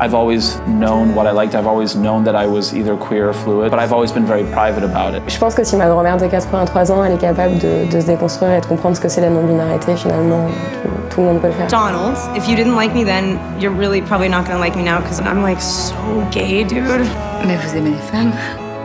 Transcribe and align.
I've 0.00 0.14
always 0.14 0.58
known 0.60 1.14
what 1.14 1.26
I 1.26 1.32
liked. 1.32 1.54
I've 1.54 1.66
always 1.66 1.94
known 1.94 2.24
that 2.24 2.34
I 2.34 2.46
was 2.46 2.72
either 2.72 2.96
queer 2.96 3.28
or 3.28 3.34
fluid, 3.34 3.70
but 3.70 3.78
I've 3.78 3.92
always 3.92 4.10
been 4.10 4.24
very 4.24 4.44
private 4.44 4.82
about 4.82 5.14
it. 5.14 5.22
Je 5.28 5.38
pense 5.38 5.54
que 5.54 5.62
si 5.62 5.76
ma 5.76 5.88
grand-mère 5.88 6.16
de 6.16 6.26
83 6.26 6.90
ans, 6.90 7.04
elle 7.04 7.12
est 7.12 7.20
capable 7.20 7.58
de, 7.58 7.84
de 7.84 8.00
se 8.00 8.06
déconstruire 8.06 8.54
et 8.54 8.60
de 8.62 8.66
comprendre 8.66 8.96
ce 8.96 9.00
que 9.02 9.10
c'est 9.10 9.20
la 9.20 9.28
non-binarité, 9.28 9.94
finalement, 9.96 10.46
tout, 10.82 11.14
tout, 11.14 11.20
le 11.20 11.26
monde 11.26 11.40
peut 11.42 11.48
le 11.48 11.52
faire. 11.52 11.66
Donald, 11.66 12.16
if 12.34 12.48
you 12.48 12.56
didn't 12.56 12.76
like 12.76 12.94
me 12.94 13.04
then, 13.04 13.38
you're 13.60 13.76
really 13.76 14.00
probably 14.00 14.30
not 14.30 14.46
gonna 14.46 14.58
like 14.58 14.74
me 14.74 14.82
now 14.82 15.00
because 15.02 15.20
I'm 15.20 15.42
like 15.42 15.60
so 15.60 15.92
gay, 16.30 16.64
dude. 16.64 17.04
Mais 17.46 17.56
vous 17.56 17.76
aimez 17.76 17.90
les 17.90 18.10
femmes 18.10 18.32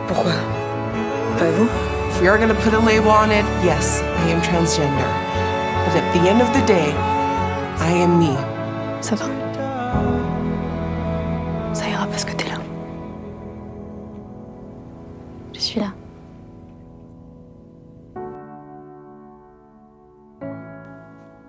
Pourquoi 0.08 0.32
Pas 1.38 1.46
vous 1.56 1.66
If 2.10 2.20
we 2.20 2.28
are 2.28 2.36
gonna 2.36 2.52
put 2.52 2.74
a 2.74 2.78
label 2.78 3.08
on 3.08 3.30
it, 3.30 3.46
yes, 3.64 4.02
I 4.02 4.32
am 4.32 4.42
transgender. 4.42 5.08
But 5.86 5.96
at 5.96 6.12
the 6.12 6.28
end 6.28 6.42
of 6.42 6.52
the 6.52 6.66
day, 6.66 6.92
I 7.80 8.02
am 8.02 8.18
me. 8.18 8.36
Ça 9.00 9.16
va. 9.16 9.24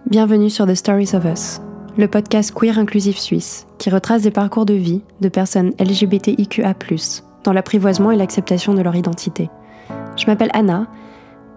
Bienvenue 0.09 0.49
sur 0.49 0.65
The 0.65 0.73
Stories 0.73 1.15
of 1.15 1.25
Us, 1.25 1.59
le 1.97 2.07
podcast 2.07 2.53
queer 2.53 2.79
inclusif 2.79 3.17
suisse 3.17 3.67
qui 3.77 3.89
retrace 3.89 4.21
des 4.21 4.31
parcours 4.31 4.65
de 4.65 4.73
vie 4.73 5.01
de 5.19 5.27
personnes 5.27 5.73
LGBTIQA, 5.81 6.75
dans 7.43 7.51
l'apprivoisement 7.51 8.11
et 8.11 8.15
l'acceptation 8.15 8.73
de 8.73 8.81
leur 8.81 8.95
identité. 8.95 9.49
Je 10.15 10.25
m'appelle 10.27 10.51
Anna 10.53 10.87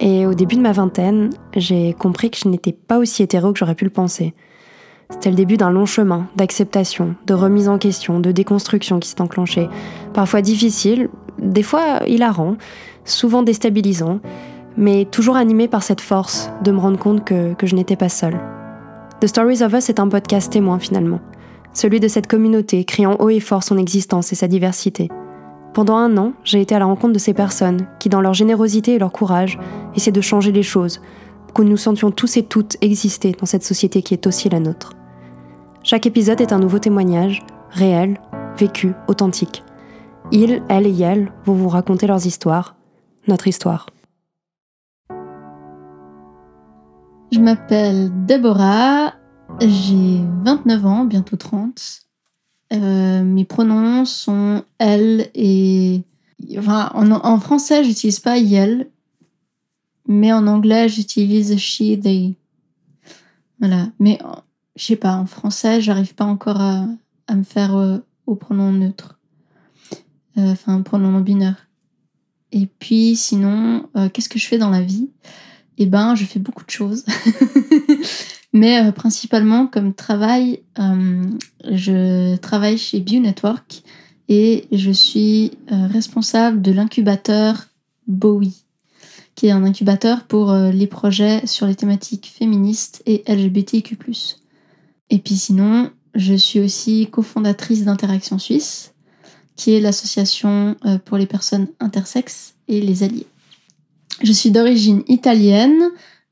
et 0.00 0.26
au 0.26 0.34
début 0.34 0.56
de 0.56 0.62
ma 0.62 0.72
vingtaine, 0.72 1.30
j'ai 1.54 1.92
compris 1.92 2.28
que 2.28 2.38
je 2.38 2.48
n'étais 2.48 2.72
pas 2.72 2.98
aussi 2.98 3.22
hétéro 3.22 3.52
que 3.52 3.58
j'aurais 3.60 3.76
pu 3.76 3.84
le 3.84 3.90
penser. 3.90 4.34
C'était 5.10 5.30
le 5.30 5.36
début 5.36 5.56
d'un 5.56 5.70
long 5.70 5.86
chemin 5.86 6.26
d'acceptation, 6.34 7.14
de 7.28 7.34
remise 7.34 7.68
en 7.68 7.78
question, 7.78 8.18
de 8.18 8.32
déconstruction 8.32 8.98
qui 8.98 9.10
s'est 9.10 9.20
enclenché. 9.20 9.68
Parfois 10.12 10.42
difficile, 10.42 11.08
des 11.38 11.62
fois 11.62 12.00
hilarant, 12.08 12.56
souvent 13.04 13.44
déstabilisant, 13.44 14.18
mais 14.76 15.04
toujours 15.04 15.36
animé 15.36 15.68
par 15.68 15.82
cette 15.82 16.00
force 16.00 16.50
de 16.62 16.72
me 16.72 16.78
rendre 16.78 16.98
compte 16.98 17.24
que, 17.24 17.54
que 17.54 17.66
je 17.66 17.74
n'étais 17.74 17.96
pas 17.96 18.08
seule. 18.08 18.40
The 19.20 19.26
Stories 19.26 19.62
of 19.62 19.74
Us 19.74 19.90
est 19.90 20.00
un 20.00 20.08
podcast 20.08 20.52
témoin 20.52 20.78
finalement, 20.78 21.20
celui 21.72 22.00
de 22.00 22.08
cette 22.08 22.26
communauté 22.26 22.84
criant 22.84 23.16
haut 23.18 23.30
et 23.30 23.40
fort 23.40 23.62
son 23.62 23.78
existence 23.78 24.32
et 24.32 24.36
sa 24.36 24.48
diversité. 24.48 25.08
Pendant 25.72 25.96
un 25.96 26.16
an, 26.16 26.32
j'ai 26.42 26.60
été 26.60 26.74
à 26.74 26.78
la 26.78 26.86
rencontre 26.86 27.12
de 27.12 27.18
ces 27.18 27.34
personnes 27.34 27.86
qui, 28.00 28.08
dans 28.08 28.20
leur 28.20 28.34
générosité 28.34 28.94
et 28.94 28.98
leur 28.98 29.12
courage, 29.12 29.58
essaient 29.94 30.10
de 30.10 30.20
changer 30.20 30.50
les 30.52 30.62
choses, 30.62 31.00
pour 31.46 31.54
que 31.54 31.62
nous 31.62 31.76
sentions 31.76 32.10
tous 32.10 32.36
et 32.36 32.42
toutes 32.42 32.76
exister 32.80 33.32
dans 33.32 33.46
cette 33.46 33.62
société 33.62 34.02
qui 34.02 34.14
est 34.14 34.26
aussi 34.26 34.48
la 34.48 34.58
nôtre. 34.58 34.94
Chaque 35.82 36.06
épisode 36.06 36.40
est 36.40 36.52
un 36.52 36.58
nouveau 36.58 36.78
témoignage, 36.78 37.42
réel, 37.70 38.20
vécu, 38.58 38.92
authentique. 39.06 39.62
Ils, 40.32 40.62
elles 40.68 40.86
et 40.86 41.00
elles 41.02 41.32
vont 41.44 41.54
vous 41.54 41.68
raconter 41.68 42.06
leurs 42.06 42.26
histoires, 42.26 42.76
notre 43.28 43.48
histoire. 43.48 43.86
Je 47.32 47.38
m'appelle 47.38 48.10
Deborah, 48.26 49.14
j'ai 49.60 50.20
29 50.44 50.86
ans, 50.86 51.04
bientôt 51.04 51.36
30. 51.36 52.00
Euh, 52.72 53.22
mes 53.22 53.44
pronoms 53.44 54.04
sont 54.04 54.64
elle 54.78 55.30
et. 55.34 56.02
Enfin, 56.58 56.90
en, 56.94 57.38
français, 57.38 57.84
j'utilise 57.84 58.18
pas 58.18 58.38
yel, 58.38 58.90
mais 60.08 60.32
en 60.32 60.46
anglais, 60.46 60.88
j'utilise 60.88 61.56
she, 61.56 62.00
they. 62.00 62.34
Voilà. 63.60 63.88
Mais 63.98 64.18
je 64.76 64.84
sais 64.84 64.96
pas, 64.96 65.14
en 65.14 65.26
français, 65.26 65.80
j'arrive 65.80 66.14
pas 66.14 66.24
encore 66.24 66.60
à, 66.60 66.86
me 67.32 67.42
faire 67.44 67.76
euh, 67.76 67.98
au 68.26 68.34
pronom 68.34 68.72
neutre. 68.72 69.20
Euh, 70.38 70.52
enfin, 70.52 70.80
pronom 70.82 71.12
non 71.12 71.20
binaire. 71.20 71.68
Et 72.50 72.66
puis, 72.66 73.14
sinon, 73.14 73.88
euh, 73.96 74.08
qu'est-ce 74.08 74.28
que 74.28 74.38
je 74.38 74.46
fais 74.46 74.58
dans 74.58 74.70
la 74.70 74.82
vie? 74.82 75.10
Eh 75.82 75.86
ben, 75.86 76.14
je 76.14 76.26
fais 76.26 76.38
beaucoup 76.38 76.64
de 76.64 76.70
choses. 76.70 77.06
Mais 78.52 78.84
euh, 78.84 78.92
principalement, 78.92 79.66
comme 79.66 79.94
travail, 79.94 80.60
euh, 80.78 81.24
je 81.70 82.36
travaille 82.36 82.76
chez 82.76 83.00
BioNetwork 83.00 83.82
et 84.28 84.66
je 84.72 84.90
suis 84.90 85.52
euh, 85.72 85.86
responsable 85.86 86.60
de 86.60 86.70
l'incubateur 86.70 87.68
Bowie, 88.06 88.64
qui 89.34 89.46
est 89.46 89.52
un 89.52 89.64
incubateur 89.64 90.24
pour 90.24 90.52
les 90.52 90.86
projets 90.86 91.46
sur 91.46 91.66
les 91.66 91.76
thématiques 91.76 92.30
féministes 92.36 93.02
et 93.06 93.22
LGBTQ. 93.26 93.96
Et 95.08 95.18
puis 95.18 95.36
sinon, 95.36 95.90
je 96.14 96.34
suis 96.34 96.60
aussi 96.60 97.08
cofondatrice 97.10 97.84
d'Interaction 97.84 98.38
Suisse, 98.38 98.92
qui 99.56 99.72
est 99.72 99.80
l'association 99.80 100.76
pour 101.04 101.16
les 101.16 101.26
personnes 101.26 101.68
intersexes 101.78 102.54
et 102.68 102.80
les 102.80 103.02
alliés. 103.04 103.26
Je 104.22 104.32
suis 104.32 104.50
d'origine 104.50 105.02
italienne, 105.08 105.82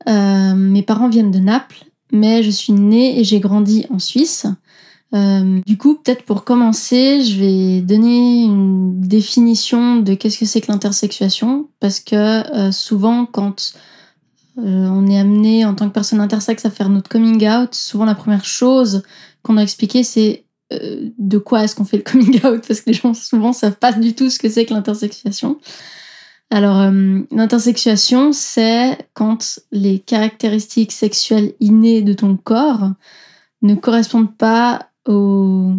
euh, 0.07 0.53
mes 0.55 0.83
parents 0.83 1.09
viennent 1.09 1.31
de 1.31 1.39
Naples 1.39 1.85
mais 2.11 2.43
je 2.43 2.49
suis 2.49 2.73
née 2.73 3.19
et 3.19 3.23
j'ai 3.23 3.39
grandi 3.39 3.85
en 3.89 3.99
Suisse. 3.99 4.45
Euh, 5.15 5.59
du 5.65 5.77
coup, 5.77 5.95
peut-être 5.95 6.23
pour 6.23 6.43
commencer, 6.43 7.23
je 7.23 7.39
vais 7.39 7.81
donner 7.81 8.43
une 8.43 9.01
définition 9.01 9.97
de 9.97 10.13
qu'est-ce 10.13 10.37
que 10.39 10.45
c'est 10.45 10.61
que 10.61 10.71
l'intersexuation, 10.71 11.67
parce 11.79 11.99
que 11.99 12.15
euh, 12.15 12.71
souvent, 12.71 13.25
quand 13.25 13.73
euh, 14.59 14.61
on 14.61 15.07
est 15.07 15.17
amené 15.17 15.65
en 15.65 15.73
tant 15.73 15.87
que 15.87 15.93
personne 15.93 16.21
intersexe 16.21 16.65
à 16.65 16.69
faire 16.69 16.89
notre 16.89 17.09
coming 17.09 17.47
out, 17.47 17.73
souvent 17.73 18.05
la 18.05 18.15
première 18.15 18.45
chose 18.45 19.03
qu'on 19.41 19.57
a 19.57 19.63
expliqué, 19.63 20.03
c'est 20.03 20.45
euh, 20.73 21.09
de 21.17 21.37
quoi 21.39 21.63
est-ce 21.63 21.75
qu'on 21.75 21.85
fait 21.85 21.97
le 21.97 22.03
coming 22.03 22.35
out, 22.45 22.63
parce 22.67 22.81
que 22.81 22.91
les 22.91 22.93
gens 22.93 23.15
souvent 23.15 23.53
savent 23.53 23.77
pas 23.77 23.93
du 23.93 24.13
tout 24.13 24.29
ce 24.29 24.37
que 24.37 24.49
c'est 24.49 24.65
que 24.65 24.73
l'intersexuation. 24.73 25.57
Alors, 26.51 26.79
euh, 26.79 27.19
l'intersexuation, 27.31 28.31
c'est 28.33 28.97
quand 29.13 29.59
les 29.71 29.99
caractéristiques 29.99 30.91
sexuelles 30.91 31.53
innées 31.59 32.01
de 32.01 32.13
ton 32.13 32.37
corps 32.37 32.91
ne 33.61 33.75
correspondent 33.75 34.35
pas 34.35 34.89
aux 35.07 35.73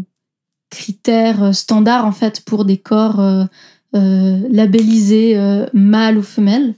critères 0.71 1.55
standards 1.55 2.07
en 2.07 2.13
fait 2.13 2.45
pour 2.45 2.65
des 2.65 2.79
corps 2.79 3.21
euh, 3.21 3.45
euh, 3.97 4.39
labellisés 4.49 5.37
euh, 5.37 5.67
mâle 5.73 6.17
ou 6.17 6.23
femelle 6.23 6.77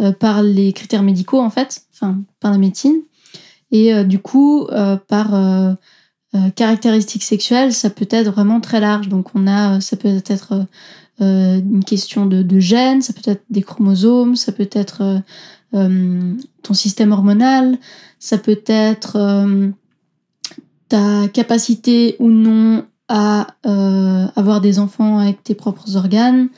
euh, 0.00 0.10
par 0.10 0.42
les 0.42 0.72
critères 0.72 1.04
médicaux 1.04 1.40
en 1.40 1.50
fait, 1.50 1.82
enfin 1.94 2.18
par 2.40 2.50
la 2.50 2.58
médecine. 2.58 2.96
Et 3.70 4.02
du 4.04 4.18
coup, 4.18 4.66
par 5.08 5.76
caractéristiques 6.56 7.22
sexuelles, 7.22 7.74
ça 7.74 7.90
peut 7.90 8.08
être 8.08 8.30
vraiment 8.30 8.62
très 8.62 8.80
large. 8.80 9.08
Donc 9.08 9.34
on 9.34 9.46
a, 9.46 9.82
ça 9.82 9.98
peut 9.98 10.22
être 10.26 10.64
euh, 11.20 11.58
une 11.58 11.84
question 11.84 12.26
de, 12.26 12.42
de 12.42 12.60
gènes, 12.60 13.02
ça 13.02 13.12
peut 13.12 13.28
être 13.28 13.42
des 13.50 13.62
chromosomes, 13.62 14.36
ça 14.36 14.52
peut 14.52 14.68
être 14.70 15.02
euh, 15.02 15.18
euh, 15.74 16.34
ton 16.62 16.74
système 16.74 17.10
hormonal, 17.10 17.76
ça 18.20 18.38
peut 18.38 18.60
être 18.66 19.18
ta 20.88 21.28
capacité 21.28 22.16
ou 22.18 22.30
non 22.30 22.86
à 23.08 23.48
avoir 24.36 24.60
des 24.60 24.78
enfants 24.78 25.18
avec 25.18 25.42
tes 25.42 25.54
propres 25.54 25.96
organes. 25.96 26.48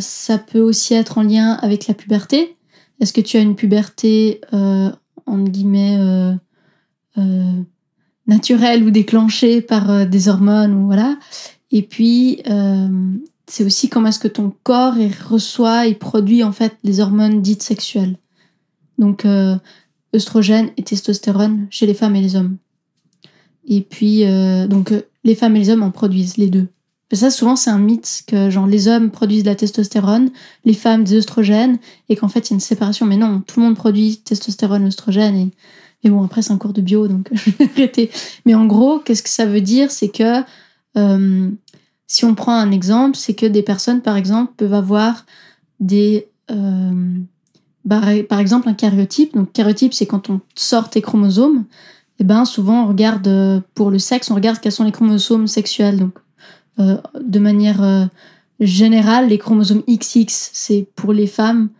Ça 0.00 0.38
peut 0.38 0.60
aussi 0.60 0.94
être 0.94 1.18
en 1.18 1.22
lien 1.22 1.52
avec 1.62 1.88
la 1.88 1.94
puberté. 1.94 2.56
Est-ce 3.00 3.12
que 3.12 3.20
tu 3.20 3.38
as 3.38 3.40
une 3.40 3.56
puberté, 3.56 4.40
entre 4.52 5.50
guillemets, 5.50 5.98
naturelle 8.26 8.84
ou 8.84 8.90
déclenchée 8.90 9.62
par 9.62 10.06
des 10.06 10.28
hormones 10.28 10.74
ou 10.74 10.86
voilà. 10.86 11.16
Et 11.70 11.82
puis, 11.82 12.42
c'est 13.52 13.64
aussi 13.64 13.90
comment 13.90 14.08
est-ce 14.08 14.18
que 14.18 14.28
ton 14.28 14.50
corps 14.62 14.94
reçoit 15.28 15.86
et 15.86 15.94
produit 15.94 16.42
en 16.42 16.52
fait 16.52 16.74
les 16.84 17.00
hormones 17.00 17.42
dites 17.42 17.62
sexuelles. 17.62 18.16
Donc 18.96 19.26
euh, 19.26 19.56
œstrogène 20.16 20.70
et 20.78 20.82
testostérone 20.82 21.66
chez 21.68 21.84
les 21.84 21.92
femmes 21.92 22.16
et 22.16 22.22
les 22.22 22.34
hommes. 22.34 22.56
Et 23.68 23.82
puis 23.82 24.24
euh, 24.24 24.66
donc 24.66 24.92
euh, 24.92 25.02
les 25.22 25.34
femmes 25.34 25.54
et 25.56 25.58
les 25.58 25.68
hommes 25.68 25.82
en 25.82 25.90
produisent 25.90 26.38
les 26.38 26.46
deux. 26.46 26.68
Ça 27.12 27.30
souvent 27.30 27.54
c'est 27.54 27.68
un 27.68 27.78
mythe 27.78 28.22
que 28.26 28.48
genre 28.48 28.66
les 28.66 28.88
hommes 28.88 29.10
produisent 29.10 29.42
de 29.42 29.50
la 29.50 29.54
testostérone, 29.54 30.30
les 30.64 30.72
femmes 30.72 31.04
des 31.04 31.16
œstrogènes 31.16 31.76
et 32.08 32.16
qu'en 32.16 32.28
fait 32.28 32.48
il 32.48 32.52
y 32.52 32.54
a 32.54 32.56
une 32.56 32.60
séparation. 32.60 33.04
Mais 33.04 33.18
non, 33.18 33.42
tout 33.46 33.60
le 33.60 33.66
monde 33.66 33.76
produit 33.76 34.16
testostérone, 34.24 34.86
œstrogène 34.86 35.36
et 35.36 35.50
mais 36.04 36.10
bon 36.10 36.24
après 36.24 36.40
c'est 36.40 36.54
un 36.54 36.58
cours 36.58 36.72
de 36.72 36.80
bio 36.80 37.06
donc 37.06 37.28
je 37.32 37.50
vais 37.50 37.70
arrêter. 37.70 38.10
Mais 38.46 38.54
en 38.54 38.64
gros 38.64 38.98
qu'est-ce 38.98 39.22
que 39.22 39.28
ça 39.28 39.44
veut 39.44 39.60
dire? 39.60 39.90
C'est 39.90 40.08
que 40.08 40.40
euh, 40.96 41.50
si 42.12 42.26
on 42.26 42.34
prend 42.34 42.52
un 42.52 42.72
exemple, 42.72 43.16
c'est 43.16 43.32
que 43.32 43.46
des 43.46 43.62
personnes, 43.62 44.02
par 44.02 44.18
exemple, 44.18 44.52
peuvent 44.58 44.74
avoir 44.74 45.24
des... 45.80 46.28
Euh, 46.50 47.18
par, 47.88 48.04
par 48.28 48.38
exemple, 48.38 48.68
un 48.68 48.74
karyotype. 48.74 49.34
Donc, 49.34 49.50
karyotype, 49.54 49.94
c'est 49.94 50.04
quand 50.04 50.28
on 50.28 50.42
sort 50.54 50.90
tes 50.90 51.00
chromosomes. 51.00 51.64
Et 52.18 52.24
ben, 52.24 52.44
souvent, 52.44 52.84
on 52.84 52.88
regarde, 52.88 53.26
euh, 53.28 53.60
pour 53.72 53.90
le 53.90 53.98
sexe, 53.98 54.30
on 54.30 54.34
regarde 54.34 54.58
quels 54.60 54.72
sont 54.72 54.84
les 54.84 54.92
chromosomes 54.92 55.46
sexuels. 55.46 56.00
Donc, 56.00 56.12
euh, 56.80 56.98
de 57.18 57.38
manière 57.38 58.10
générale, 58.60 59.28
les 59.30 59.38
chromosomes 59.38 59.82
XX, 59.88 60.50
c'est 60.52 60.86
pour 60.94 61.14
les 61.14 61.26
femmes, 61.26 61.70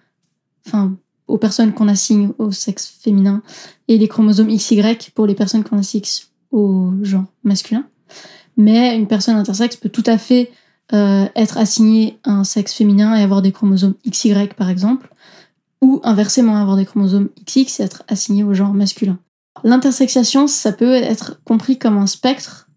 enfin, 0.67 0.97
aux 1.29 1.37
personnes 1.37 1.75
qu'on 1.75 1.89
assigne 1.89 2.31
au 2.39 2.53
sexe 2.53 2.87
féminin, 3.03 3.43
et 3.87 3.99
les 3.99 4.09
chromosomes 4.09 4.49
XY 4.49 4.97
pour 5.15 5.27
les 5.27 5.35
personnes 5.35 5.63
qu'on 5.63 5.79
assigne 5.79 6.01
au 6.53 6.91
genre 7.03 7.27
masculin. 7.45 7.85
Mais 8.57 8.97
une 8.97 9.07
personne 9.07 9.37
intersexe 9.37 9.77
peut 9.77 9.89
tout 9.89 10.05
à 10.07 10.19
fait 10.19 10.51
euh, 10.93 11.27
être 11.37 11.57
assignée 11.57 12.19
à 12.25 12.33
un 12.33 12.45
sexe 12.45 12.75
féminin 12.75 13.17
et 13.17 13.23
avoir 13.23 13.41
des 13.41 13.53
chromosomes 13.53 13.95
XY 14.07 14.49
par 14.57 14.69
exemple, 14.69 15.09
ou 15.81 16.01
inversement 16.05 16.57
avoir 16.57 16.77
des 16.77 16.85
chromosomes 16.85 17.31
XX 17.47 17.81
et 17.81 17.83
être 17.85 18.03
assigné 18.09 18.45
au 18.45 18.53
genre 18.53 18.75
masculin. 18.75 19.19
L'intersexation, 19.65 20.47
ça 20.47 20.73
peut 20.73 20.93
être 20.93 21.41
compris 21.45 21.79
comme 21.79 21.97
un 21.97 22.07
spectre 22.07 22.69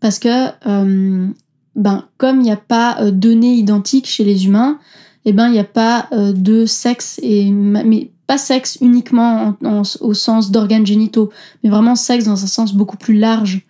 parce 0.00 0.18
que, 0.18 0.48
euh, 0.66 1.28
ben, 1.76 2.04
comme 2.16 2.40
il 2.40 2.44
n'y 2.44 2.52
a 2.52 2.56
pas 2.56 2.98
euh, 3.00 3.04
de 3.06 3.10
données 3.10 3.54
identiques 3.54 4.06
chez 4.06 4.24
les 4.24 4.46
humains, 4.46 4.78
eh 5.26 5.34
ben, 5.34 5.48
il 5.48 5.52
n'y 5.52 5.58
a 5.58 5.64
pas 5.64 6.08
de 6.12 6.64
sexe, 6.64 7.20
mais 7.22 8.10
pas 8.26 8.38
sexe 8.38 8.78
uniquement 8.80 9.54
au 10.00 10.14
sens 10.14 10.50
d'organes 10.50 10.86
génitaux, 10.86 11.28
mais 11.62 11.68
vraiment 11.68 11.94
sexe 11.94 12.24
dans 12.24 12.42
un 12.42 12.46
sens 12.46 12.72
beaucoup 12.72 12.96
plus 12.96 13.18
large. 13.18 13.66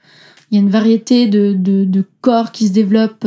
Il 0.51 0.57
y 0.57 0.59
a 0.59 0.63
une 0.63 0.71
variété 0.71 1.27
de, 1.27 1.55
de, 1.55 2.05
corps 2.21 2.53
qui 2.53 2.69
se 2.69 2.73
développent, 2.73 3.27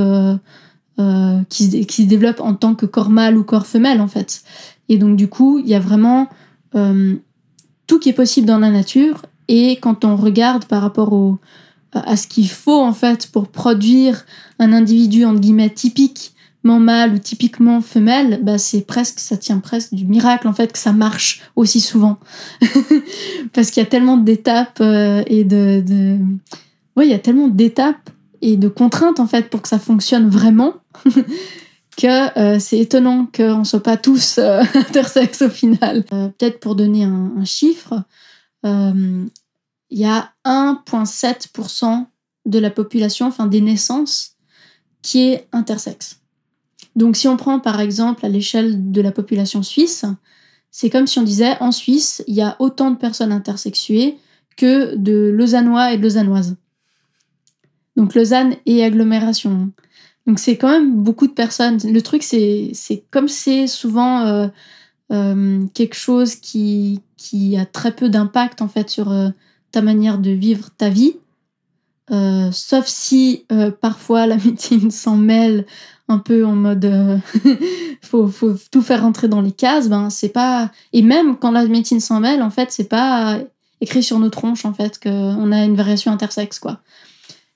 qui, 1.49 1.85
qui 1.85 2.03
se 2.03 2.07
développent 2.07 2.41
en 2.41 2.53
tant 2.53 2.75
que 2.75 2.85
corps 2.85 3.09
mâle 3.09 3.37
ou 3.37 3.43
corps 3.43 3.65
femelle, 3.65 4.01
en 4.01 4.07
fait. 4.07 4.43
Et 4.89 4.97
donc, 4.97 5.15
du 5.15 5.29
coup, 5.29 5.59
il 5.59 5.67
y 5.67 5.73
a 5.73 5.79
vraiment 5.79 6.27
tout 7.87 7.99
qui 7.99 8.09
est 8.09 8.13
possible 8.13 8.47
dans 8.47 8.59
la 8.59 8.71
nature. 8.71 9.25
Et 9.47 9.77
quand 9.77 10.05
on 10.05 10.15
regarde 10.15 10.65
par 10.65 10.81
rapport 10.81 11.13
au, 11.13 11.39
à 11.93 12.15
ce 12.15 12.27
qu'il 12.27 12.49
faut 12.49 12.81
en 12.81 12.93
fait 12.93 13.27
pour 13.27 13.47
produire 13.47 14.25
un 14.59 14.73
individu 14.73 15.25
entre 15.25 15.39
guillemets 15.39 15.69
typiquement 15.69 16.79
mâle 16.79 17.13
ou 17.13 17.19
typiquement 17.19 17.81
femelle, 17.81 18.39
bah 18.43 18.57
c'est 18.57 18.81
presque 18.81 19.19
ça 19.19 19.37
tient 19.37 19.59
presque 19.59 19.93
du 19.93 20.05
miracle 20.05 20.47
en 20.47 20.53
fait 20.53 20.71
que 20.71 20.79
ça 20.79 20.93
marche 20.93 21.41
aussi 21.55 21.81
souvent 21.81 22.17
parce 23.53 23.69
qu'il 23.69 23.83
y 23.83 23.85
a 23.85 23.89
tellement 23.89 24.17
d'étapes 24.17 24.79
euh, 24.81 25.23
et 25.27 25.43
de... 25.43 26.17
il 27.01 27.09
y 27.09 27.13
a 27.13 27.19
tellement 27.19 27.47
d'étapes 27.47 28.09
et 28.41 28.57
de 28.57 28.67
contraintes 28.67 29.19
en 29.19 29.27
fait 29.27 29.49
pour 29.49 29.61
que 29.61 29.67
ça 29.67 29.79
fonctionne 29.79 30.29
vraiment 30.29 30.73
que 31.97 32.39
euh, 32.39 32.59
c'est 32.59 32.79
étonnant 32.79 33.27
qu'on 33.35 33.59
ne 33.59 33.63
soit 33.63 33.83
pas 33.83 33.97
tous 33.97 34.37
euh, 34.37 34.61
intersexes 34.75 35.43
au 35.43 35.49
final. 35.49 36.03
Peut-être 36.03 36.59
pour 36.59 36.75
donner 36.75 37.03
un, 37.03 37.33
un 37.37 37.45
chiffre, 37.45 38.03
il 38.63 39.99
y 39.99 40.05
a 40.05 40.31
1,7% 40.45 42.05
de 42.45 42.59
la 42.59 42.69
population, 42.69 43.27
enfin 43.27 43.45
des 43.45 43.61
naissances, 43.61 44.37
qui 45.01 45.29
est 45.29 45.47
intersexe. 45.51 46.21
Donc 46.95 47.15
si 47.15 47.27
on 47.27 47.37
prend 47.37 47.59
par 47.59 47.79
exemple 47.79 48.25
à 48.25 48.29
l'échelle 48.29 48.91
de 48.91 49.01
la 49.01 49.11
population 49.11 49.63
suisse, 49.63 50.05
c'est 50.71 50.89
comme 50.89 51.05
si 51.05 51.19
on 51.19 51.23
disait 51.23 51.55
en 51.59 51.71
Suisse, 51.71 52.23
il 52.27 52.33
y 52.33 52.41
a 52.41 52.55
autant 52.59 52.89
de 52.89 52.97
personnes 52.97 53.31
intersexuées 53.31 54.17
que 54.57 54.95
de 54.95 55.29
Lausannois 55.29 55.93
et 55.93 55.97
de 55.97 56.01
Lausannoises. 56.01 56.55
Donc 57.95 58.15
Lausanne 58.15 58.55
et 58.65 58.83
agglomération. 58.83 59.71
Donc 60.25 60.39
c'est 60.39 60.57
quand 60.57 60.69
même 60.69 61.03
beaucoup 61.03 61.27
de 61.27 61.33
personnes. 61.33 61.79
Le 61.83 62.01
truc, 62.01 62.23
c'est, 62.23 62.71
comme 63.11 63.27
c'est 63.27 63.67
souvent 63.67 64.21
euh, 64.21 64.47
euh, 65.11 65.65
quelque 65.73 65.95
chose 65.95 66.35
qui, 66.35 67.01
qui 67.17 67.57
a 67.57 67.65
très 67.65 67.91
peu 67.91 68.09
d'impact 68.09 68.61
en 68.61 68.67
fait 68.67 68.89
sur 68.89 69.11
euh, 69.11 69.29
ta 69.71 69.81
manière 69.81 70.17
de 70.17 70.31
vivre 70.31 70.69
ta 70.77 70.89
vie. 70.89 71.17
Sauf 72.51 72.85
si 72.85 73.45
parfois 73.81 74.27
la 74.27 74.37
médecine 74.45 74.91
s'en 74.91 75.17
mêle 75.17 75.65
un 76.07 76.19
peu 76.19 76.45
en 76.45 76.53
mode 76.53 77.19
faut, 78.01 78.27
faut, 78.27 78.53
tout 78.69 78.83
faire 78.83 79.01
rentrer 79.01 79.27
dans 79.27 79.41
les 79.41 79.51
cases, 79.51 79.89
ben 79.89 80.11
c'est 80.11 80.29
pas. 80.29 80.69
Et 80.91 81.01
même 81.01 81.37
quand 81.37 81.49
la 81.49 81.65
médecine 81.65 81.99
s'en 81.99 82.19
mêle, 82.19 82.43
en 82.43 82.51
fait, 82.51 82.71
c'est 82.71 82.89
pas 82.89 83.39
écrit 83.81 84.03
sur 84.03 84.19
nos 84.19 84.29
tronches 84.29 84.65
en 84.65 84.73
fait 84.73 84.99
qu'on 85.01 85.51
a 85.51 85.63
une 85.63 85.75
variation 85.75 86.11
intersexe 86.11 86.59
quoi. 86.59 86.79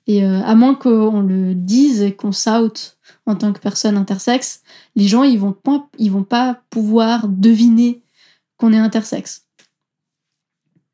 Et 0.07 0.23
à 0.23 0.55
moins 0.55 0.73
qu'on 0.73 1.19
le 1.19 1.53
dise 1.53 2.01
et 2.01 2.13
qu'on 2.13 2.31
saute 2.31 2.97
en 3.25 3.35
tant 3.35 3.51
que 3.51 3.59
personne 3.59 3.97
intersexe, 3.97 4.61
les 4.95 5.05
gens 5.05 5.23
ils 5.23 5.37
vont 5.37 5.51
pas, 5.51 5.89
ils 5.99 6.11
vont 6.11 6.23
pas 6.23 6.61
pouvoir 6.69 7.27
deviner 7.27 8.01
qu'on 8.57 8.73
est 8.73 8.77
intersexe. 8.77 9.45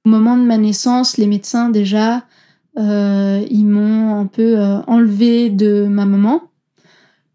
Au 0.06 0.10
moment 0.10 0.36
de 0.36 0.44
ma 0.44 0.58
naissance, 0.58 1.18
les 1.18 1.28
médecins 1.28 1.70
déjà, 1.70 2.26
euh, 2.78 3.46
ils 3.50 3.66
m'ont 3.66 4.20
un 4.20 4.26
peu 4.26 4.60
euh, 4.60 4.82
enlevé 4.88 5.50
de 5.50 5.86
ma 5.88 6.06
maman 6.06 6.42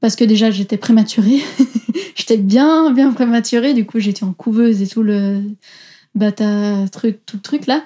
parce 0.00 0.16
que 0.16 0.25
déjà 0.25 0.50
j'étais 0.50 0.76
prématurée. 0.76 1.40
j'étais 2.14 2.36
bien 2.36 2.90
bien 2.90 3.12
prématurée, 3.12 3.72
du 3.72 3.86
coup 3.86 4.00
j'étais 4.00 4.25
en 4.25 4.32
couveuse 4.32 4.82
et 4.82 4.86
tout 4.86 5.02
le 5.02 5.42
bata 6.14 6.88
truc 6.90 7.25
tout 7.25 7.36
le 7.36 7.42
truc 7.42 7.66
là. 7.66 7.84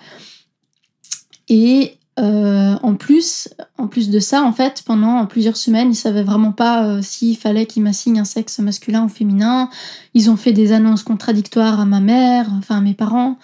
Et 1.49 1.99
euh, 2.19 2.75
en 2.83 2.95
plus, 2.95 3.49
en 3.79 3.89
plus 3.89 4.11
de 4.11 4.21
ça, 4.21 4.43
en 4.43 4.53
fait, 4.53 4.83
pendant 4.85 5.25
plusieurs 5.27 5.57
semaines, 5.57 5.93
ils 5.93 5.97
savaient 5.97 6.23
vraiment 6.23 6.53
pas 6.53 7.01
s'il 7.03 7.37
fallait 7.37 7.67
qu'ils 7.67 7.83
m'assignent 7.83 8.21
un 8.21 8.25
sexe 8.25 8.59
masculin 8.59 9.05
ou 9.05 9.09
féminin. 9.09 9.71
Ils 10.15 10.31
ont 10.31 10.37
fait 10.37 10.53
des 10.53 10.73
annonces 10.73 11.03
contradictoires 11.03 11.81
à 11.81 11.85
ma 11.87 12.01
mère, 12.01 12.49
enfin 12.59 12.79
à 12.79 12.81
mes 12.81 12.95
parents. 12.95 13.39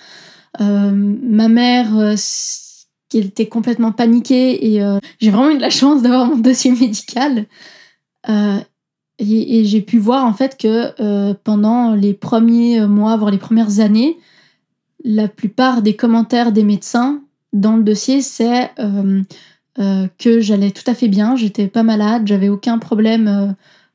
Euh, 0.61 0.91
ma 0.93 1.49
mère, 1.49 1.97
euh, 1.97 2.15
qui 3.09 3.19
était 3.19 3.49
complètement 3.49 3.93
paniquée, 3.93 4.75
et 4.75 4.82
euh, 4.82 4.99
j'ai 5.20 5.31
vraiment 5.31 5.50
eu 5.50 5.56
de 5.56 5.62
la 5.62 5.70
chance 5.70 6.03
d'avoir 6.03 6.26
mon 6.26 6.37
dossier 6.37 6.73
médical. 6.73 7.47
et, 9.19 9.65
j'ai 9.65 9.81
pu 9.81 9.99
voir 9.99 10.25
en 10.25 10.32
fait 10.32 10.56
que 10.59 11.32
pendant 11.44 11.94
les 11.94 12.15
premiers 12.15 12.87
mois, 12.87 13.17
voire 13.17 13.31
les 13.31 13.38
premières 13.38 13.81
années, 13.81 14.19
la 15.05 15.29
plupart 15.29 15.82
des 15.82 15.97
commentaires 15.97 16.53
des 16.53 16.65
médecins 16.65 17.23
dans 17.52 17.76
le 17.76 17.82
dossier, 17.82 18.20
c'est 18.22 18.72
que 19.76 20.40
j'allais 20.40 20.70
tout 20.70 20.88
à 20.90 20.94
fait 20.94 21.08
bien, 21.08 21.36
j'étais 21.36 21.68
pas 21.68 21.82
malade, 21.82 22.26
j'avais 22.26 22.48
aucun 22.48 22.78
problème 22.78 23.54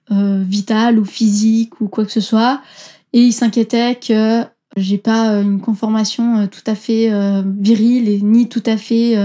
vital 0.10 1.00
ou 1.00 1.06
physique 1.06 1.82
ou 1.82 1.88
quoi 1.88 2.06
que 2.06 2.12
ce 2.12 2.22
soit. 2.22 2.62
Et 3.14 3.22
ils 3.22 3.34
s'inquiétaient 3.34 3.96
que 3.96 4.44
j'ai 4.76 4.98
pas 4.98 5.34
euh, 5.34 5.42
une 5.42 5.62
conformation 5.62 6.40
euh, 6.40 6.48
tout 6.48 6.64
à 6.66 6.76
fait 6.76 7.12
euh, 7.12 7.44
virile 7.46 8.26
ni 8.26 8.50
tout 8.50 8.64
à 8.66 8.78
fait 8.78 9.16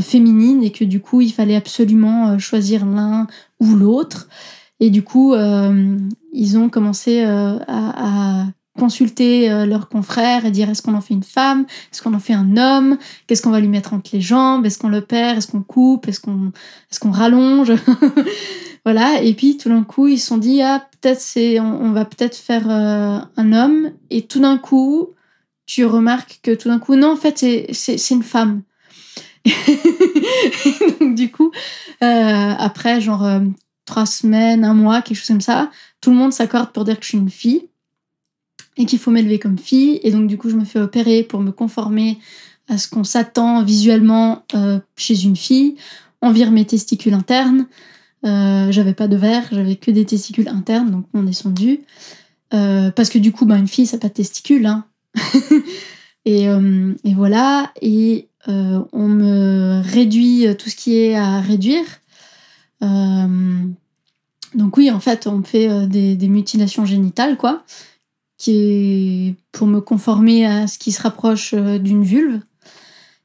féminine 0.00 0.62
et 0.62 0.70
que 0.70 0.84
du 0.84 1.00
coup 1.00 1.20
il 1.20 1.32
fallait 1.32 1.56
absolument 1.56 2.38
choisir 2.38 2.86
l'un 2.86 3.26
ou 3.60 3.74
l'autre. 3.76 4.28
Et 4.82 4.88
du 4.88 5.02
coup, 5.02 5.34
ils 6.32 6.58
ont 6.58 6.70
commencé 6.70 7.22
à, 7.22 8.46
consulter 8.80 9.48
leurs 9.66 9.88
confrères 9.88 10.46
et 10.46 10.50
dire 10.50 10.70
est-ce 10.70 10.80
qu'on 10.82 10.94
en 10.94 11.02
fait 11.02 11.14
une 11.14 11.22
femme, 11.22 11.66
est-ce 11.92 12.02
qu'on 12.02 12.14
en 12.14 12.18
fait 12.18 12.32
un 12.32 12.56
homme, 12.56 12.96
qu'est-ce 13.26 13.42
qu'on 13.42 13.50
va 13.50 13.60
lui 13.60 13.68
mettre 13.68 13.92
entre 13.92 14.10
les 14.14 14.22
jambes, 14.22 14.64
est-ce 14.64 14.78
qu'on 14.78 14.88
le 14.88 15.02
perd, 15.02 15.38
est-ce 15.38 15.48
qu'on 15.48 15.62
coupe, 15.62 16.08
est-ce 16.08 16.20
qu'on 16.20 16.52
qu'on 17.00 17.10
rallonge? 17.10 17.72
voilà, 18.84 19.22
et 19.22 19.34
puis 19.34 19.56
tout 19.56 19.68
d'un 19.68 19.84
coup, 19.84 20.08
ils 20.08 20.18
se 20.18 20.26
sont 20.28 20.38
dit 20.38 20.62
ah 20.62 20.86
peut-être 21.00 21.20
c'est 21.20 21.60
on, 21.60 21.92
va 21.92 22.04
peut-être 22.04 22.36
faire 22.36 22.70
euh, 22.70 23.18
un 23.36 23.52
homme. 23.52 23.92
Et 24.10 24.26
tout 24.26 24.40
d'un 24.40 24.58
coup, 24.58 25.10
tu 25.66 25.84
remarques 25.84 26.40
que 26.42 26.54
tout 26.54 26.68
d'un 26.68 26.78
coup 26.78 26.96
non 26.96 27.12
en 27.12 27.16
fait 27.16 27.38
c'est 27.72 28.10
une 28.10 28.22
femme. 28.22 28.62
Donc 31.00 31.14
du 31.14 31.30
coup, 31.30 31.50
euh, 32.02 32.54
après 32.58 33.00
genre 33.00 33.24
euh, 33.24 33.40
trois 33.84 34.06
semaines, 34.06 34.64
un 34.64 34.74
mois, 34.74 35.02
quelque 35.02 35.16
chose 35.16 35.28
comme 35.28 35.40
ça, 35.40 35.70
tout 36.00 36.10
le 36.10 36.16
monde 36.16 36.32
s'accorde 36.32 36.72
pour 36.72 36.84
dire 36.84 36.98
que 36.98 37.04
je 37.04 37.08
suis 37.08 37.18
une 37.18 37.30
fille 37.30 37.69
et 38.76 38.86
qu'il 38.86 38.98
faut 38.98 39.10
m'élever 39.10 39.38
comme 39.38 39.58
fille. 39.58 40.00
Et 40.02 40.10
donc 40.10 40.26
du 40.26 40.38
coup, 40.38 40.50
je 40.50 40.56
me 40.56 40.64
fais 40.64 40.80
opérer 40.80 41.22
pour 41.22 41.40
me 41.40 41.50
conformer 41.50 42.18
à 42.68 42.78
ce 42.78 42.88
qu'on 42.88 43.04
s'attend 43.04 43.64
visuellement 43.64 44.44
chez 44.96 45.24
une 45.24 45.36
fille. 45.36 45.76
On 46.22 46.30
vire 46.30 46.50
mes 46.50 46.64
testicules 46.64 47.14
internes. 47.14 47.66
Euh, 48.26 48.70
j'avais 48.70 48.92
pas 48.92 49.08
de 49.08 49.16
verre, 49.16 49.44
j'avais 49.50 49.76
que 49.76 49.90
des 49.90 50.04
testicules 50.04 50.48
internes, 50.48 50.90
donc 50.90 51.06
on 51.14 51.22
descendu. 51.22 51.80
Euh, 52.52 52.90
parce 52.90 53.08
que 53.08 53.18
du 53.18 53.32
coup, 53.32 53.46
bah, 53.46 53.56
une 53.56 53.68
fille, 53.68 53.86
ça 53.86 53.96
n'a 53.96 54.00
pas 54.00 54.08
de 54.08 54.14
testicules. 54.14 54.66
Hein. 54.66 54.84
et, 56.24 56.48
euh, 56.48 56.92
et, 57.04 57.14
voilà. 57.14 57.72
Et 57.80 58.28
on 58.46 59.06
me 59.06 59.80
réduit 59.82 60.46
tout 60.58 60.70
ce 60.70 60.76
qui 60.76 60.96
est 60.96 61.14
à 61.14 61.40
réduire. 61.40 61.84
donc 62.80 64.76
oui, 64.76 64.90
en 64.90 65.00
fait, 65.00 65.26
on 65.26 65.38
me 65.38 65.44
fait 65.44 65.86
des, 65.86 66.16
des, 66.16 66.28
mutilations 66.28 66.84
génitales, 66.84 67.36
quoi, 67.36 67.64
qui 68.40 68.56
est 68.56 69.34
pour 69.52 69.66
me 69.66 69.80
conformer 69.80 70.46
à 70.46 70.66
ce 70.66 70.78
qui 70.78 70.92
se 70.92 71.02
rapproche 71.02 71.54
d'une 71.54 72.02
vulve. 72.02 72.40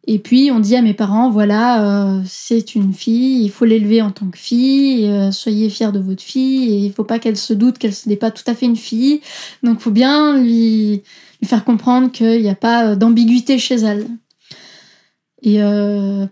Et 0.07 0.19
puis 0.19 0.51
on 0.51 0.59
dit 0.59 0.75
à 0.75 0.81
mes 0.81 0.93
parents, 0.93 1.31
voilà, 1.31 2.17
euh, 2.17 2.21
c'est 2.27 2.75
une 2.75 2.93
fille, 2.93 3.43
il 3.43 3.49
faut 3.49 3.65
l'élever 3.65 4.01
en 4.01 4.11
tant 4.11 4.27
que 4.27 4.37
fille, 4.37 5.07
euh, 5.07 5.31
soyez 5.31 5.69
fiers 5.69 5.91
de 5.91 5.99
votre 5.99 6.21
fille, 6.21 6.71
et 6.71 6.77
il 6.85 6.93
faut 6.93 7.03
pas 7.03 7.17
qu'elle 7.17 7.37
se 7.37 7.53
doute 7.53 7.79
qu'elle 7.79 7.93
n'est 8.05 8.15
pas 8.15 8.29
tout 8.29 8.43
à 8.45 8.53
fait 8.53 8.67
une 8.67 8.75
fille. 8.75 9.21
Donc 9.63 9.79
faut 9.79 9.91
bien 9.91 10.37
lui, 10.37 11.01
faire 11.43 11.65
comprendre 11.65 12.11
qu'il 12.11 12.41
n'y 12.41 12.49
a 12.49 12.55
pas 12.55 12.91
euh, 12.91 12.95
d'ambiguïté 12.95 13.57
chez 13.57 13.75
elle. 13.75 14.07
Et 15.41 15.59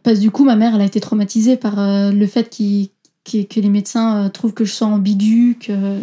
parce 0.02 0.18
du 0.18 0.32
coup, 0.32 0.44
ma 0.44 0.56
mère, 0.56 0.74
elle 0.74 0.82
a 0.82 0.86
été 0.86 1.00
traumatisée 1.00 1.56
par 1.56 1.76
le 1.78 2.26
fait 2.26 2.50
que 2.50 3.60
les 3.60 3.70
médecins 3.70 4.32
trouvent 4.32 4.56
que 4.56 4.66
je 4.66 4.74
sois 4.74 4.88
ambiguë, 4.88 5.56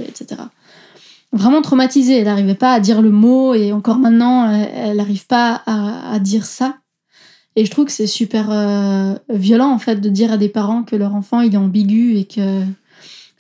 etc. 0.07 0.43
Vraiment 1.33 1.63
traumatisée, 1.63 2.19
elle 2.19 2.25
n'arrivait 2.25 2.55
pas 2.55 2.73
à 2.73 2.81
dire 2.81 3.03
le 3.03 3.11
mot, 3.11 3.55
et 3.55 3.73
encore 3.73 3.99
maintenant, 3.99 4.51
elle 4.51 4.97
n'arrive 4.97 5.27
pas 5.27 5.63
à 5.67 6.19
dire 6.19 6.45
ça. 6.45 6.81
Et 7.57 7.65
je 7.65 7.71
trouve 7.71 7.87
que 7.87 7.93
c'est 7.93 8.07
super 8.07 8.51
euh, 8.51 9.15
violent 9.29 9.71
en 9.71 9.79
fait 9.79 9.97
de 9.97 10.09
dire 10.09 10.33
à 10.33 10.37
des 10.37 10.49
parents 10.49 10.85
que 10.85 10.97
leur 10.97 11.15
enfant 11.15 11.41
il 11.41 11.55
est 11.55 11.59
ambigu 11.59 12.17
et 12.17 12.25
que 12.25 12.63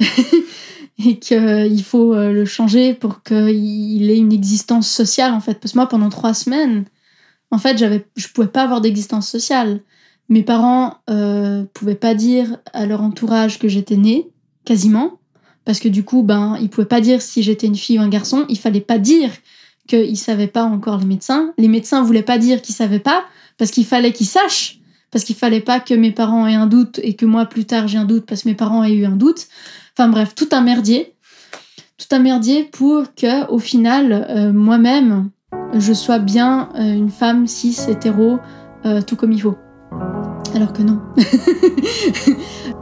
et 1.04 1.18
qu'il 1.18 1.82
faut 1.84 2.14
euh, 2.14 2.32
le 2.32 2.44
changer 2.44 2.94
pour 2.94 3.22
qu'il 3.22 4.10
ait 4.10 4.18
une 4.18 4.32
existence 4.32 4.88
sociale 4.88 5.32
en 5.32 5.40
fait. 5.40 5.54
Parce 5.54 5.72
que 5.72 5.78
moi 5.78 5.88
pendant 5.88 6.08
trois 6.08 6.34
semaines, 6.34 6.86
en 7.50 7.58
fait 7.58 7.78
j'avais, 7.78 8.04
je 8.16 8.28
pouvais 8.28 8.48
pas 8.48 8.62
avoir 8.62 8.80
d'existence 8.80 9.28
sociale. 9.28 9.80
Mes 10.28 10.42
parents 10.42 10.96
euh, 11.08 11.64
pouvaient 11.72 11.94
pas 11.94 12.14
dire 12.14 12.58
à 12.72 12.86
leur 12.86 13.02
entourage 13.02 13.58
que 13.58 13.68
j'étais 13.68 13.96
née, 13.96 14.30
quasiment, 14.64 15.19
parce 15.70 15.78
que 15.78 15.88
du 15.88 16.02
coup 16.02 16.24
ben 16.24 16.58
ils 16.60 16.68
pouvaient 16.68 16.84
pas 16.84 17.00
dire 17.00 17.22
si 17.22 17.44
j'étais 17.44 17.68
une 17.68 17.76
fille 17.76 18.00
ou 18.00 18.02
un 18.02 18.08
garçon. 18.08 18.44
Il 18.48 18.58
fallait 18.58 18.80
pas 18.80 18.98
dire 18.98 19.30
qu'ils 19.86 20.18
savaient 20.18 20.48
pas 20.48 20.64
encore 20.64 20.98
les 20.98 21.04
médecins. 21.04 21.54
Les 21.58 21.68
médecins 21.68 22.02
voulaient 22.02 22.24
pas 22.24 22.38
dire 22.38 22.60
qu'ils 22.60 22.74
savaient 22.74 22.98
pas 22.98 23.22
parce 23.56 23.70
qu'il 23.70 23.86
fallait 23.86 24.12
qu'ils 24.12 24.26
sachent, 24.26 24.80
parce 25.12 25.24
qu'il 25.24 25.36
fallait 25.36 25.60
pas 25.60 25.78
que 25.78 25.94
mes 25.94 26.10
parents 26.10 26.48
aient 26.48 26.56
un 26.56 26.66
doute 26.66 26.98
et 27.04 27.14
que 27.14 27.24
moi 27.24 27.46
plus 27.46 27.66
tard 27.66 27.86
j'ai 27.86 27.98
un 27.98 28.04
doute 28.04 28.26
parce 28.26 28.42
que 28.42 28.48
mes 28.48 28.56
parents 28.56 28.82
aient 28.82 28.94
eu 28.94 29.04
un 29.04 29.14
doute. 29.14 29.46
Enfin 29.96 30.08
bref, 30.08 30.34
tout 30.34 30.48
un 30.50 30.60
merdier. 30.60 31.14
Tout 31.98 32.16
un 32.16 32.18
merdier 32.18 32.64
pour 32.64 33.14
que 33.14 33.46
au 33.48 33.60
final, 33.60 34.26
euh, 34.28 34.52
moi-même, 34.52 35.30
je 35.74 35.92
sois 35.92 36.18
bien 36.18 36.70
euh, 36.74 36.80
une 36.80 37.10
femme 37.10 37.46
cis, 37.46 37.78
hétéro, 37.86 38.40
euh, 38.86 39.02
tout 39.02 39.14
comme 39.14 39.30
il 39.30 39.40
faut. 39.40 39.56
Alors 40.52 40.72
que 40.72 40.82
non. 40.82 41.00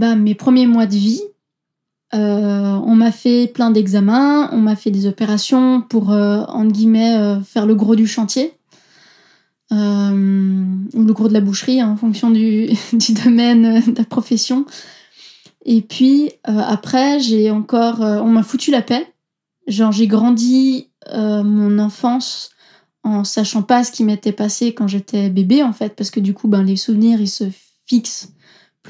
bah, 0.00 0.16
mes 0.16 0.34
premiers 0.34 0.66
mois 0.66 0.86
de 0.86 0.94
vie, 0.94 1.20
euh, 2.14 2.80
on 2.86 2.96
m'a 2.96 3.12
fait 3.12 3.48
plein 3.48 3.70
d'examens, 3.70 4.48
on 4.50 4.56
m'a 4.56 4.74
fait 4.74 4.90
des 4.90 5.06
opérations 5.06 5.82
pour, 5.82 6.10
euh, 6.10 6.40
entre 6.48 6.72
guillemets, 6.72 7.18
euh, 7.18 7.40
faire 7.42 7.66
le 7.66 7.74
gros 7.74 7.96
du 7.96 8.06
chantier. 8.06 8.54
Ou 9.72 9.76
le 9.76 11.12
gros 11.12 11.28
de 11.28 11.34
la 11.34 11.42
boucherie, 11.42 11.82
hein, 11.82 11.90
en 11.90 11.96
fonction 11.96 12.30
du, 12.30 12.70
du 12.94 13.12
domaine 13.12 13.82
de 13.92 13.98
la 13.98 14.04
profession. 14.04 14.64
Et 15.66 15.82
puis 15.82 16.32
après, 16.44 17.20
j'ai 17.20 17.50
encore, 17.50 18.00
on 18.00 18.30
m'a 18.30 18.42
foutu 18.42 18.70
la 18.70 18.80
paix. 18.80 19.06
Genre, 19.66 19.92
j'ai 19.92 20.06
grandi 20.06 20.88
mon 21.14 21.78
enfance 21.78 22.50
en 23.04 23.22
sachant 23.22 23.62
pas 23.62 23.84
ce 23.84 23.92
qui 23.92 24.02
m'était 24.02 24.32
passé 24.32 24.72
quand 24.72 24.88
j'étais 24.88 25.28
bébé, 25.28 25.62
en 25.62 25.74
fait, 25.74 25.94
parce 25.94 26.10
que 26.10 26.20
du 26.20 26.32
coup, 26.32 26.48
ben, 26.48 26.62
les 26.62 26.76
souvenirs, 26.76 27.20
ils 27.20 27.28
se 27.28 27.44
fixent 27.86 28.32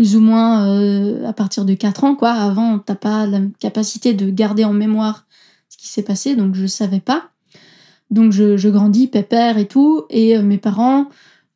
plus 0.01 0.17
ou 0.17 0.21
moins 0.21 0.67
euh, 0.67 1.27
à 1.27 1.35
partir 1.35 1.67
de 1.67 1.75
4 1.75 2.05
ans, 2.05 2.15
quoi. 2.15 2.31
Avant, 2.31 2.79
t'as 2.79 2.95
pas 2.95 3.27
la 3.27 3.41
capacité 3.59 4.15
de 4.15 4.31
garder 4.31 4.65
en 4.65 4.73
mémoire 4.73 5.27
ce 5.69 5.77
qui 5.77 5.89
s'est 5.89 6.03
passé, 6.03 6.37
donc 6.37 6.55
je 6.55 6.65
savais 6.65 7.01
pas. 7.01 7.33
Donc 8.11 8.33
je, 8.33 8.67
grandis 8.71 9.09
pépère 9.09 9.59
et 9.59 9.67
tout, 9.67 10.07
et 10.09 10.39
euh, 10.39 10.43
mes 10.43 10.57
parents 10.57 11.11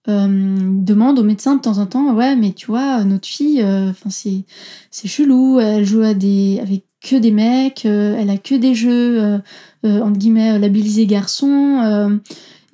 euh, 0.08 0.26
demandent 0.28 1.18
au 1.18 1.22
médecin 1.22 1.56
de 1.56 1.62
temps 1.62 1.78
en 1.78 1.86
temps, 1.86 2.12
ouais, 2.12 2.36
mais 2.36 2.52
tu 2.52 2.66
vois, 2.66 3.02
notre 3.04 3.26
fille, 3.26 3.64
enfin 3.64 4.10
c'est 4.10 5.08
chelou, 5.08 5.58
elle 5.58 5.86
joue 5.86 6.02
à 6.02 6.12
des 6.12 6.58
avec 6.60 6.84
que 7.00 7.16
des 7.16 7.30
mecs, 7.30 7.86
elle 7.86 8.28
a 8.28 8.36
que 8.36 8.54
des 8.54 8.74
jeux 8.74 9.40
entre 9.84 10.18
guillemets 10.18 10.58
labellisés 10.58 11.06
garçons. 11.06 12.20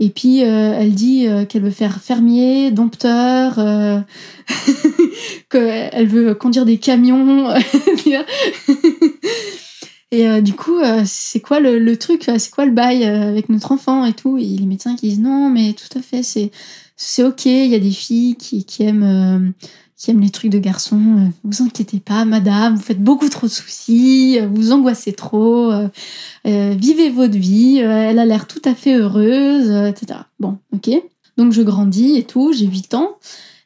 Et 0.03 0.09
puis 0.09 0.43
euh, 0.43 0.73
elle 0.79 0.95
dit 0.95 1.29
euh, 1.29 1.45
qu'elle 1.45 1.63
veut 1.63 1.71
faire 1.71 2.01
fermier, 2.01 2.71
dompteur, 2.71 3.59
euh, 3.59 4.01
qu'elle 5.51 6.09
veut 6.09 6.35
conduire 6.35 6.65
des 6.65 6.79
camions. 6.79 7.51
et 10.11 10.41
du 10.41 10.55
coup, 10.55 10.79
c'est 11.05 11.41
quoi 11.41 11.61
le, 11.61 11.97
truc, 11.99 12.31
c'est 12.39 12.51
quoi 12.51 12.65
le 12.65 12.73
bail 12.73 13.05
avec 13.05 13.51
notre 13.51 13.73
enfant 13.73 14.07
et 14.07 14.15
tout? 14.15 14.39
Et 14.39 14.45
les 14.45 14.67
médecins 14.67 14.97
qui 14.97 15.11
disent 15.11 15.21
non, 15.21 15.51
mais 15.51 15.75
tout 15.75 15.99
à 15.99 16.03
fait, 16.03 16.23
c'est 16.23 16.51
c'est 16.97 17.23
ok. 17.23 17.45
Il 17.45 17.67
y 17.67 17.75
a 17.75 17.79
des 17.79 17.91
filles 17.91 18.37
qui, 18.37 18.65
aiment 18.83 19.53
qui 20.01 20.11
aiment 20.11 20.21
les 20.23 20.31
trucs 20.31 20.51
de 20.51 20.59
garçons. 20.59 20.97
euh, 20.97 21.29
vous 21.45 21.63
inquiétez 21.63 22.01
pas, 22.01 22.25
madame, 22.25 22.75
vous 22.75 22.81
faites 22.81 23.05
beaucoup 23.05 23.29
trop 23.29 23.47
de 23.47 23.53
soucis, 23.53 24.39
euh, 24.41 24.49
vous 24.49 24.73
angoissez 24.73 25.13
trop. 25.13 25.71
euh, 25.71 25.89
vivez 26.45 27.11
votre 27.11 27.37
vie, 27.37 27.79
elle 27.79 28.19
a 28.19 28.25
l'air 28.25 28.47
tout 28.47 28.63
à 28.65 28.75
fait 28.75 28.97
heureuse, 28.97 29.71
etc. 29.71 30.21
Bon, 30.39 30.57
ok. 30.73 30.91
Donc 31.37 31.53
je 31.53 31.61
grandis 31.61 32.17
et 32.17 32.25
tout, 32.25 32.55
j'ai 32.55 32.67
8 32.67 32.95
ans. 32.95 33.19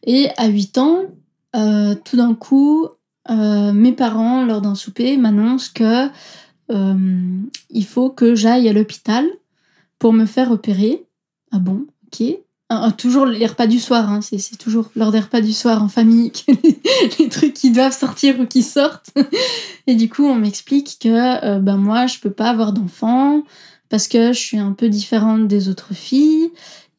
Et 0.05 0.29
à 0.37 0.49
8 0.49 0.77
ans, 0.79 1.05
tout 1.53 2.17
d'un 2.17 2.35
coup, 2.35 2.89
mes 3.29 3.93
parents, 3.93 4.45
lors 4.45 4.61
d'un 4.61 4.75
souper, 4.75 5.17
m'annoncent 5.17 5.71
que 5.73 6.09
il 6.69 7.87
faut 7.87 8.11
que 8.11 8.35
j'aille 8.35 8.69
à 8.69 8.73
l'hôpital 8.73 9.27
pour 9.99 10.13
me 10.13 10.27
faire 10.27 10.51
opérer. 10.51 11.05
Ah 11.53 11.59
bon, 11.59 11.87
ok. 12.07 12.44
Toujours 12.97 13.27
les 13.27 13.47
repas 13.47 13.67
du 13.67 13.79
soir, 13.79 14.11
hein, 14.11 14.21
c'est 14.23 14.57
toujours 14.57 14.91
lors 14.97 15.13
des 15.13 15.21
repas 15.21 15.43
du 15.43 15.53
soir 15.53 15.83
en 15.83 15.89
famille 15.89 16.33
que 16.33 16.53
les, 17.19 17.29
trucs 17.29 17.53
qui 17.53 17.71
doivent 17.71 17.97
sortir 17.97 18.41
ou 18.41 18.47
qui 18.47 18.63
sortent. 18.63 19.11
Et 19.87 19.95
du 19.95 20.09
coup, 20.09 20.25
on 20.25 20.35
m'explique 20.35 20.97
que 21.01 21.45
euh, 21.45 21.59
ben 21.59 21.77
moi, 21.77 22.07
je 22.07 22.19
peux 22.19 22.31
pas 22.31 22.49
avoir 22.49 22.73
d'enfant 22.73 23.43
parce 23.91 24.09
que 24.09 24.33
je 24.33 24.39
suis 24.39 24.59
un 24.59 24.73
peu 24.73 24.89
différente 24.89 25.47
des 25.47 25.69
autres 25.69 25.93
filles 25.93 26.51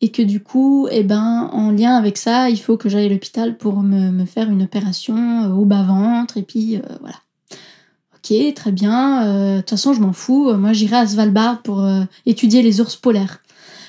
et 0.01 0.11
que 0.11 0.21
du 0.21 0.41
coup, 0.41 0.87
eh 0.91 1.03
ben, 1.03 1.49
en 1.51 1.71
lien 1.71 1.95
avec 1.95 2.17
ça, 2.17 2.49
il 2.49 2.59
faut 2.59 2.77
que 2.77 2.87
j'aille 2.87 3.07
à 3.07 3.09
l'hôpital 3.09 3.57
pour 3.57 3.81
me, 3.81 4.23
faire 4.25 4.49
une 4.51 4.61
opération 4.61 5.45
euh, 5.45 5.49
au 5.49 5.65
bas-ventre 5.65 6.37
et 6.37 6.43
puis 6.43 6.77
euh, 6.77 6.81
voilà. 7.01 7.17
Ok, 8.15 8.53
très 8.53 8.71
bien. 8.71 9.55
De 9.55 9.59
toute 9.61 9.69
façon, 9.71 9.93
je 9.93 10.01
m'en 10.01 10.13
fous. 10.13 10.51
Moi, 10.53 10.73
j'irai 10.73 10.95
à 10.95 11.07
Svalbard 11.07 11.61
pour 11.61 11.87
étudier 12.25 12.63
les 12.63 12.81
ours 12.81 12.95
polaires. 12.95 13.39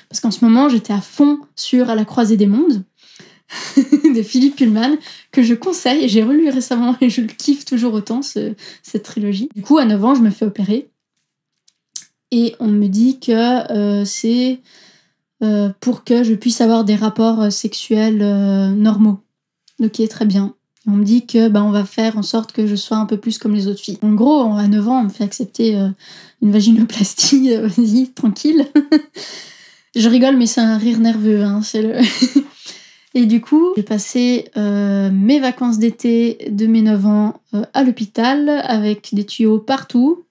Parce 0.09 0.19
qu'en 0.21 0.31
ce 0.31 0.43
moment, 0.45 0.69
j'étais 0.69 0.93
à 0.93 1.01
fond 1.01 1.39
sur 1.55 1.89
À 1.89 1.95
la 1.95 2.05
croisée 2.05 2.37
des 2.37 2.47
mondes 2.47 2.83
de 3.77 4.21
Philippe 4.23 4.57
Pullman, 4.57 4.97
que 5.31 5.41
je 5.43 5.53
conseille. 5.53 6.07
J'ai 6.09 6.23
relu 6.23 6.49
récemment 6.49 6.95
et 7.01 7.09
je 7.09 7.21
le 7.21 7.27
kiffe 7.27 7.63
toujours 7.65 7.93
autant, 7.93 8.21
ce- 8.21 8.53
cette 8.83 9.03
trilogie. 9.03 9.49
Du 9.55 9.61
coup, 9.61 9.77
à 9.77 9.85
9 9.85 10.03
ans, 10.03 10.15
je 10.15 10.21
me 10.21 10.29
fais 10.29 10.45
opérer. 10.45 10.89
Et 12.31 12.55
on 12.59 12.67
me 12.67 12.87
dit 12.87 13.19
que 13.21 13.31
euh, 13.71 14.03
c'est 14.05 14.59
euh, 15.43 15.69
pour 15.79 16.03
que 16.03 16.23
je 16.23 16.33
puisse 16.33 16.59
avoir 16.59 16.83
des 16.83 16.95
rapports 16.95 17.41
euh, 17.43 17.49
sexuels 17.49 18.17
normaux. 18.75 19.19
Ok, 19.81 20.05
très 20.09 20.25
bien. 20.25 20.53
On 20.87 20.91
me 20.91 21.03
dit 21.05 21.25
que 21.25 21.47
bah, 21.49 21.63
on 21.63 21.71
va 21.71 21.85
faire 21.85 22.17
en 22.17 22.23
sorte 22.23 22.51
que 22.51 22.65
je 22.67 22.75
sois 22.75 22.97
un 22.97 23.05
peu 23.05 23.17
plus 23.17 23.37
comme 23.37 23.53
les 23.53 23.67
autres 23.67 23.79
filles. 23.81 23.97
En 24.01 24.11
gros, 24.13 24.41
à 24.57 24.67
9 24.67 24.87
ans, 24.89 24.99
on 25.01 25.03
me 25.03 25.09
fait 25.09 25.23
accepter 25.23 25.73
une 26.41 26.51
vaginoplastie, 26.51 27.55
vas-y, 27.61 28.09
tranquille. 28.09 28.65
je 29.97 30.09
rigole, 30.09 30.37
mais 30.37 30.45
c'est 30.45 30.61
un 30.61 30.77
rire 30.77 30.99
nerveux. 30.99 31.43
Hein, 31.43 31.61
c'est 31.63 31.81
le... 31.81 31.95
Et 33.13 33.25
du 33.25 33.41
coup, 33.41 33.73
j'ai 33.75 33.83
passé 33.83 34.45
euh, 34.57 35.09
mes 35.11 35.39
vacances 35.39 35.79
d'été 35.79 36.37
de 36.51 36.67
mes 36.67 36.81
9 36.81 37.05
ans 37.05 37.41
euh, 37.53 37.63
à 37.73 37.83
l'hôpital 37.83 38.47
avec 38.49 39.09
des 39.15 39.25
tuyaux 39.25 39.59
partout. 39.59 40.25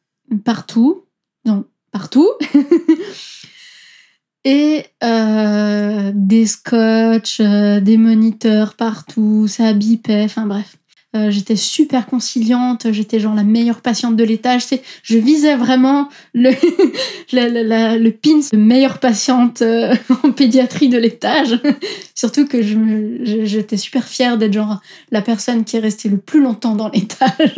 Partout. 0.45 1.05
Non, 1.45 1.65
partout. 1.91 2.29
Et 4.45 4.85
euh, 5.03 6.13
des 6.15 6.47
scotch, 6.47 7.41
des 7.41 7.97
moniteurs 7.97 8.75
partout, 8.75 9.49
ça 9.49 9.73
bipait, 9.73 10.23
enfin 10.23 10.47
bref. 10.47 10.77
Euh, 11.17 11.31
j'étais 11.31 11.57
super 11.57 12.07
conciliante, 12.07 12.89
j'étais 12.93 13.19
genre 13.21 13.35
la 13.35 13.43
meilleure 13.45 13.81
patiente 13.81 14.17
de 14.17 14.25
l'étage. 14.25 14.65
Je 15.03 15.17
visais 15.19 15.57
vraiment 15.57 16.09
le, 16.35 16.51
la- 17.33 17.49
la- 17.49 17.97
le 17.97 18.13
meilleure 18.57 18.99
patiente 18.99 19.63
euh, 19.63 19.95
en 20.25 20.31
pédiatrie 20.33 20.89
de 20.89 20.99
l'étage. 20.99 21.59
Surtout 22.15 22.47
que 22.47 22.61
je- 22.63 23.45
j'étais 23.45 23.77
super 23.77 24.05
fière 24.05 24.37
d'être 24.37 24.53
genre 24.53 24.81
la 25.11 25.23
personne 25.23 25.65
qui 25.65 25.77
est 25.77 25.81
restée 25.81 26.09
le 26.09 26.19
plus 26.19 26.43
longtemps 26.43 26.75
dans 26.75 26.89
l'étage. 26.91 27.55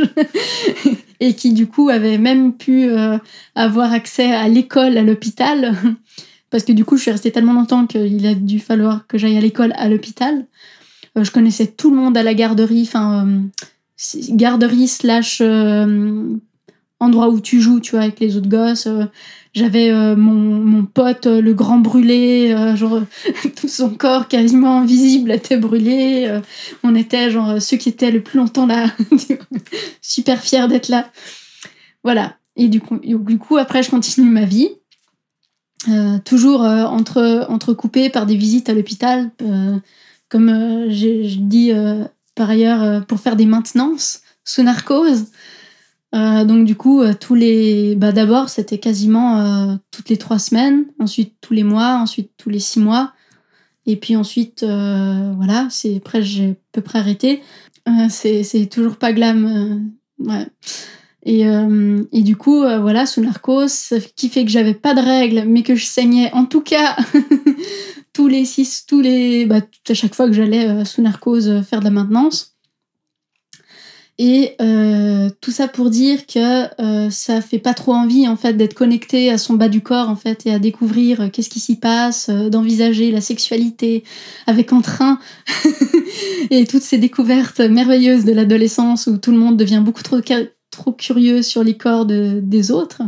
Et 1.20 1.34
qui 1.34 1.52
du 1.52 1.66
coup 1.66 1.88
avait 1.88 2.18
même 2.18 2.52
pu 2.52 2.84
euh, 2.84 3.18
avoir 3.56 3.92
accès 3.92 4.30
à 4.32 4.46
l'école, 4.48 4.96
à 4.96 5.02
l'hôpital. 5.02 5.74
Parce 6.50 6.64
que 6.64 6.72
du 6.72 6.84
coup, 6.84 6.96
je 6.96 7.02
suis 7.02 7.10
restée 7.10 7.30
tellement 7.32 7.52
longtemps 7.54 7.86
qu'il 7.86 8.24
a 8.26 8.34
dû 8.34 8.60
falloir 8.60 9.06
que 9.06 9.18
j'aille 9.18 9.36
à 9.36 9.40
l'école 9.40 9.72
à 9.76 9.88
l'hôpital. 9.88 10.46
Euh, 11.18 11.24
je 11.24 11.30
connaissais 11.30 11.66
tout 11.66 11.90
le 11.90 11.96
monde 11.96 12.16
à 12.16 12.22
la 12.22 12.34
garderie, 12.34 12.82
enfin, 12.82 13.26
euh, 13.26 14.30
garderie 14.30 14.88
slash 14.88 15.40
euh, 15.40 16.36
endroit 17.00 17.28
où 17.28 17.40
tu 17.40 17.60
joues, 17.60 17.80
tu 17.80 17.92
vois, 17.92 18.02
avec 18.02 18.20
les 18.20 18.36
autres 18.36 18.48
gosses. 18.48 18.88
J'avais 19.54 19.90
mon, 20.14 20.34
mon 20.34 20.84
pote, 20.84 21.26
le 21.26 21.54
grand 21.54 21.78
brûlé, 21.78 22.54
genre 22.76 23.02
tout 23.56 23.66
son 23.66 23.90
corps 23.90 24.28
quasiment 24.28 24.84
visible 24.84 25.32
était 25.32 25.56
brûlé. 25.56 26.40
On 26.84 26.94
était 26.94 27.30
genre 27.30 27.60
ceux 27.60 27.76
qui 27.76 27.88
étaient 27.88 28.10
le 28.10 28.22
plus 28.22 28.38
longtemps 28.38 28.66
là, 28.66 28.92
super 30.02 30.42
fiers 30.42 30.68
d'être 30.68 30.88
là. 30.88 31.10
Voilà. 32.04 32.36
Et 32.56 32.68
du 32.68 32.80
coup, 32.80 32.98
du 32.98 33.38
coup, 33.38 33.56
après, 33.56 33.82
je 33.82 33.90
continue 33.90 34.28
ma 34.28 34.44
vie. 34.44 34.68
Toujours 36.24 36.60
entre, 36.60 37.46
entrecoupé 37.48 38.10
par 38.10 38.26
des 38.26 38.36
visites 38.36 38.68
à 38.68 38.74
l'hôpital. 38.74 39.30
Comme 40.28 40.48
euh, 40.48 40.90
je 40.90 41.38
dis 41.38 41.72
euh, 41.72 42.04
par 42.34 42.50
ailleurs 42.50 42.82
euh, 42.82 43.00
pour 43.00 43.20
faire 43.20 43.36
des 43.36 43.46
maintenances 43.46 44.20
sous 44.44 44.62
narcose. 44.62 45.26
Euh, 46.14 46.44
donc 46.44 46.64
du 46.64 46.74
coup, 46.74 47.02
tous 47.20 47.34
les, 47.34 47.94
bah, 47.94 48.12
d'abord 48.12 48.48
c'était 48.48 48.78
quasiment 48.78 49.78
toutes 49.90 50.08
les 50.08 50.16
trois 50.16 50.38
semaines, 50.38 50.86
ensuite 50.98 51.34
tous 51.42 51.52
les 51.52 51.64
mois, 51.64 51.96
ensuite 51.96 52.32
tous 52.38 52.48
les 52.48 52.60
six 52.60 52.80
mois, 52.80 53.12
et 53.84 53.96
puis 53.96 54.16
ensuite 54.16 54.64
voilà, 54.64 55.66
c'est 55.68 55.96
après 55.96 56.22
j'ai 56.22 56.50
à 56.50 56.54
peu 56.72 56.80
près 56.80 56.98
arrêté. 56.98 57.42
C'est 58.08 58.70
toujours 58.70 58.96
pas 58.96 59.12
glam, 59.12 59.90
ouais. 60.18 60.46
Et, 61.26 61.42
et 61.42 62.22
du 62.22 62.36
coup, 62.36 62.60
voilà, 62.60 63.04
sous 63.04 63.20
narcose, 63.20 63.92
qui 64.16 64.30
fait 64.30 64.46
que 64.46 64.50
j'avais 64.50 64.72
pas 64.72 64.94
de 64.94 65.00
règles, 65.00 65.44
mais 65.46 65.62
que 65.62 65.74
je 65.74 65.84
saignais 65.84 66.32
en 66.32 66.46
tout 66.46 66.62
cas 66.62 66.96
tous 68.18 68.26
les 68.26 68.44
six, 68.44 68.84
tous 68.84 69.00
les, 69.00 69.46
bah, 69.46 69.60
à 69.88 69.94
chaque 69.94 70.12
fois 70.12 70.26
que 70.26 70.32
j'allais 70.32 70.68
euh, 70.68 70.84
sous 70.84 71.02
narcose 71.02 71.48
euh, 71.48 71.62
faire 71.62 71.78
de 71.78 71.84
la 71.84 71.92
maintenance. 71.92 72.56
Et 74.18 74.56
euh, 74.60 75.30
tout 75.40 75.52
ça 75.52 75.68
pour 75.68 75.88
dire 75.88 76.26
que 76.26 77.10
ça 77.10 77.40
fait 77.40 77.60
pas 77.60 77.74
trop 77.74 77.94
envie 77.94 78.26
en 78.26 78.34
fait 78.34 78.54
d'être 78.54 78.74
connecté 78.74 79.30
à 79.30 79.38
son 79.38 79.54
bas 79.54 79.68
du 79.68 79.80
corps 79.80 80.08
en 80.08 80.16
fait 80.16 80.44
et 80.46 80.52
à 80.52 80.58
découvrir 80.58 81.30
qu'est-ce 81.30 81.48
qui 81.48 81.60
s'y 81.60 81.76
passe, 81.76 82.28
d'envisager 82.28 83.12
la 83.12 83.20
sexualité 83.20 84.02
avec 84.48 84.72
entrain 84.72 85.20
et 86.50 86.66
toutes 86.66 86.82
ces 86.82 86.98
découvertes 86.98 87.60
merveilleuses 87.60 88.24
de 88.24 88.32
l'adolescence 88.32 89.06
où 89.06 89.18
tout 89.18 89.30
le 89.30 89.38
monde 89.38 89.56
devient 89.56 89.82
beaucoup 89.84 90.02
trop 90.02 90.92
curieux 90.92 91.42
sur 91.42 91.62
les 91.62 91.76
corps 91.76 92.04
de- 92.04 92.40
des 92.42 92.72
autres. 92.72 93.02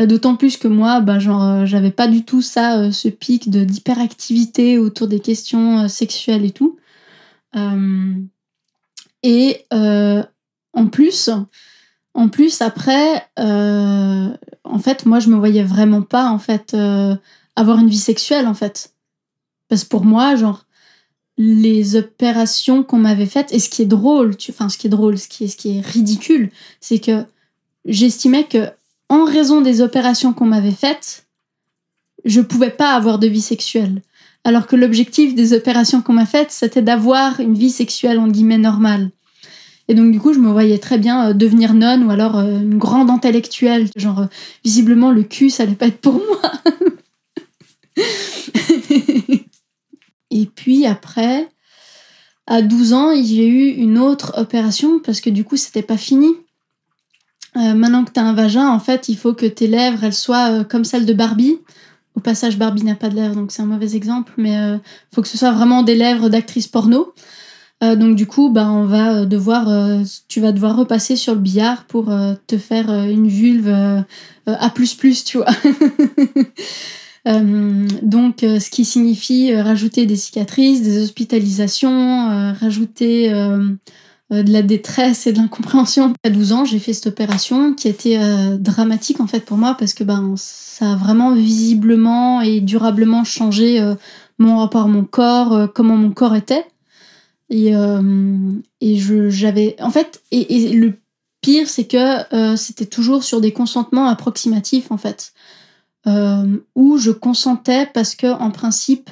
Euh, 0.00 0.06
D'autant 0.06 0.36
plus 0.36 0.56
que 0.56 0.68
moi, 0.68 1.00
bah, 1.00 1.18
genre, 1.18 1.42
euh, 1.42 1.66
j'avais 1.66 1.90
pas 1.90 2.08
du 2.08 2.24
tout 2.24 2.42
ça, 2.42 2.78
euh, 2.80 2.90
ce 2.90 3.08
pic 3.08 3.50
de 3.50 3.64
d'hyperactivité 3.64 4.78
autour 4.78 5.08
des 5.08 5.20
questions 5.20 5.88
sexuelles 5.88 6.44
et 6.44 6.50
tout. 6.50 6.76
Et 9.22 9.66
en 10.72 10.86
plus, 10.86 11.30
en 12.14 12.28
plus 12.28 12.62
après, 12.62 13.26
en 13.36 14.78
fait, 14.78 15.06
moi, 15.06 15.20
je 15.20 15.28
me 15.28 15.36
voyais 15.36 15.64
vraiment 15.64 16.02
pas 16.02 16.30
en 16.30 16.38
fait 16.38 16.76
avoir 17.56 17.78
une 17.78 17.88
vie 17.88 17.98
sexuelle 17.98 18.46
en 18.46 18.54
fait, 18.54 18.94
parce 19.68 19.84
que 19.84 19.88
pour 19.88 20.04
moi, 20.04 20.36
genre 20.36 20.64
les 21.36 21.96
opérations 21.96 22.82
qu'on 22.82 22.98
m'avait 22.98 23.26
faites 23.26 23.52
et 23.52 23.58
ce 23.58 23.68
qui 23.70 23.82
est 23.82 23.86
drôle, 23.86 24.36
tu, 24.36 24.50
enfin 24.50 24.68
ce 24.68 24.78
qui 24.78 24.86
est 24.86 24.90
drôle, 24.90 25.18
ce 25.18 25.28
qui 25.28 25.44
est, 25.44 25.48
ce 25.48 25.56
qui 25.56 25.78
est 25.78 25.80
ridicule, 25.80 26.50
c'est 26.80 26.98
que 26.98 27.24
j'estimais 27.86 28.44
que 28.44 28.70
en 29.10 29.24
raison 29.24 29.60
des 29.60 29.82
opérations 29.82 30.32
qu'on 30.32 30.46
m'avait 30.46 30.70
faites, 30.70 31.26
je 32.24 32.40
pouvais 32.40 32.70
pas 32.70 32.94
avoir 32.94 33.18
de 33.18 33.26
vie 33.26 33.42
sexuelle. 33.42 34.00
Alors 34.44 34.66
que 34.66 34.76
l'objectif 34.76 35.34
des 35.34 35.52
opérations 35.52 36.00
qu'on 36.00 36.14
m'a 36.14 36.24
faites, 36.24 36.52
c'était 36.52 36.80
d'avoir 36.80 37.40
une 37.40 37.54
vie 37.54 37.70
sexuelle, 37.70 38.18
en 38.18 38.28
guillemets, 38.28 38.56
normale. 38.56 39.10
Et 39.88 39.94
donc, 39.94 40.12
du 40.12 40.20
coup, 40.20 40.32
je 40.32 40.38
me 40.38 40.50
voyais 40.50 40.78
très 40.78 40.98
bien 40.98 41.30
euh, 41.30 41.32
devenir 41.34 41.74
nonne 41.74 42.04
ou 42.04 42.10
alors 42.10 42.38
euh, 42.38 42.60
une 42.60 42.78
grande 42.78 43.10
intellectuelle. 43.10 43.88
Genre, 43.96 44.20
euh, 44.20 44.26
visiblement, 44.64 45.10
le 45.10 45.24
cul, 45.24 45.50
ça 45.50 45.64
allait 45.64 45.74
pas 45.74 45.88
être 45.88 46.00
pour 46.00 46.14
moi. 46.14 46.52
Et 50.30 50.46
puis 50.46 50.86
après, 50.86 51.48
à 52.46 52.62
12 52.62 52.92
ans, 52.92 53.12
j'ai 53.14 53.48
eu 53.48 53.70
une 53.70 53.98
autre 53.98 54.32
opération 54.36 55.00
parce 55.00 55.20
que 55.20 55.28
du 55.28 55.42
coup, 55.42 55.56
c'était 55.56 55.82
pas 55.82 55.96
fini. 55.96 56.28
Euh, 57.56 57.74
maintenant 57.74 58.04
que 58.04 58.12
tu 58.12 58.20
as 58.20 58.24
un 58.24 58.32
vagin, 58.32 58.68
en 58.68 58.78
fait, 58.78 59.08
il 59.08 59.16
faut 59.16 59.34
que 59.34 59.46
tes 59.46 59.66
lèvres, 59.66 60.04
elles 60.04 60.14
soient 60.14 60.50
euh, 60.50 60.64
comme 60.64 60.84
celles 60.84 61.06
de 61.06 61.14
Barbie. 61.14 61.58
Au 62.16 62.20
passage, 62.20 62.58
Barbie 62.58 62.84
n'a 62.84 62.94
pas 62.94 63.08
de 63.08 63.16
lèvres, 63.16 63.34
donc 63.34 63.52
c'est 63.52 63.62
un 63.62 63.66
mauvais 63.66 63.94
exemple, 63.94 64.32
mais 64.36 64.54
il 64.54 64.80
faut 65.14 65.22
que 65.22 65.28
ce 65.28 65.38
soit 65.38 65.52
vraiment 65.52 65.84
des 65.84 65.94
lèvres 65.94 66.28
d'actrice 66.28 66.66
porno. 66.66 67.14
Euh, 67.82 67.96
donc 67.96 68.14
du 68.14 68.26
coup, 68.26 68.50
bah, 68.50 68.70
on 68.70 68.84
va 68.84 69.14
euh, 69.14 69.24
devoir, 69.24 69.68
euh, 69.68 70.02
tu 70.28 70.40
vas 70.40 70.52
devoir 70.52 70.76
repasser 70.76 71.16
sur 71.16 71.34
le 71.34 71.40
billard 71.40 71.84
pour 71.84 72.10
euh, 72.10 72.34
te 72.46 72.58
faire 72.58 72.90
euh, 72.90 73.04
une 73.04 73.28
vulve 73.28 73.68
euh, 73.68 74.00
euh, 74.48 74.56
A++, 74.58 74.70
tu 75.24 75.38
vois. 75.38 75.46
Euh, 77.28 77.86
donc, 78.00 78.44
euh, 78.44 78.58
ce 78.58 78.70
qui 78.70 78.86
signifie 78.86 79.52
euh, 79.52 79.62
rajouter 79.62 80.06
des 80.06 80.16
cicatrices, 80.16 80.80
des 80.80 81.02
hospitalisations, 81.02 82.30
euh, 82.30 82.52
rajouter 82.54 83.30
euh, 83.30 83.58
euh, 83.58 83.68
de 84.30 84.52
la 84.52 84.62
détresse 84.62 85.26
et 85.26 85.32
de 85.32 85.38
l'incompréhension. 85.38 86.12
À 86.22 86.30
12 86.30 86.52
ans, 86.52 86.64
j'ai 86.64 86.78
fait 86.78 86.92
cette 86.92 87.08
opération 87.08 87.74
qui 87.74 87.88
était 87.88 88.18
euh, 88.18 88.56
dramatique 88.56 89.20
en 89.20 89.26
fait 89.26 89.40
pour 89.40 89.56
moi 89.56 89.74
parce 89.78 89.94
que 89.94 90.04
ben, 90.04 90.34
ça 90.36 90.92
a 90.92 90.96
vraiment 90.96 91.34
visiblement 91.34 92.40
et 92.40 92.60
durablement 92.60 93.24
changé 93.24 93.80
euh, 93.80 93.94
mon 94.38 94.58
rapport 94.58 94.82
à 94.82 94.88
mon 94.88 95.04
corps, 95.04 95.52
euh, 95.52 95.66
comment 95.66 95.96
mon 95.96 96.10
corps 96.10 96.34
était. 96.34 96.64
Et, 97.50 97.74
euh, 97.74 98.00
et 98.80 98.96
je, 98.96 99.28
j'avais. 99.28 99.76
En 99.80 99.90
fait, 99.90 100.22
et, 100.30 100.54
et 100.54 100.72
le 100.72 100.94
pire, 101.40 101.68
c'est 101.68 101.86
que 101.86 102.34
euh, 102.34 102.56
c'était 102.56 102.86
toujours 102.86 103.24
sur 103.24 103.40
des 103.40 103.52
consentements 103.52 104.06
approximatifs 104.06 104.90
en 104.90 104.96
fait. 104.96 105.32
Euh, 106.06 106.56
où 106.74 106.96
je 106.96 107.10
consentais 107.10 107.86
parce 107.92 108.14
que 108.14 108.26
en 108.26 108.50
principe 108.50 109.10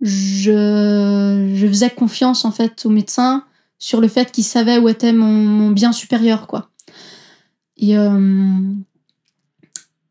je, 0.00 1.52
je 1.54 1.66
faisais 1.68 1.90
confiance 1.90 2.44
en 2.44 2.50
fait 2.50 2.84
au 2.84 2.90
médecin 2.90 3.44
sur 3.84 4.00
le 4.00 4.08
fait 4.08 4.32
qu'il 4.32 4.44
savait 4.44 4.78
où 4.78 4.88
était 4.88 5.12
mon, 5.12 5.68
bien 5.70 5.92
supérieur 5.92 6.46
quoi 6.46 6.70
et 7.76 7.98
euh, 7.98 8.58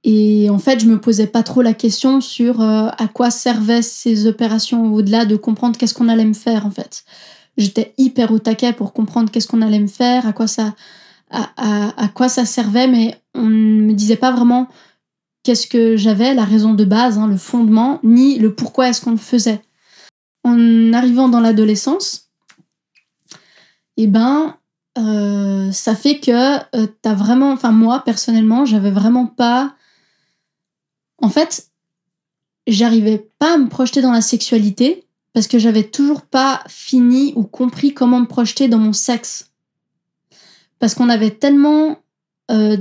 et 0.03 0.51
en 0.51 0.59
fait 0.59 0.79
je 0.79 0.85
me 0.85 1.01
posais 1.01 1.25
pas 1.25 1.41
trop 1.41 1.63
la 1.63 1.73
question 1.73 2.21
sur 2.21 2.61
euh, 2.61 2.89
à 2.95 3.07
quoi 3.11 3.31
servaient 3.31 3.81
ces 3.81 4.27
opérations 4.27 4.93
au-delà 4.93 5.25
de 5.25 5.35
comprendre 5.35 5.75
qu'est-ce 5.75 5.95
qu'on 5.95 6.07
allait 6.07 6.23
me 6.23 6.35
faire 6.35 6.67
en 6.67 6.69
fait 6.69 7.03
j'étais 7.57 7.95
hyper 7.97 8.31
au 8.31 8.37
taquet 8.37 8.73
pour 8.73 8.93
comprendre 8.93 9.31
qu'est-ce 9.31 9.47
qu'on 9.47 9.63
allait 9.63 9.79
me 9.79 9.87
faire 9.87 10.27
à 10.27 10.33
quoi 10.33 10.45
ça 10.45 10.75
à, 11.31 11.49
à, 11.57 12.03
à 12.03 12.07
quoi 12.09 12.29
ça 12.29 12.45
servait 12.45 12.87
mais 12.87 13.19
on 13.33 13.45
ne 13.45 13.81
me 13.81 13.93
disait 13.93 14.17
pas 14.17 14.31
vraiment 14.31 14.67
qu'est-ce 15.41 15.65
que 15.65 15.97
j'avais, 15.97 16.35
la 16.35 16.45
raison 16.45 16.75
de 16.75 16.85
base, 16.85 17.17
hein, 17.17 17.27
le 17.27 17.37
fondement, 17.37 17.99
ni 18.03 18.37
le 18.37 18.53
pourquoi 18.53 18.87
est-ce 18.87 19.01
qu'on 19.01 19.11
le 19.11 19.17
faisait. 19.17 19.61
En 20.43 20.93
arrivant 20.93 21.27
dans 21.27 21.39
l'adolescence, 21.39 22.22
eh 23.97 24.07
ben, 24.07 24.57
euh, 24.97 25.71
ça 25.71 25.95
fait 25.95 26.19
que 26.19 26.31
euh, 26.75 26.87
t'as 27.01 27.13
vraiment, 27.13 27.51
enfin 27.51 27.71
moi 27.71 28.03
personnellement, 28.05 28.65
j'avais 28.65 28.91
vraiment 28.91 29.25
pas, 29.25 29.75
en 31.19 31.29
fait, 31.29 31.69
j'arrivais 32.67 33.27
pas 33.39 33.55
à 33.55 33.57
me 33.57 33.69
projeter 33.69 34.01
dans 34.01 34.11
la 34.11 34.21
sexualité 34.21 35.05
parce 35.33 35.47
que 35.47 35.57
j'avais 35.57 35.83
toujours 35.83 36.21
pas 36.21 36.63
fini 36.67 37.33
ou 37.35 37.43
compris 37.43 37.93
comment 37.93 38.19
me 38.19 38.27
projeter 38.27 38.67
dans 38.67 38.77
mon 38.77 38.93
sexe. 38.93 39.51
Parce 40.77 40.93
qu'on 40.93 41.09
avait 41.09 41.31
tellement 41.31 41.99
euh, 42.51 42.77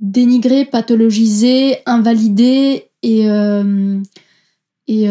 dénigré, 0.00 0.64
pathologisé, 0.64 1.78
invalidé 1.86 2.90
et, 3.02 3.26
et 4.88 5.08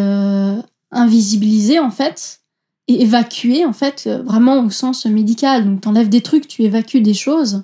invisibilisé 0.91 1.79
en 1.79 1.91
fait, 1.91 2.42
et 2.87 3.01
évacué 3.03 3.65
en 3.65 3.73
fait, 3.73 4.03
euh, 4.07 4.21
vraiment 4.23 4.63
au 4.63 4.69
sens 4.69 5.05
médical. 5.05 5.65
Donc 5.65 5.81
t'enlèves 5.81 6.09
des 6.09 6.21
trucs, 6.21 6.47
tu 6.47 6.63
évacues 6.63 7.01
des 7.01 7.13
choses. 7.13 7.63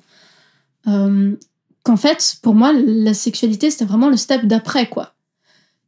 Euh, 0.88 1.36
Qu'en 1.84 1.96
fait, 1.96 2.36
pour 2.42 2.56
moi, 2.56 2.74
la 2.74 3.14
sexualité 3.14 3.72
c'était 3.72 3.86
vraiment 3.86 4.10
le 4.10 4.18
step 4.18 4.46
d'après 4.46 4.88
quoi. 4.88 5.14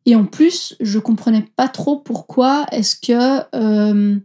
Et 0.05 0.15
en 0.15 0.25
plus, 0.25 0.75
je 0.79 0.99
comprenais 0.99 1.45
pas 1.55 1.67
trop 1.67 1.97
pourquoi 1.97 2.65
est-ce 2.71 2.95
que 2.95 3.43
euh, 3.53 4.17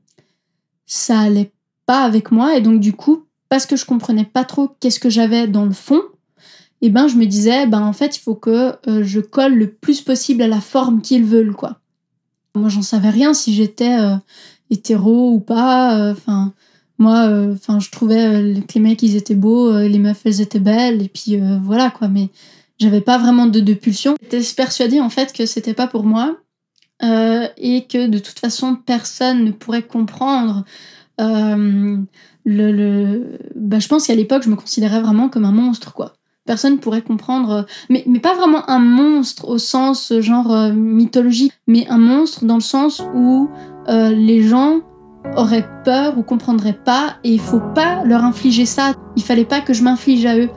ça 0.86 1.20
allait 1.20 1.52
pas 1.84 2.02
avec 2.02 2.30
moi. 2.30 2.56
Et 2.56 2.60
donc 2.60 2.80
du 2.80 2.92
coup, 2.92 3.26
parce 3.48 3.66
que 3.66 3.76
je 3.76 3.84
comprenais 3.84 4.24
pas 4.24 4.44
trop 4.44 4.70
qu'est-ce 4.80 5.00
que 5.00 5.10
j'avais 5.10 5.48
dans 5.48 5.66
le 5.66 5.72
fond, 5.72 6.00
et 6.82 6.88
ben 6.88 7.08
je 7.08 7.16
me 7.16 7.26
disais 7.26 7.66
ben 7.66 7.82
en 7.82 7.92
fait 7.92 8.16
il 8.16 8.20
faut 8.20 8.34
que 8.34 8.76
je 8.86 9.20
colle 9.20 9.54
le 9.54 9.70
plus 9.70 10.00
possible 10.00 10.42
à 10.42 10.48
la 10.48 10.60
forme 10.60 11.02
qu'ils 11.02 11.24
veulent 11.24 11.54
quoi. 11.54 11.80
Moi 12.54 12.68
j'en 12.68 12.82
savais 12.82 13.10
rien 13.10 13.34
si 13.34 13.54
j'étais 13.54 13.96
hétéro 14.70 15.32
ou 15.32 15.40
pas. 15.40 16.10
Enfin 16.10 16.52
moi 16.98 17.28
enfin 17.52 17.78
je 17.78 17.90
trouvais 17.90 18.26
euh, 18.26 18.60
que 18.60 18.74
les 18.74 18.80
mecs 18.80 19.02
ils 19.02 19.16
étaient 19.16 19.34
beaux, 19.34 19.70
euh, 19.70 19.88
les 19.88 19.98
meufs 19.98 20.24
elles 20.24 20.40
étaient 20.40 20.58
belles 20.60 21.02
et 21.02 21.08
puis 21.08 21.36
euh, 21.36 21.58
voilà 21.62 21.90
quoi. 21.90 22.08
Mais 22.08 22.30
j'avais 22.78 23.00
pas 23.00 23.18
vraiment 23.18 23.46
de, 23.46 23.60
de 23.60 23.74
pulsion. 23.74 24.16
J'étais 24.22 24.40
persuadée 24.56 25.00
en 25.00 25.10
fait 25.10 25.32
que 25.32 25.46
c'était 25.46 25.74
pas 25.74 25.86
pour 25.86 26.04
moi 26.04 26.36
euh, 27.02 27.46
et 27.58 27.84
que 27.84 28.06
de 28.06 28.18
toute 28.18 28.38
façon 28.38 28.76
personne 28.76 29.44
ne 29.44 29.50
pourrait 29.52 29.82
comprendre. 29.82 30.64
Euh, 31.20 31.98
le, 32.44 32.70
le... 32.72 33.38
Bah, 33.56 33.78
je 33.78 33.88
pense 33.88 34.06
qu'à 34.06 34.14
l'époque 34.14 34.42
je 34.44 34.50
me 34.50 34.56
considérais 34.56 35.00
vraiment 35.00 35.28
comme 35.28 35.44
un 35.44 35.52
monstre 35.52 35.92
quoi 35.92 36.14
personne 36.46 36.78
pourrait 36.78 37.02
comprendre, 37.02 37.50
euh, 37.50 37.62
mais, 37.90 38.04
mais 38.06 38.20
pas 38.20 38.34
vraiment 38.34 38.68
un 38.70 38.78
monstre 38.78 39.46
au 39.48 39.58
sens 39.58 40.12
euh, 40.12 40.22
genre 40.22 40.54
euh, 40.54 40.72
mythologique, 40.72 41.52
mais 41.66 41.86
un 41.88 41.98
monstre 41.98 42.44
dans 42.44 42.54
le 42.54 42.60
sens 42.60 43.02
où 43.14 43.50
euh, 43.88 44.10
les 44.10 44.42
gens 44.42 44.80
auraient 45.36 45.68
peur 45.84 46.18
ou 46.18 46.22
comprendraient 46.22 46.72
pas, 46.72 47.16
et 47.24 47.30
il 47.30 47.40
faut 47.40 47.60
pas 47.74 48.04
leur 48.04 48.24
infliger 48.24 48.66
ça. 48.66 48.92
Il 49.16 49.22
fallait 49.22 49.44
pas 49.44 49.60
que 49.60 49.74
je 49.74 49.82
m'inflige 49.82 50.26
à 50.26 50.36
eux. 50.36 50.50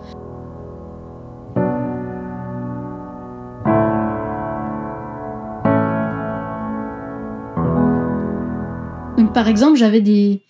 Donc 9.18 9.34
par 9.34 9.48
exemple, 9.48 9.78
j'avais 9.78 10.02
des 10.02 10.44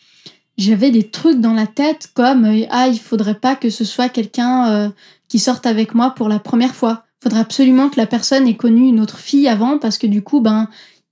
j'avais 0.58 0.92
des 0.92 1.10
trucs 1.10 1.40
dans 1.40 1.54
la 1.54 1.68
tête 1.68 2.10
comme 2.14 2.46
euh, 2.46 2.66
ah 2.70 2.88
il 2.90 3.00
faudrait 3.00 3.40
pas 3.40 3.56
que 3.56 3.70
ce 3.70 3.86
soit 3.86 4.10
quelqu'un 4.10 4.70
euh, 4.70 4.90
qui 5.30 5.40
sorte 5.40 5.66
avec 5.66 5.96
moi 5.96 6.12
pour 6.12 6.28
la 6.28 6.40
première 6.40 6.76
fois. 6.76 7.04
Faudrait 7.24 7.40
absolument 7.40 7.90
que 7.90 7.98
la 7.98 8.06
personne 8.06 8.48
ait 8.48 8.56
connu 8.56 8.88
une 8.88 9.00
autre 9.00 9.18
fille 9.18 9.48
avant 9.48 9.78
parce 9.78 9.98
que 9.98 10.08
du 10.08 10.22
coup 10.22 10.42
ben 10.42 10.68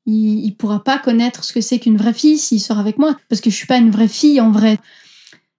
il, 0.07 0.45
il 0.45 0.55
pourra 0.55 0.83
pas 0.83 0.97
connaître 0.97 1.43
ce 1.43 1.53
que 1.53 1.61
c'est 1.61 1.77
qu'une 1.77 1.97
vraie 1.97 2.13
fille 2.13 2.39
s'il 2.39 2.59
sort 2.59 2.79
avec 2.79 2.97
moi 2.97 3.15
parce 3.29 3.41
que 3.41 3.51
je 3.51 3.55
suis 3.55 3.67
pas 3.67 3.77
une 3.77 3.91
vraie 3.91 4.07
fille 4.07 4.41
en 4.41 4.49
vrai. 4.49 4.79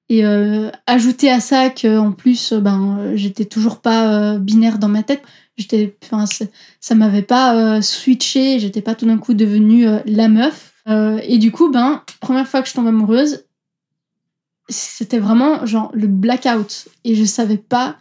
Et 0.08 0.24
euh, 0.24 0.70
ajouter 0.87 1.30
à 1.30 1.38
ça 1.38 1.68
que 1.68 1.98
en 1.98 2.12
plus 2.12 2.54
ben 2.54 3.12
j'étais 3.14 3.44
toujours 3.44 3.80
pas 3.80 4.32
euh, 4.34 4.38
binaire 4.38 4.78
dans 4.78 4.88
ma 4.88 5.02
tête. 5.02 5.22
J'étais 5.58 5.96
enfin 6.02 6.24
ça, 6.24 6.46
ça 6.80 6.94
m'avait 6.94 7.22
pas 7.22 7.54
euh, 7.76 7.82
switché, 7.82 8.58
j'étais 8.58 8.80
pas 8.80 8.94
tout 8.94 9.06
d'un 9.06 9.18
coup 9.18 9.34
devenue 9.34 9.87
euh, 9.87 9.98
la 10.06 10.28
meuf. 10.28 10.72
Euh, 10.88 11.20
et 11.24 11.37
du 11.37 11.52
coup 11.52 11.70
ben 11.70 12.02
première 12.20 12.48
fois 12.48 12.62
que 12.62 12.68
je 12.68 12.74
tombe 12.74 12.87
amoureuse, 12.87 13.44
c'était 14.70 15.18
vraiment 15.18 15.66
genre 15.66 15.90
le 15.92 16.06
blackout 16.06 16.88
et 17.04 17.14
je 17.14 17.24
savais 17.24 17.58
pas 17.58 17.96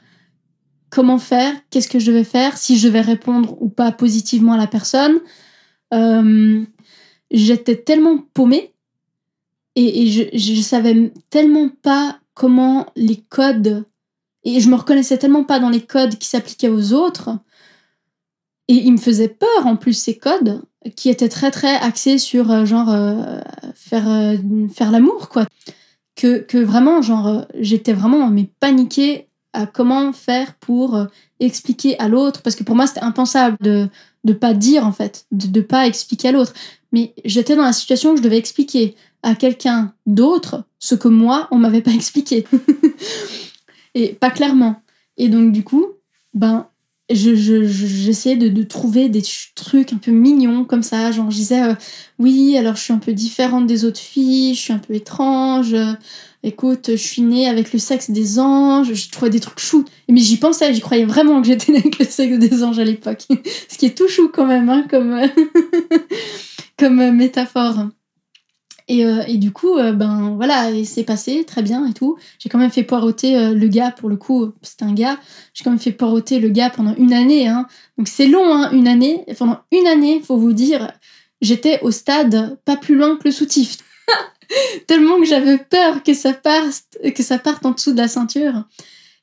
comment 0.90 1.18
faire, 1.18 1.54
qu'est-ce 1.70 1.90
que 1.90 2.00
je 2.00 2.10
devais 2.10 2.24
faire, 2.24 2.58
si 2.58 2.78
je 2.78 2.88
devais 2.88 3.02
répondre 3.02 3.62
ou 3.62 3.68
pas 3.68 3.92
positivement 3.92 4.54
à 4.54 4.58
la 4.58 4.68
personne. 4.68 5.20
Euh, 5.94 6.66
J'étais 7.32 7.76
tellement 7.76 8.20
paumée 8.34 8.74
et, 9.76 10.08
je, 10.08 10.24
je 10.34 10.62
savais 10.62 11.12
tellement 11.30 11.70
pas 11.70 12.20
comment 12.34 12.88
les 12.96 13.18
codes 13.18 13.86
et 14.44 14.60
je 14.60 14.70
me 14.70 14.76
reconnaissais 14.76 15.18
tellement 15.18 15.44
pas 15.44 15.60
dans 15.60 15.70
les 15.70 15.82
codes 15.82 16.16
qui 16.16 16.28
s'appliquaient 16.28 16.70
aux 16.70 16.94
autres. 16.94 17.38
Et 18.70 18.76
il 18.76 18.94
me 18.94 18.98
faisait 18.98 19.28
peur 19.28 19.66
en 19.66 19.76
plus 19.76 19.94
ces 19.94 20.18
codes 20.18 20.62
qui 20.96 21.10
étaient 21.10 21.30
très 21.30 21.52
très 21.52 21.76
axés 21.76 22.18
sur 22.18 22.50
euh, 22.50 22.66
genre 22.66 22.90
euh, 22.90 23.40
faire 23.76 24.38
faire 24.74 24.92
l'amour 24.92 25.30
quoi. 25.30 25.46
Que, 26.16 26.40
que 26.40 26.58
vraiment 26.58 27.02
genre 27.02 27.46
j'étais 27.60 27.94
vraiment 27.94 28.28
mais 28.30 28.50
paniquée 28.60 29.28
à 29.54 29.68
comment 29.68 30.12
faire 30.14 30.56
pour 30.56 30.98
expliquer 31.40 32.00
à 32.00 32.08
l'autre 32.08 32.42
parce 32.42 32.56
que 32.56 32.64
pour 32.64 32.76
moi 32.76 32.88
c'était 32.88 33.02
impensable 33.02 33.58
de 33.62 33.88
de 34.28 34.34
pas 34.34 34.54
dire 34.54 34.86
en 34.86 34.92
fait 34.92 35.26
de, 35.32 35.48
de 35.48 35.62
pas 35.62 35.88
expliquer 35.88 36.28
à 36.28 36.32
l'autre. 36.34 36.54
Mais 36.92 37.14
j'étais 37.26 37.56
dans 37.56 37.64
la 37.64 37.74
situation 37.74 38.12
où 38.12 38.18
je 38.18 38.22
devais 38.22 38.38
expliquer 38.38 38.96
à 39.24 39.34
quelqu'un 39.34 39.94
d'autre 40.06 40.66
ce 40.78 40.94
que 40.94 41.08
moi 41.08 41.48
on 41.52 41.58
m'avait 41.58 41.82
pas 41.82 41.92
expliqué. 41.96 42.46
Et 43.96 44.14
pas 44.14 44.30
clairement. 44.30 44.82
Et 45.18 45.30
donc 45.30 45.52
du 45.52 45.64
coup 45.64 45.88
ben 46.34 46.68
je, 47.10 47.36
je, 47.36 47.64
j'essayais 47.66 48.36
de, 48.36 48.50
de 48.50 48.64
trouver 48.64 49.08
des 49.08 49.24
trucs 49.56 49.94
un 49.94 49.98
peu 49.98 50.12
mignons 50.12 50.66
comme 50.66 50.84
ça. 50.84 51.12
Genre 51.12 51.32
je 51.32 51.38
disais 51.38 51.64
euh, 51.64 51.76
oui 52.20 52.58
alors 52.58 52.76
je 52.76 52.84
suis 52.84 52.94
un 52.94 53.00
peu 53.00 53.14
différente 53.14 53.66
des 53.66 53.86
autres 53.86 54.00
filles 54.00 54.54
je 54.54 54.62
suis 54.62 54.74
un 54.74 54.80
peu 54.80 54.94
étrange 54.94 55.74
euh, 55.74 55.94
écoute, 56.44 56.92
je 56.92 56.96
suis 56.96 57.22
née 57.22 57.48
avec 57.48 57.74
le 57.74 57.80
sexe 57.80 58.10
des 58.10 58.40
anges, 58.40 58.94
je 58.94 59.10
trouvais 59.10 59.30
des 59.30 59.40
trucs 59.40 59.60
choux. 59.60 59.86
Mais 60.10 60.22
j'y 60.22 60.38
pensais, 60.38 60.74
j'y 60.74 60.82
croyais 60.82 61.06
vraiment 61.06 61.42
que 61.42 61.48
j'étais 61.48 61.72
née 61.74 61.80
avec 61.80 62.00
le 62.00 62.06
sexe 62.06 62.38
des 62.38 62.64
anges 62.64 62.80
à 62.80 62.84
l'époque. 62.84 63.26
Ce 63.70 63.78
qui 63.78 63.86
est 63.86 63.98
tout 63.98 64.08
chou 64.08 64.30
quand 64.34 64.46
même, 64.46 64.70
hein, 64.70 64.86
comme, 64.90 65.20
comme 66.78 67.00
euh, 67.00 67.12
métaphore. 67.12 67.88
Et, 68.90 69.06
euh, 69.06 69.24
et 69.28 69.36
du 69.36 69.52
coup, 69.52 69.78
euh, 69.78 69.92
ben 69.92 70.36
voilà, 70.38 70.72
c'est 70.86 71.04
passé 71.04 71.44
très 71.44 71.62
bien 71.62 71.86
et 71.86 71.94
tout. 71.94 72.18
J'ai 72.40 72.48
quand 72.48 72.58
même 72.58 72.72
fait 72.72 72.84
poireauter 72.84 73.54
le 73.54 73.68
gars, 73.68 73.92
pour 73.92 74.08
le 74.08 74.16
coup, 74.16 74.54
c'était 74.62 74.86
un 74.86 74.94
gars. 74.94 75.20
J'ai 75.54 75.66
quand 75.66 75.72
même 75.72 75.80
fait 75.80 75.92
poireauter 75.92 76.40
le 76.40 76.48
gars 76.48 76.70
pendant 76.70 76.96
une 76.96 77.12
année. 77.12 77.50
Hein. 77.50 77.68
Donc 77.98 78.08
c'est 78.08 78.28
long, 78.28 78.54
hein, 78.54 78.72
une 78.72 78.88
année. 78.88 79.26
Pendant 79.38 79.60
une 79.74 79.88
année, 79.88 80.22
faut 80.22 80.38
vous 80.38 80.54
dire, 80.54 80.94
j'étais 81.42 81.82
au 81.82 81.92
stade 81.92 82.58
pas 82.64 82.78
plus 82.78 82.96
loin 82.96 83.18
que 83.18 83.26
le 83.26 83.32
soutif. 83.32 83.78
Tellement 84.88 85.20
que 85.20 85.26
j'avais 85.26 85.58
peur 85.58 86.04
que 86.04 86.14
ça 86.14 86.34
parte, 86.34 86.98
que 87.16 87.24
ça 87.24 87.38
parte 87.38 87.66
en 87.66 87.72
dessous 87.72 87.92
de 87.92 87.98
la 87.98 88.08
ceinture. 88.08 88.64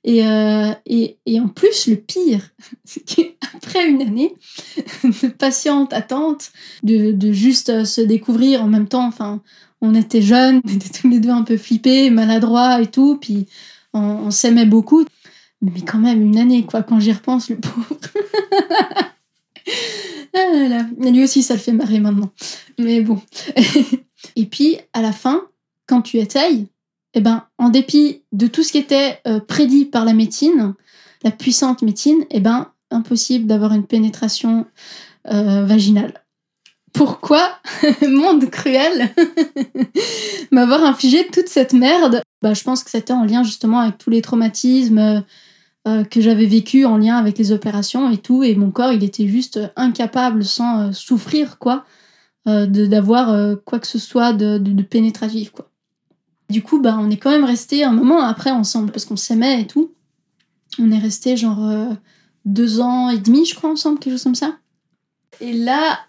Et, 0.04 0.26
euh, 0.26 0.70
et, 0.84 1.18
et 1.24 1.40
en 1.40 1.48
plus, 1.48 1.86
le 1.86 1.96
pire, 1.96 2.50
c'est 2.84 3.00
qu'après 3.00 3.88
une 3.88 4.02
année 4.02 4.34
de 5.04 5.28
patiente 5.28 5.92
attente, 5.94 6.52
de, 6.82 7.12
de 7.12 7.32
juste 7.32 7.70
euh, 7.70 7.84
se 7.86 8.02
découvrir 8.02 8.62
en 8.62 8.68
même 8.68 8.86
temps, 8.86 9.06
enfin, 9.06 9.42
on 9.80 9.94
était 9.94 10.22
jeunes, 10.22 10.60
on 10.64 10.72
était 10.74 10.90
tous 10.90 11.08
les 11.08 11.20
deux 11.20 11.30
un 11.30 11.42
peu 11.42 11.56
flippés, 11.56 12.10
maladroits 12.10 12.82
et 12.82 12.86
tout, 12.86 13.16
puis 13.16 13.46
on, 13.94 14.30
s'aimait 14.30 14.66
beaucoup. 14.66 15.04
Mais 15.62 15.80
quand 15.80 15.98
même, 15.98 16.20
une 16.20 16.38
année, 16.38 16.64
quoi, 16.64 16.82
quand 16.82 17.00
j'y 17.00 17.12
repense, 17.12 17.48
le 17.48 17.56
pauvre. 17.56 17.98
ah 20.34 20.68
là 20.68 20.86
lui 21.10 21.24
aussi, 21.24 21.42
ça 21.42 21.54
le 21.54 21.60
fait 21.60 21.72
marrer 21.72 22.00
maintenant. 22.00 22.30
Mais 22.78 23.00
bon. 23.00 23.20
Et 24.36 24.46
puis, 24.46 24.78
à 24.92 25.02
la 25.02 25.12
fin, 25.12 25.42
quand 25.86 26.02
tu 26.02 26.18
essayes, 26.18 26.66
eh 27.14 27.20
ben, 27.20 27.44
en 27.58 27.68
dépit 27.68 28.22
de 28.32 28.46
tout 28.46 28.62
ce 28.62 28.72
qui 28.72 28.78
était 28.78 29.20
euh, 29.26 29.40
prédit 29.40 29.84
par 29.84 30.04
la 30.04 30.12
médecine, 30.12 30.74
la 31.22 31.30
puissante 31.30 31.82
médecine, 31.82 32.24
eh 32.30 32.40
ben, 32.40 32.72
impossible 32.90 33.46
d'avoir 33.46 33.72
une 33.72 33.86
pénétration 33.86 34.66
euh, 35.32 35.64
vaginale. 35.64 36.24
Pourquoi, 36.92 37.58
monde 38.08 38.50
cruel, 38.50 39.14
m'avoir 40.50 40.84
infligé 40.84 41.26
toute 41.26 41.48
cette 41.48 41.72
merde? 41.72 42.22
Bah, 42.42 42.54
Je 42.54 42.62
pense 42.62 42.84
que 42.84 42.90
c'était 42.90 43.12
en 43.12 43.24
lien 43.24 43.42
justement 43.42 43.80
avec 43.80 43.98
tous 43.98 44.10
les 44.10 44.22
traumatismes 44.22 45.24
euh, 45.86 46.04
que 46.04 46.20
j'avais 46.20 46.46
vécu 46.46 46.84
en 46.84 46.96
lien 46.96 47.16
avec 47.16 47.38
les 47.38 47.52
opérations 47.52 48.10
et 48.10 48.18
tout, 48.18 48.42
et 48.42 48.54
mon 48.54 48.70
corps, 48.70 48.92
il 48.92 49.04
était 49.04 49.28
juste 49.28 49.60
incapable 49.76 50.44
sans 50.44 50.92
souffrir, 50.92 51.58
quoi, 51.58 51.84
euh, 52.46 52.66
d'avoir 52.66 53.30
euh, 53.30 53.56
quoi 53.56 53.78
que 53.78 53.86
ce 53.86 53.98
soit 53.98 54.34
de, 54.34 54.58
de, 54.58 54.82
pénétratif, 54.82 55.50
quoi. 55.50 55.70
Du 56.50 56.62
coup, 56.62 56.78
bah, 56.78 56.98
on 57.00 57.08
est 57.08 57.16
quand 57.16 57.30
même 57.30 57.44
resté 57.44 57.84
un 57.84 57.92
moment 57.92 58.20
après 58.20 58.50
ensemble, 58.50 58.92
parce 58.92 59.06
qu'on 59.06 59.16
s'aimait 59.16 59.62
et 59.62 59.66
tout. 59.66 59.92
On 60.78 60.90
est 60.90 60.98
resté 60.98 61.38
genre 61.38 61.64
euh, 61.64 61.86
deux 62.44 62.80
ans 62.80 63.08
et 63.08 63.16
demi, 63.16 63.46
je 63.46 63.54
crois, 63.54 63.70
ensemble, 63.70 63.98
quelque 63.98 64.12
chose 64.12 64.24
comme 64.24 64.34
ça. 64.34 64.58
Et 65.40 65.54
là, 65.54 66.00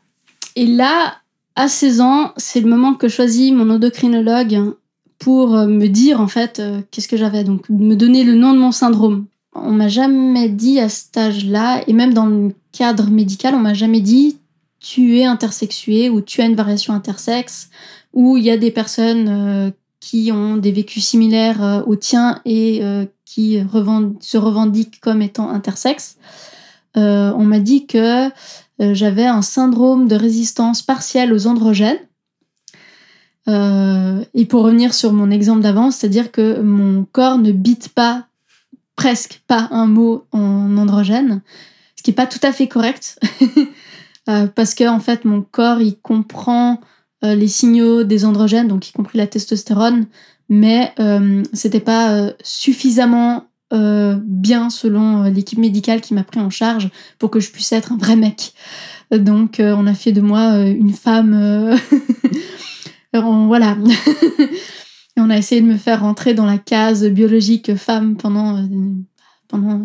et 0.58 0.65
là 0.65 1.15
à 1.56 1.69
16 1.69 2.02
ans, 2.02 2.34
c'est 2.36 2.60
le 2.60 2.69
moment 2.69 2.95
que 2.95 3.08
choisit 3.08 3.54
mon 3.54 3.69
endocrinologue 3.69 4.74
pour 5.17 5.56
euh, 5.56 5.67
me 5.67 5.88
dire, 5.88 6.19
en 6.19 6.28
fait, 6.28 6.62
qu'est-ce 6.91 7.08
que 7.08 7.15
j'avais. 7.15 7.45
Donc, 7.45 7.69
me 7.69 7.95
donner 7.95 8.26
le 8.26 8.36
nom 8.36 8.54
de 8.54 8.60
mon 8.60 8.74
syndrome. 8.74 9.28
On 9.54 9.71
m'a 9.71 9.88
jamais 9.88 10.50
dit 10.50 10.82
à 10.82 10.89
cet 10.89 11.15
âge-là, 11.15 11.82
et 11.88 11.93
même 11.93 12.13
dans 12.13 12.26
le 12.26 12.54
cadre 12.74 13.10
médical, 13.10 13.56
on 13.56 13.60
m'a 13.60 13.74
jamais 13.74 14.02
dit 14.02 14.38
tu 14.86 15.17
es 15.17 15.26
intersexué 15.26 16.10
ou 16.12 16.21
tu 16.21 16.41
as 16.41 16.45
une 16.45 16.56
variation 16.56 16.93
intersexe, 16.93 17.69
ou 18.13 18.38
il 18.38 18.43
y 18.43 18.52
a 18.52 18.58
des 18.58 18.69
personnes 18.69 19.28
euh, 19.28 19.71
qui 20.00 20.32
ont 20.32 20.58
des 20.58 20.71
vécus 20.71 21.04
similaires 21.04 21.63
euh, 21.63 21.82
aux 21.88 21.95
tiens 21.95 22.39
et 22.45 22.84
euh, 22.84 23.06
qui 23.26 23.60
se 24.19 24.38
revendiquent 24.38 25.00
comme 25.02 25.24
étant 25.24 25.50
intersexes. 25.50 26.17
On 26.98 27.43
m'a 27.43 27.60
dit 27.60 27.88
que 27.88 28.30
j'avais 28.80 29.26
un 29.26 29.41
syndrome 29.41 30.08
de 30.08 30.15
résistance 30.15 30.82
partielle 30.82 31.34
aux 31.34 31.45
androgènes. 31.45 32.00
Et 33.48 34.45
pour 34.45 34.63
revenir 34.63 34.93
sur 34.93 35.12
mon 35.12 35.30
exemple 35.30 35.62
d'avant, 35.62 35.91
c'est-à-dire 35.91 36.32
que 36.32 36.62
mon 36.62 37.04
corps 37.12 37.38
ne 37.38 37.52
bite 37.52 37.89
pas, 37.89 38.28
presque 38.95 39.41
pas 39.45 39.67
un 39.71 39.88
mot 39.88 40.26
en 40.32 40.78
androgène, 40.78 41.41
ce 41.98 42.04
qui 42.04 42.12
n'est 42.12 42.15
pas 42.15 42.28
tout 42.28 42.39
à 42.43 42.54
fait 42.54 42.67
correct, 42.67 43.19
Euh, 44.28 44.48
parce 44.48 44.74
que 44.74 44.88
en 44.88 45.00
fait 45.00 45.24
mon 45.24 45.42
corps 45.44 45.82
il 45.82 45.98
comprend 46.00 46.82
euh, 47.24 47.36
les 47.36 47.48
signaux 47.48 48.04
des 48.04 48.26
androgènes, 48.26 48.68
donc 48.68 48.90
y 48.90 48.92
compris 48.92 49.18
la 49.18 49.28
testostérone, 49.28 50.08
mais 50.50 50.94
euh, 51.00 51.44
c'était 51.54 51.80
pas 51.80 52.12
euh, 52.12 52.34
suffisamment 52.44 53.46
euh, 53.74 54.18
bien 54.24 54.70
selon 54.70 55.24
l'équipe 55.24 55.60
médicale 55.60 56.02
qui 56.02 56.14
m'a 56.14 56.24
pris 56.24 56.40
en 56.40 56.50
charge 56.50 56.90
pour 57.20 57.30
que 57.32 57.40
je 57.40 57.52
puisse 57.52 57.72
être 57.72 57.92
un 57.94 57.98
vrai 57.98 58.16
mec. 58.16 58.54
Donc 59.12 59.58
on 59.60 59.86
a 59.86 59.94
fait 59.94 60.12
de 60.12 60.22
moi 60.22 60.58
une 60.58 60.94
femme. 60.94 61.78
en- 63.14 63.48
voilà. 63.48 63.78
Et 65.18 65.22
on 65.22 65.30
a 65.30 65.38
essayé 65.38 65.62
de 65.62 65.68
me 65.68 65.78
faire 65.78 66.02
rentrer 66.02 66.34
dans 66.34 66.46
la 66.46 66.58
case 66.58 67.06
biologique 67.06 67.76
femme 67.76 68.18
pendant, 68.18 68.68
pendant 69.48 69.82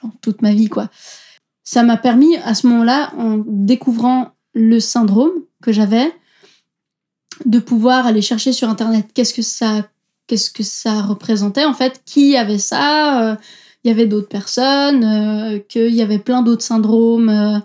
genre, 0.00 0.10
toute 0.20 0.42
ma 0.42 0.52
vie, 0.52 0.68
quoi. 0.68 0.88
Ça 1.68 1.82
m'a 1.82 1.96
permis, 1.96 2.36
à 2.36 2.54
ce 2.54 2.68
moment-là, 2.68 3.12
en 3.18 3.42
découvrant 3.44 4.30
le 4.54 4.78
syndrome 4.78 5.32
que 5.60 5.72
j'avais, 5.72 6.12
de 7.44 7.58
pouvoir 7.58 8.06
aller 8.06 8.22
chercher 8.22 8.52
sur 8.52 8.70
Internet 8.70 9.08
qu'est-ce 9.12 9.34
que 9.34 9.42
ça, 9.42 9.84
qu'est-ce 10.28 10.52
que 10.52 10.62
ça 10.62 11.02
représentait, 11.02 11.64
en 11.64 11.74
fait, 11.74 12.02
qui 12.06 12.36
avait 12.36 12.58
ça. 12.58 13.32
euh, 13.32 13.36
Il 13.82 13.88
y 13.88 13.90
avait 13.90 14.06
d'autres 14.06 14.28
personnes, 14.28 15.02
euh, 15.04 15.58
qu'il 15.58 15.92
y 15.92 16.02
avait 16.02 16.20
plein 16.20 16.42
d'autres 16.42 16.62
syndromes 16.64 17.28
euh, 17.30 17.58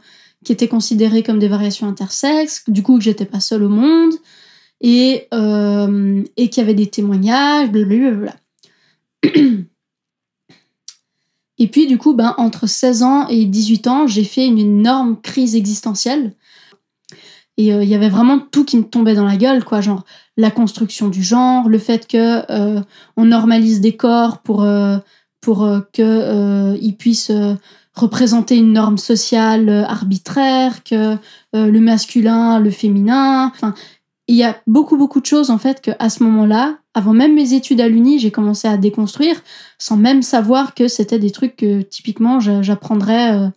qui 0.43 0.51
étaient 0.51 0.67
considérés 0.67 1.21
comme 1.21 1.37
des 1.37 1.47
variations 1.47 1.87
intersexes, 1.87 2.63
du 2.67 2.81
coup 2.81 2.97
que 2.97 3.03
j'étais 3.03 3.25
pas 3.25 3.39
seule 3.39 3.61
au 3.61 3.69
monde, 3.69 4.15
et, 4.81 5.27
et 6.37 6.49
qu'il 6.49 6.61
y 6.61 6.65
avait 6.65 6.73
des 6.73 6.87
témoignages, 6.87 7.69
blablabla. 7.69 8.35
Et 11.61 11.67
puis 11.67 11.85
du 11.85 11.99
coup, 11.99 12.15
ben, 12.15 12.33
entre 12.39 12.65
16 12.65 13.03
ans 13.03 13.27
et 13.27 13.45
18 13.45 13.85
ans, 13.85 14.07
j'ai 14.07 14.23
fait 14.23 14.47
une 14.47 14.57
énorme 14.57 15.15
crise 15.21 15.55
existentielle. 15.55 16.33
Et 17.55 17.71
euh, 17.71 17.83
il 17.83 17.89
y 17.89 17.93
avait 17.93 18.09
vraiment 18.09 18.39
tout 18.39 18.65
qui 18.65 18.77
me 18.77 18.83
tombait 18.83 19.13
dans 19.13 19.25
la 19.27 19.37
gueule, 19.37 19.63
quoi. 19.63 19.79
Genre 19.79 20.03
la 20.37 20.49
construction 20.49 21.07
du 21.07 21.21
genre, 21.21 21.69
le 21.69 21.77
fait 21.77 22.07
que 22.07 22.51
euh, 22.51 22.81
on 23.15 23.25
normalise 23.25 23.79
des 23.79 23.95
corps 23.95 24.39
pour 24.39 24.63
euh, 24.63 24.97
pour 25.39 25.63
euh, 25.63 25.81
que 25.93 26.01
euh, 26.01 26.77
ils 26.81 26.97
puissent 26.97 27.29
euh, 27.29 27.53
représenter 27.93 28.57
une 28.57 28.73
norme 28.73 28.97
sociale 28.97 29.69
euh, 29.69 29.85
arbitraire, 29.85 30.83
que 30.83 31.13
euh, 31.55 31.67
le 31.67 31.79
masculin, 31.79 32.59
le 32.59 32.71
féminin, 32.71 33.51
enfin 33.53 33.75
il 34.27 34.35
y 34.35 34.43
a 34.43 34.57
beaucoup 34.65 34.97
beaucoup 34.97 35.21
de 35.21 35.27
choses 35.27 35.51
en 35.51 35.59
fait 35.59 35.79
que 35.79 35.91
à 35.99 36.09
ce 36.09 36.23
moment-là, 36.23 36.79
avant 36.93 37.13
même 37.13 37.33
mes 37.35 37.53
études 37.53 37.81
à 37.81 37.87
l'uni, 37.87 38.19
j'ai 38.19 38.31
commencé 38.31 38.67
à 38.67 38.77
déconstruire 38.77 39.41
sans 39.79 39.97
même 39.97 40.21
savoir 40.21 40.75
que 40.75 40.87
c'était 40.87 41.19
des 41.19 41.31
trucs 41.31 41.55
que 41.55 41.81
typiquement 41.81 42.39
j'a- 42.39 42.61
j'apprendrais 42.61 43.33
euh, 43.33 43.47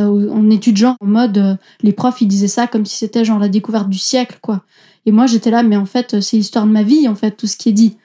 euh, 0.00 0.30
en 0.30 0.50
études 0.50 0.76
genre 0.78 0.96
en 1.00 1.06
mode 1.06 1.38
euh, 1.38 1.54
les 1.82 1.92
profs 1.92 2.20
ils 2.22 2.26
disaient 2.28 2.48
ça 2.48 2.66
comme 2.66 2.86
si 2.86 2.96
c'était 2.96 3.24
genre 3.24 3.38
la 3.38 3.48
découverte 3.48 3.88
du 3.88 3.98
siècle 3.98 4.38
quoi. 4.42 4.62
Et 5.06 5.12
moi 5.12 5.26
j'étais 5.26 5.50
là 5.50 5.62
mais 5.62 5.76
en 5.76 5.86
fait 5.86 6.20
c'est 6.20 6.36
l'histoire 6.36 6.66
de 6.66 6.72
ma 6.72 6.82
vie 6.82 7.08
en 7.08 7.14
fait 7.14 7.32
tout 7.32 7.46
ce 7.46 7.56
qui 7.56 7.68
est 7.68 7.72
dit. 7.72 7.96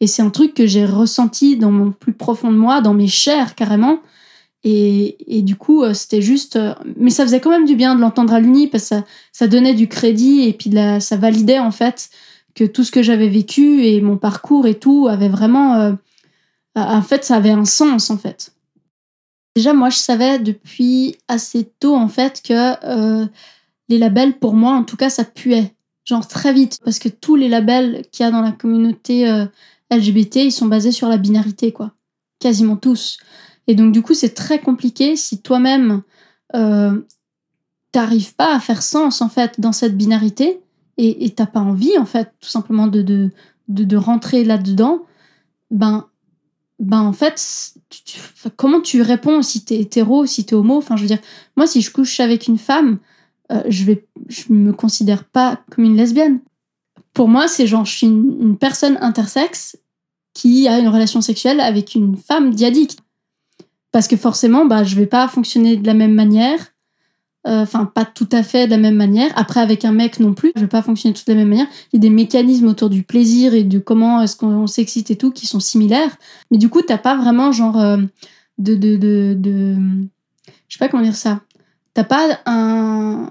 Et 0.00 0.06
c'est 0.06 0.22
un 0.22 0.30
truc 0.30 0.52
que 0.54 0.66
j'ai 0.66 0.84
ressenti 0.84 1.56
dans 1.56 1.70
mon 1.70 1.90
plus 1.92 2.12
profond 2.12 2.50
de 2.52 2.56
moi, 2.58 2.82
dans 2.82 2.92
mes 2.94 3.08
chairs 3.08 3.54
carrément. 3.54 4.00
Et, 4.64 5.16
et 5.38 5.42
du 5.42 5.56
coup, 5.56 5.84
c'était 5.94 6.20
juste. 6.20 6.58
Mais 6.96 7.10
ça 7.10 7.22
faisait 7.24 7.40
quand 7.40 7.50
même 7.50 7.66
du 7.66 7.76
bien 7.76 7.94
de 7.94 8.00
l'entendre 8.00 8.34
à 8.34 8.40
l'uni 8.40 8.66
parce 8.66 8.84
que 8.84 8.88
ça, 8.88 9.04
ça 9.32 9.46
donnait 9.46 9.74
du 9.74 9.88
crédit 9.88 10.42
et 10.42 10.52
puis 10.52 10.70
ça 11.00 11.16
validait 11.16 11.60
en 11.60 11.70
fait 11.70 12.10
que 12.56 12.64
tout 12.64 12.82
ce 12.82 12.90
que 12.90 13.02
j'avais 13.02 13.28
vécu 13.28 13.84
et 13.84 14.00
mon 14.00 14.16
parcours 14.16 14.66
et 14.66 14.78
tout 14.78 15.06
avait 15.08 15.28
vraiment. 15.28 15.76
euh, 15.76 15.92
en 16.74 17.02
fait, 17.02 17.24
ça 17.24 17.36
avait 17.36 17.50
un 17.50 17.64
sens 17.64 18.10
en 18.10 18.18
fait. 18.18 18.52
Déjà, 19.54 19.72
moi, 19.72 19.90
je 19.90 19.98
savais 19.98 20.38
depuis 20.38 21.16
assez 21.28 21.70
tôt 21.78 21.94
en 21.94 22.08
fait 22.08 22.42
que 22.42 22.74
euh, 22.84 23.26
les 23.88 23.98
labels, 23.98 24.38
pour 24.38 24.54
moi, 24.54 24.72
en 24.72 24.82
tout 24.82 24.96
cas, 24.96 25.10
ça 25.10 25.24
puait. 25.24 25.74
Genre 26.04 26.26
très 26.26 26.52
vite. 26.52 26.78
Parce 26.84 26.98
que 26.98 27.08
tous 27.08 27.36
les 27.36 27.48
labels 27.48 28.04
qu'il 28.10 28.24
y 28.24 28.26
a 28.26 28.30
dans 28.30 28.42
la 28.42 28.52
communauté 28.52 29.28
euh, 29.28 29.46
LGBT, 29.90 30.36
ils 30.36 30.52
sont 30.52 30.66
basés 30.66 30.92
sur 30.92 31.08
la 31.08 31.18
binarité, 31.18 31.72
quoi. 31.72 31.92
Quasiment 32.40 32.76
tous. 32.76 33.18
Et 33.66 33.74
donc, 33.74 33.92
du 33.92 34.02
coup, 34.02 34.14
c'est 34.14 34.34
très 34.34 34.60
compliqué 34.60 35.16
si 35.16 35.42
toi-même, 35.42 36.02
t'arrives 37.92 38.34
pas 38.34 38.54
à 38.54 38.60
faire 38.60 38.82
sens, 38.82 39.20
en 39.20 39.28
fait, 39.28 39.60
dans 39.60 39.72
cette 39.72 39.96
binarité 39.96 40.60
et 40.98 41.30
t'as 41.30 41.46
pas 41.46 41.60
envie, 41.60 41.98
en 41.98 42.06
fait, 42.06 42.32
tout 42.40 42.48
simplement 42.48 42.86
de, 42.86 43.02
de, 43.02 43.30
de, 43.68 43.96
rentrer 43.96 44.44
là-dedans, 44.44 45.02
ben, 45.70 46.06
ben, 46.78 47.00
en 47.00 47.12
fait, 47.12 47.74
comment 48.56 48.80
tu 48.80 49.02
réponds 49.02 49.42
si 49.42 49.64
t'es 49.64 49.78
hétéro, 49.78 50.26
si 50.26 50.44
t'es 50.46 50.54
homo? 50.54 50.76
Enfin, 50.76 50.96
je 50.96 51.02
veux 51.02 51.08
dire, 51.08 51.20
moi, 51.56 51.66
si 51.66 51.82
je 51.82 51.90
couche 51.90 52.20
avec 52.20 52.48
une 52.48 52.58
femme, 52.58 52.98
euh, 53.52 53.62
je 53.68 53.84
vais, 53.84 54.06
je 54.28 54.52
me 54.52 54.72
considère 54.72 55.24
pas 55.24 55.60
comme 55.70 55.84
une 55.84 55.96
lesbienne. 55.96 56.40
Pour 57.12 57.28
moi, 57.28 57.48
c'est 57.48 57.66
genre, 57.66 57.84
je 57.84 57.92
suis 57.92 58.06
une, 58.06 58.36
une 58.40 58.58
personne 58.58 58.98
intersexe 59.00 59.78
qui 60.34 60.68
a 60.68 60.78
une 60.78 60.88
relation 60.88 61.20
sexuelle 61.20 61.60
avec 61.60 61.94
une 61.94 62.16
femme 62.16 62.54
diadique. 62.54 62.98
Parce 63.90 64.08
que 64.08 64.16
forcément, 64.16 64.66
bah, 64.66 64.84
je 64.84 64.96
vais 64.96 65.06
pas 65.06 65.28
fonctionner 65.28 65.76
de 65.76 65.86
la 65.86 65.94
même 65.94 66.12
manière. 66.12 66.74
Euh, 67.46 67.62
Enfin, 67.62 67.84
pas 67.84 68.04
tout 68.04 68.28
à 68.32 68.42
fait 68.42 68.66
de 68.66 68.70
la 68.72 68.78
même 68.78 68.96
manière. 68.96 69.30
Après, 69.36 69.60
avec 69.60 69.84
un 69.84 69.92
mec 69.92 70.18
non 70.20 70.34
plus, 70.34 70.52
je 70.56 70.62
vais 70.62 70.66
pas 70.66 70.82
fonctionner 70.82 71.14
de 71.14 71.20
la 71.32 71.34
même 71.36 71.48
manière. 71.48 71.66
Il 71.92 71.96
y 71.96 71.98
a 71.98 72.00
des 72.00 72.10
mécanismes 72.10 72.66
autour 72.68 72.90
du 72.90 73.02
plaisir 73.04 73.54
et 73.54 73.62
de 73.64 73.78
comment 73.78 74.20
est-ce 74.22 74.36
qu'on 74.36 74.66
s'excite 74.66 75.10
et 75.10 75.16
tout 75.16 75.30
qui 75.30 75.46
sont 75.46 75.60
similaires. 75.60 76.16
Mais 76.50 76.58
du 76.58 76.68
coup, 76.68 76.82
t'as 76.82 76.98
pas 76.98 77.16
vraiment 77.16 77.52
genre 77.52 77.78
euh, 77.80 77.98
de, 78.58 78.74
de, 78.74 78.96
de, 78.96 79.34
de- 79.38 79.76
Je 80.68 80.76
sais 80.76 80.78
pas 80.78 80.88
comment 80.88 81.02
dire 81.04 81.14
ça. 81.16 81.40
T'as 81.94 82.04
pas 82.04 82.40
un. 82.46 83.30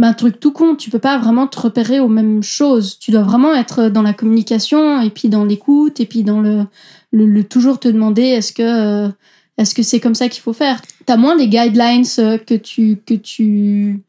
Un 0.00 0.14
truc 0.14 0.40
tout 0.40 0.50
con, 0.52 0.74
tu 0.74 0.90
peux 0.90 0.98
pas 0.98 1.16
vraiment 1.18 1.46
te 1.46 1.60
repérer 1.60 2.00
aux 2.00 2.08
mêmes 2.08 2.42
choses. 2.42 2.98
Tu 2.98 3.12
dois 3.12 3.22
vraiment 3.22 3.54
être 3.54 3.88
dans 3.88 4.02
la 4.02 4.12
communication 4.12 5.00
et 5.00 5.10
puis 5.10 5.28
dans 5.28 5.44
l'écoute 5.44 6.00
et 6.00 6.06
puis 6.06 6.24
dans 6.24 6.40
le 6.40 7.42
toujours 7.44 7.78
te 7.78 7.86
demander 7.88 8.22
est-ce 8.22 8.52
que 8.52 8.62
euh, 8.62 9.08
est-ce 9.58 9.74
que 9.74 9.82
c'est 9.82 10.00
comme 10.00 10.14
ça 10.14 10.28
qu'il 10.28 10.42
faut 10.42 10.52
faire? 10.52 10.80
T'as 11.06 11.16
moins 11.16 11.36
les 11.36 11.48
guidelines 11.48 12.04
euh, 12.18 12.38
que 12.38 12.54
tu 12.54 12.98
que 13.04 13.14
tu 13.14 14.02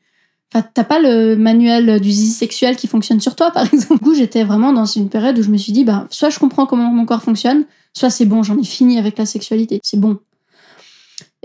Enfin, 0.54 0.68
t'as 0.72 0.84
pas 0.84 1.00
le 1.00 1.36
manuel 1.36 2.00
du 2.00 2.12
zizi 2.12 2.32
sexuel 2.32 2.76
qui 2.76 2.86
fonctionne 2.86 3.20
sur 3.20 3.36
toi, 3.36 3.50
par 3.50 3.66
exemple? 3.74 3.96
Du 3.96 4.10
coup, 4.10 4.14
j'étais 4.14 4.44
vraiment 4.44 4.72
dans 4.72 4.86
une 4.86 5.10
période 5.10 5.38
où 5.40 5.44
je 5.44 5.50
me 5.50 5.58
suis 5.58 5.74
dit, 5.74 5.84
bah, 5.84 6.08
soit 6.12 6.30
je 6.30 6.38
comprends 6.38 6.68
comment 6.68 6.92
mon 6.92 7.06
corps 7.06 7.24
fonctionne, 7.24 7.66
soit 7.94 8.12
c'est 8.12 8.26
bon, 8.26 8.44
j'en 8.44 8.58
ai 8.60 8.64
fini 8.64 9.00
avec 9.00 9.18
la 9.18 9.26
sexualité, 9.26 9.80
c'est 9.84 10.00
bon. 10.00 10.20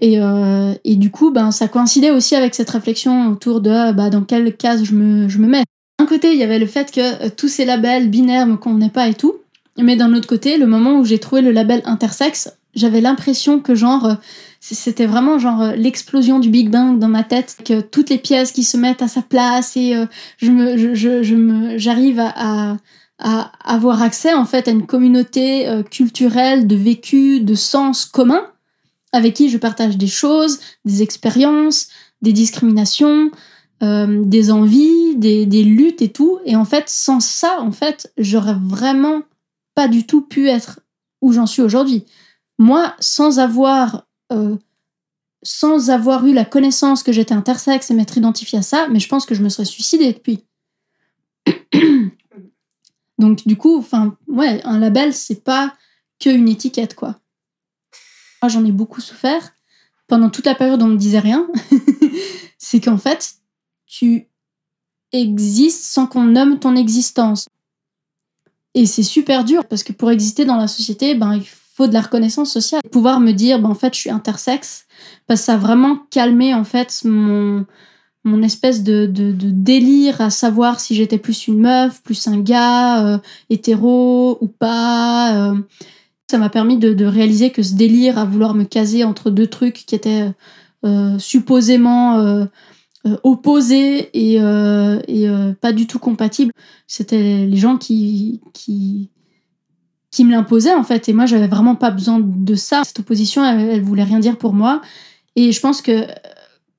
Et, 0.01 0.21
euh, 0.21 0.75
et 0.85 0.97
du 0.97 1.11
coup, 1.11 1.31
ben, 1.31 1.51
ça 1.51 1.69
coïncidait 1.69 2.11
aussi 2.11 2.37
avec 2.37 2.55
cette 2.55 2.71
réflexion 2.71 3.29
autour 3.29 3.61
de 3.61 3.93
bah, 3.93 4.11
dans 4.11 4.23
quelle 4.23 4.55
case 4.57 4.85
je 4.85 4.95
me, 4.95 5.29
je 5.29 5.39
me 5.39 5.47
mets. 5.47 5.65
D'un 5.99 6.07
côté, 6.07 6.33
il 6.33 6.39
y 6.39 6.45
avait 6.45 6.59
le 6.59 6.67
fait 6.67 6.93
que 6.93 7.27
euh, 7.27 7.31
tous 7.35 7.49
ces 7.49 7.65
labels 7.65 8.09
binaires 8.09 8.47
me 8.47 8.57
convenaient 8.57 8.91
pas 8.91 9.09
et 9.09 9.15
tout. 9.15 9.37
Mais 9.79 9.97
d'un 9.97 10.13
autre 10.13 10.29
côté, 10.29 10.59
le 10.59 10.67
moment 10.67 10.99
où 10.99 11.05
j'ai 11.05 11.19
trouvé 11.19 11.41
le 11.41 11.51
label 11.51 11.83
intersexe, 11.85 12.58
j'avais 12.75 13.01
l'impression 13.01 13.61
que 13.61 13.75
genre 13.75 14.07
euh, 14.07 14.15
c'était 14.61 15.07
vraiment 15.07 15.39
genre 15.39 15.63
euh, 15.63 15.77
l'explosion 15.77 16.39
du 16.39 16.51
Big 16.51 16.71
Bang 16.71 16.99
dans 16.99 17.09
ma 17.09 17.25
tête, 17.25 17.57
que 17.65 17.81
toutes 17.81 18.11
les 18.11 18.19
pièces 18.19 18.53
qui 18.53 18.65
se 18.65 18.77
mettent 18.77 19.03
à 19.03 19.09
sa 19.09 19.23
place 19.23 19.77
et 19.77 19.95
euh, 19.95 20.07
je 20.39 20.51
me, 20.51 20.77
je, 20.77 20.95
je, 20.95 21.75
j'arrive 21.77 22.21
à, 22.21 22.77
à, 23.19 23.53
avoir 23.65 24.03
accès 24.03 24.33
en 24.33 24.45
fait 24.45 24.69
à 24.69 24.71
une 24.71 24.87
communauté 24.87 25.69
culturelle 25.91 26.67
de 26.67 26.77
vécu, 26.77 27.41
de 27.41 27.55
sens 27.55 28.05
commun 28.05 28.47
avec 29.13 29.35
qui 29.35 29.49
je 29.49 29.59
partage 29.59 29.97
des 29.97 30.07
choses, 30.07 30.61
des 30.85 31.03
expériences, 31.03 31.89
des 32.23 32.33
discriminations, 32.33 33.33
des 33.81 34.51
envies, 34.53 35.17
des, 35.17 35.47
des 35.47 35.65
luttes 35.65 36.01
et 36.01 36.11
tout. 36.11 36.39
Et 36.45 36.55
en 36.55 36.65
fait, 36.65 36.85
sans 36.89 37.19
ça, 37.19 37.59
en 37.61 37.73
fait, 37.73 38.13
j'aurais 38.19 38.57
vraiment 38.61 39.23
pas 39.75 39.89
du 39.89 40.07
tout 40.07 40.21
pu 40.21 40.49
être 40.49 40.81
où 41.21 41.33
j'en 41.33 41.47
suis 41.47 41.63
aujourd'hui. 41.63 42.05
Moi, 42.59 42.95
sans 43.01 43.39
avoir, 43.39 44.07
euh, 44.33 44.57
sans 45.43 45.91
avoir 45.91 46.27
eu 46.27 46.33
la 46.33 46.45
connaissance 46.45 47.03
que 47.03 47.13
j'étais 47.13 47.35
intersexe 47.35 47.91
et 47.91 47.95
m'être 47.95 48.19
identifiée 48.19 48.59
à 48.59 48.63
ça, 48.63 48.89
mais 48.89 49.01
je 49.01 49.09
pense 49.09 49.27
que 49.27 49.35
je 49.35 49.43
me 49.43 49.49
serais 49.49 49.65
suicidée 49.65 50.13
depuis. 50.13 50.45
Donc 53.19 53.47
du 53.47 53.57
coup, 53.57 53.79
enfin, 53.79 54.17
ouais, 54.27 54.61
un 54.65 54.79
label, 54.79 55.15
c'est 55.15 55.43
pas 55.45 55.75
que 56.19 56.31
une 56.31 56.49
étiquette, 56.49 56.95
quoi. 56.95 57.21
Moi, 58.43 58.49
j'en 58.49 58.65
ai 58.65 58.73
beaucoup 58.73 59.01
souffert 59.01 59.53
pendant 60.07 60.31
toute 60.31 60.47
la 60.47 60.55
période 60.55 60.83
où 60.83 60.87
on 60.87 60.89
me 60.89 60.97
disait 60.97 61.19
rien. 61.19 61.49
c'est 62.59 62.81
qu'en 62.81 62.99
fait, 62.99 63.35
tu 63.87 64.29
existes 65.13 65.85
sans 65.85 66.07
qu'on 66.07 66.25
nomme 66.25 66.59
ton 66.59 66.77
existence. 66.77 67.49
Et 68.75 68.87
c'est 68.87 69.03
super 69.03 69.45
dur 69.45 69.67
parce 69.67 69.83
que 69.83 69.93
pour 69.93 70.11
exister 70.11 70.45
dans 70.45 70.57
la 70.57 70.69
société, 70.69 71.15
ben, 71.15 71.35
il 71.35 71.45
faut 71.79 71.87
de 71.87 71.95
la 71.95 72.01
reconnaissance 72.01 72.53
sociale. 72.53 72.83
Pouvoir 72.91 73.21
me 73.21 73.31
dire, 73.31 73.61
ben, 73.61 73.71
en 73.71 73.75
fait, 73.75 73.95
je 73.95 74.01
suis 74.01 74.11
intersexe, 74.11 74.87
parce 75.29 75.43
ça 75.43 75.55
a 75.55 75.57
vraiment 75.57 75.97
calmé, 76.11 76.53
en 76.53 76.65
fait, 76.65 77.03
mon, 77.05 77.65
mon 78.25 78.43
espèce 78.43 78.83
de, 78.83 79.07
de, 79.07 79.33
délire 79.33 80.21
à 80.21 80.31
savoir 80.31 80.81
si 80.81 80.97
j'étais 80.97 81.19
plus 81.19 81.47
une 81.47 81.61
meuf, 81.61 82.03
plus 82.03 82.27
un 82.27 82.41
gars, 82.41 83.07
euh, 83.07 83.19
hétéro 83.49 84.39
ou 84.41 84.49
pas. 84.49 85.53
euh. 85.53 85.55
Ça 86.29 86.37
m'a 86.37 86.51
permis 86.51 86.79
de, 86.79 86.93
de 86.93 87.05
réaliser 87.07 87.51
que 87.51 87.63
ce 87.63 87.75
délire 87.75 88.19
à 88.19 88.25
vouloir 88.25 88.55
me 88.55 88.65
caser 88.65 89.05
entre 89.05 89.31
deux 89.31 89.47
trucs 89.47 89.87
qui 89.87 89.95
étaient 89.95 90.31
euh, 90.85 91.19
supposément 91.19 92.47
opposés 93.23 94.11
et, 94.13 94.35
et 94.37 95.29
pas 95.63 95.73
du 95.73 95.87
tout 95.87 95.99
compatibles, 95.99 96.53
c'était 96.87 97.47
les 97.47 97.57
gens 97.57 97.79
qui, 97.79 98.43
qui, 98.53 99.09
qui 100.11 100.25
me 100.25 100.31
l'imposaient 100.31 100.75
en 100.75 100.85
fait. 100.85 101.09
Et 101.09 101.13
moi, 101.13 101.27
j'avais 101.27 101.49
vraiment 101.49 101.75
pas 101.75 101.91
besoin 101.91 102.21
de 102.23 102.55
ça. 102.55 102.83
Cette 102.85 103.01
opposition, 103.01 103.45
elle, 103.45 103.83
voulait 103.83 104.05
rien 104.05 104.21
dire 104.21 104.39
pour 104.39 104.53
moi. 104.53 104.81
Et 105.37 105.53
je 105.53 105.61
pense 105.61 105.83
que 105.83 105.93
euh, 105.93 106.15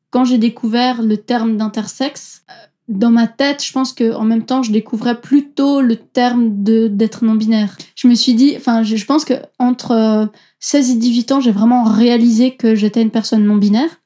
quand 0.10 0.26
j'ai 0.26 0.38
découvert 0.38 1.02
le 1.02 1.18
terme 1.18 1.58
d'intersexe, 1.58 2.44
euh, 2.50 2.54
dans 2.88 3.12
ma 3.12 3.28
tête, 3.28 3.64
je 3.64 3.72
pense 3.72 3.94
que 3.94 4.16
en 4.16 4.24
même 4.24 4.46
temps, 4.46 4.64
je 4.64 4.72
découvrais 4.72 5.22
plutôt 5.22 5.80
le 5.80 5.96
terme 5.96 6.64
d'être 6.64 7.24
non 7.24 7.36
binaire. 7.36 7.78
Je 7.96 8.08
me 8.08 8.16
suis 8.16 8.34
dit, 8.34 8.56
enfin, 8.58 8.82
je, 8.82 9.06
pense 9.06 9.26
que 9.26 9.36
entre 9.60 9.92
euh, 9.92 10.26
16 10.60 10.92
et 10.92 10.96
18 10.96 11.32
ans, 11.32 11.40
j'ai 11.40 11.52
vraiment 11.52 11.84
réalisé 11.84 12.56
que 12.56 12.74
j'étais 12.74 13.04
une 13.04 13.12
personne 13.12 13.44
non 13.44 13.58
binaire. 13.58 14.02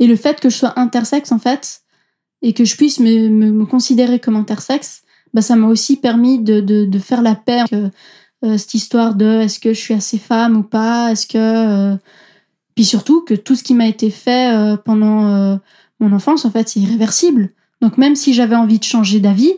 Et 0.00 0.06
le 0.06 0.16
fait 0.16 0.40
que 0.40 0.50
je 0.50 0.56
sois 0.56 0.78
intersexe, 0.78 1.30
en 1.30 1.38
fait, 1.38 1.82
et 2.42 2.52
que 2.52 2.64
je 2.64 2.76
puisse 2.76 3.00
me, 3.00 3.28
me, 3.28 3.66
considérer 3.66 4.18
comme 4.18 4.36
intersexe, 4.36 5.02
bah, 5.34 5.42
ça 5.42 5.56
m'a 5.56 5.66
aussi 5.66 5.96
permis 5.96 6.38
de, 6.38 6.60
de, 6.60 6.98
faire 6.98 7.22
la 7.22 7.34
paix 7.34 7.62
euh, 7.72 7.88
cette 8.42 8.74
histoire 8.74 9.14
de 9.14 9.40
est-ce 9.42 9.58
que 9.58 9.72
je 9.74 9.80
suis 9.80 9.94
assez 9.94 10.18
femme 10.18 10.56
ou 10.56 10.62
pas, 10.62 11.10
est-ce 11.12 11.26
que. 11.26 11.38
euh, 11.94 11.96
Puis 12.74 12.84
surtout 12.84 13.22
que 13.24 13.34
tout 13.34 13.56
ce 13.56 13.62
qui 13.64 13.74
m'a 13.74 13.86
été 13.86 14.10
fait 14.10 14.54
euh, 14.54 14.76
pendant 14.76 15.26
euh, 15.34 15.56
mon 16.00 16.12
enfance, 16.12 16.44
en 16.44 16.50
fait, 16.50 16.68
c'est 16.68 16.80
irréversible. 16.80 17.50
Donc 17.80 17.98
même 17.98 18.14
si 18.16 18.34
j'avais 18.34 18.56
envie 18.56 18.78
de 18.78 18.84
changer 18.84 19.20
d'avis, 19.20 19.52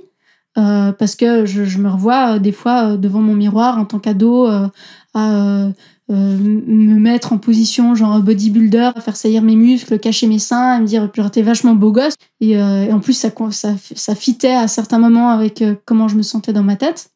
euh, 0.59 0.93
parce 0.93 1.15
que 1.17 1.47
je, 1.47 1.79
me 1.79 1.89
revois 1.89 2.37
euh, 2.37 2.39
des 2.39 2.53
fois 2.53 2.93
euh, 2.93 2.97
devant 2.97 3.21
mon 3.21 3.35
miroir 3.35 3.79
en 3.79 3.85
tant 3.85 3.99
qu'ado 4.01 4.49
euh, 4.49 4.67
à 5.15 5.33
euh, 5.33 5.71
euh, 6.11 6.37
me 6.39 6.99
mettre 6.99 7.33
en 7.33 7.39
position 7.39 7.95
genre 7.95 8.21
bodybuilder, 8.21 8.91
faire 9.01 9.15
saillir 9.17 9.43
mes 9.43 9.55
muscles, 9.55 9.99
cacher 10.01 10.27
mes 10.27 10.41
seins, 10.41 10.79
et 10.79 10.81
me 10.81 10.87
dire 10.87 11.09
t'es 11.31 11.43
vachement 11.43 11.75
beau 11.77 11.93
gosse. 11.93 12.15
Et, 12.41 12.59
euh, 12.59 12.93
en 12.93 12.99
plus 13.01 13.13
ça, 13.15 13.31
ça, 13.53 13.75
ça 13.95 14.15
fitait 14.17 14.55
à 14.55 14.67
certains 14.67 14.99
moments 14.99 15.31
avec 15.31 15.63
euh, 15.63 15.77
comment 15.85 16.09
je 16.09 16.17
me 16.17 16.23
sentais 16.23 16.53
dans 16.53 16.65
ma 16.65 16.77
tête, 16.77 17.11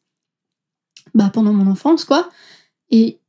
bah 1.15 1.31
pendant 1.33 1.53
mon 1.53 1.71
enfance 1.71 2.05
quoi. 2.05 2.29
Et, 2.91 3.19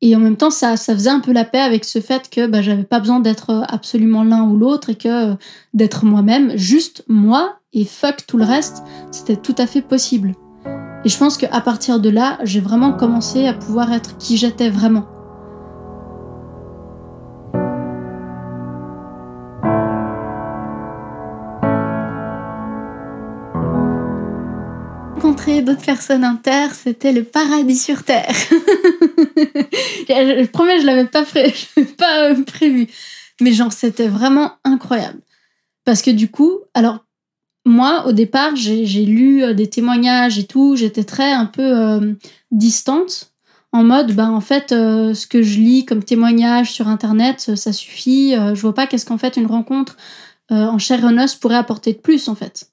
et 0.00 0.16
en 0.16 0.20
même 0.20 0.36
temps 0.36 0.50
ça, 0.50 0.76
ça 0.78 0.94
faisait 0.94 1.10
un 1.10 1.20
peu 1.20 1.32
la 1.32 1.44
paix 1.44 1.60
avec 1.60 1.84
ce 1.84 2.00
fait 2.00 2.30
que 2.30 2.46
bah, 2.46 2.62
j'avais 2.62 2.84
pas 2.84 3.00
besoin 3.00 3.20
d'être 3.20 3.64
absolument 3.68 4.24
l'un 4.24 4.44
ou 4.44 4.56
l'autre 4.56 4.88
et 4.90 4.96
que 4.96 5.34
d'être 5.74 6.06
moi-même, 6.06 6.56
juste 6.56 7.04
moi 7.08 7.58
et 7.74 7.84
fuck 7.84 8.26
tout 8.26 8.38
le 8.38 8.44
reste, 8.44 8.82
c'était 9.10 9.36
tout 9.36 9.54
à 9.58 9.66
fait 9.66 9.82
possible. 9.82 10.34
Et 11.04 11.08
je 11.08 11.18
pense 11.18 11.36
qu'à 11.36 11.60
partir 11.60 11.98
de 11.98 12.08
là, 12.08 12.38
j'ai 12.44 12.60
vraiment 12.60 12.92
commencé 12.92 13.46
à 13.46 13.54
pouvoir 13.54 13.92
être 13.92 14.16
qui 14.18 14.36
j'étais 14.36 14.70
vraiment. 14.70 15.11
D'autres 25.62 25.84
personnes 25.84 26.24
inter, 26.24 26.68
c'était 26.74 27.12
le 27.12 27.24
paradis 27.24 27.78
sur 27.78 28.02
Terre. 28.02 28.34
je, 30.08 30.46
promets, 30.46 30.80
je 30.80 30.86
l'avais 30.86 31.06
pas, 31.06 31.24
euh, 32.30 32.42
prévu. 32.44 32.88
Mais 33.40 33.52
genre, 33.52 33.72
c'était 33.72 34.08
vraiment 34.08 34.52
incroyable. 34.64 35.20
Parce 35.84 36.02
que 36.02 36.10
du 36.10 36.30
coup, 36.30 36.58
alors 36.74 37.00
moi, 37.64 38.06
au 38.06 38.12
départ, 38.12 38.56
j'ai 38.56 39.04
lu 39.04 39.42
euh, 39.42 39.54
des 39.54 39.68
témoignages 39.68 40.38
et 40.38 40.44
tout, 40.44 40.74
j'étais 40.76 41.04
très 41.04 41.32
un 41.32 41.46
peu 41.46 41.62
euh, 41.62 42.14
distante, 42.50 43.32
en 43.72 43.84
mode, 43.84 44.12
bah 44.12 44.28
en 44.28 44.40
fait, 44.40 44.72
euh, 44.72 45.14
ce 45.14 45.26
que 45.26 45.42
je 45.42 45.58
lis 45.58 45.86
comme 45.86 46.02
témoignage 46.02 46.72
sur 46.72 46.88
Internet, 46.88 47.56
ça 47.56 47.72
suffit, 47.72 48.34
je 48.34 48.60
vois 48.60 48.74
pas 48.74 48.86
qu'est-ce 48.86 49.06
qu'en 49.06 49.16
fait 49.16 49.38
une 49.38 49.46
rencontre 49.46 49.96
en 50.50 50.76
chair 50.78 51.00
et 51.00 51.04
en 51.04 51.16
os 51.16 51.34
pourrait 51.36 51.56
apporter 51.56 51.94
de 51.94 51.98
plus, 51.98 52.28
en 52.28 52.34
fait. 52.34 52.71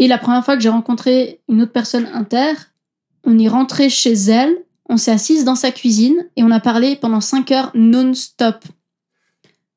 Et 0.00 0.06
la 0.06 0.16
première 0.16 0.44
fois 0.44 0.56
que 0.56 0.62
j'ai 0.62 0.68
rencontré 0.68 1.40
une 1.48 1.60
autre 1.60 1.72
personne 1.72 2.06
inter, 2.14 2.52
on 3.24 3.36
est 3.36 3.48
rentré 3.48 3.90
chez 3.90 4.12
elle, 4.12 4.56
on 4.88 4.96
s'est 4.96 5.10
assise 5.10 5.44
dans 5.44 5.56
sa 5.56 5.72
cuisine 5.72 6.28
et 6.36 6.44
on 6.44 6.52
a 6.52 6.60
parlé 6.60 6.94
pendant 6.94 7.20
5 7.20 7.50
heures 7.50 7.70
non-stop. 7.74 8.64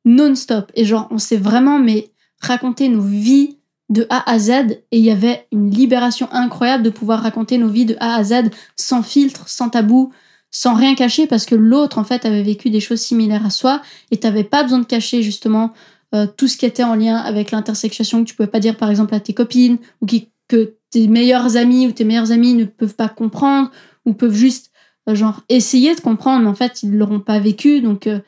Non-stop. 0.05 0.71
Et 0.75 0.85
genre, 0.85 1.07
on 1.09 1.17
s'est 1.17 1.37
vraiment 1.37 1.79
mais 1.79 2.11
raconté 2.39 2.87
nos 2.87 3.01
vies, 3.01 3.57
de 3.89 4.05
A 4.09 4.31
à 4.31 4.37
Z 4.37 4.49
et 4.91 4.99
il 4.99 5.01
y 5.03 5.11
avait 5.11 5.47
une 5.51 5.69
libération 5.69 6.29
incroyable 6.31 6.83
de 6.83 6.91
pouvoir 6.91 7.23
raconter 7.23 7.57
nos 7.57 7.67
vies 7.67 7.85
de 7.85 7.97
A 7.99 8.15
à 8.15 8.23
Z 8.23 8.51
sans 8.77 9.03
filtre, 9.03 9.49
sans 9.49 9.69
tabou, 9.69 10.13
sans 10.51 10.75
rien 10.75 10.95
cacher 10.95 11.25
parce 11.27 11.45
que 11.45 11.55
l'autre 11.55 11.97
en 11.97 12.05
fait 12.05 12.25
avait 12.25 12.43
vécu 12.43 12.69
des 12.69 12.79
choses 12.79 13.01
similaires 13.01 13.45
à 13.45 13.49
soi 13.49 13.81
et 14.11 14.17
t'avais 14.17 14.45
pas 14.45 14.63
besoin 14.63 14.79
de 14.79 14.85
cacher 14.85 15.23
justement 15.23 15.73
euh, 16.13 16.27
tout 16.37 16.47
ce 16.47 16.57
qui 16.57 16.65
était 16.65 16.83
en 16.83 16.95
lien 16.95 17.15
avec 17.17 17.51
l'intersexuation 17.51 18.23
que 18.23 18.29
tu 18.29 18.35
pouvais 18.35 18.47
pas 18.47 18.59
dire 18.59 18.77
par 18.77 18.89
exemple 18.89 19.15
à 19.15 19.19
tes 19.19 19.33
copines 19.33 19.77
ou 20.01 20.05
que 20.47 20.75
tes 20.89 21.07
meilleurs 21.07 21.55
amis 21.55 21.87
ou 21.87 21.91
tes 21.91 22.03
meilleurs 22.03 22.31
amis 22.31 22.53
ne 22.53 22.65
peuvent 22.65 22.95
pas 22.95 23.09
comprendre 23.09 23.71
ou 24.05 24.13
peuvent 24.13 24.35
juste 24.35 24.71
euh, 25.07 25.15
genre 25.15 25.41
essayer 25.47 25.95
de 25.95 26.01
comprendre 26.01 26.43
mais 26.43 26.49
en 26.49 26.55
fait 26.55 26.83
ils 26.83 26.97
l'auront 26.97 27.21
pas 27.21 27.39
vécu 27.39 27.81
donc 27.81 28.05
il 28.05 28.13
euh, 28.13 28.19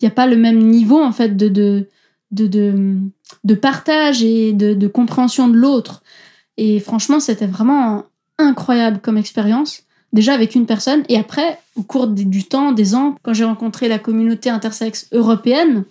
n'y 0.00 0.08
a 0.08 0.12
pas 0.12 0.26
le 0.26 0.36
même 0.36 0.58
niveau 0.58 1.02
en 1.02 1.12
fait 1.12 1.36
de, 1.36 1.48
de 1.48 1.88
de, 2.32 2.98
de, 3.44 3.54
partage 3.54 4.22
et 4.22 4.52
de, 4.52 4.88
compréhension 4.88 5.48
de 5.48 5.56
l'autre. 5.56 6.02
Et 6.56 6.80
franchement, 6.80 7.20
c'était 7.20 7.46
vraiment 7.46 8.04
incroyable 8.38 9.00
comme 9.00 9.16
expérience. 9.16 9.82
Déjà 10.12 10.34
avec 10.34 10.54
une 10.54 10.66
personne, 10.66 11.02
et 11.08 11.18
après, 11.18 11.58
au 11.76 11.82
cours 11.82 12.06
du 12.06 12.44
temps, 12.44 12.72
des 12.72 12.94
ans, 12.94 13.16
quand 13.22 13.34
j'ai 13.34 13.44
rencontré 13.44 13.88
la 13.88 13.98
communauté 13.98 14.50
intersexe 14.50 15.08
européenne, 15.12 15.84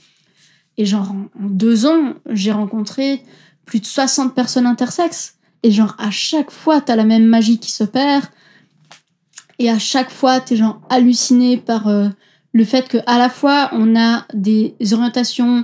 et 0.78 0.86
genre 0.86 1.12
en 1.12 1.48
deux 1.48 1.86
ans, 1.86 2.14
j'ai 2.30 2.52
rencontré 2.52 3.24
plus 3.66 3.80
de 3.80 3.86
60 3.86 4.36
personnes 4.36 4.66
intersexes. 4.66 5.36
Et 5.64 5.72
genre 5.72 5.96
à 5.98 6.12
chaque 6.12 6.52
fois, 6.52 6.82
t'as 6.82 6.96
la 6.96 7.06
même 7.06 7.26
magie 7.26 7.60
qui 7.60 7.72
s'opère. 7.72 8.32
Et 9.58 9.70
à 9.70 9.80
chaque 9.80 10.12
fois, 10.12 10.40
t'es 10.40 10.56
genre 10.56 10.82
halluciné 10.90 11.58
par 11.58 11.88
euh, 11.88 12.10
le 12.52 12.66
fait 12.66 12.88
que 12.88 12.98
à 13.06 13.18
la 13.18 13.30
fois 13.30 13.70
on 13.72 13.96
a 13.96 14.26
des 14.34 14.76
orientations 14.92 15.64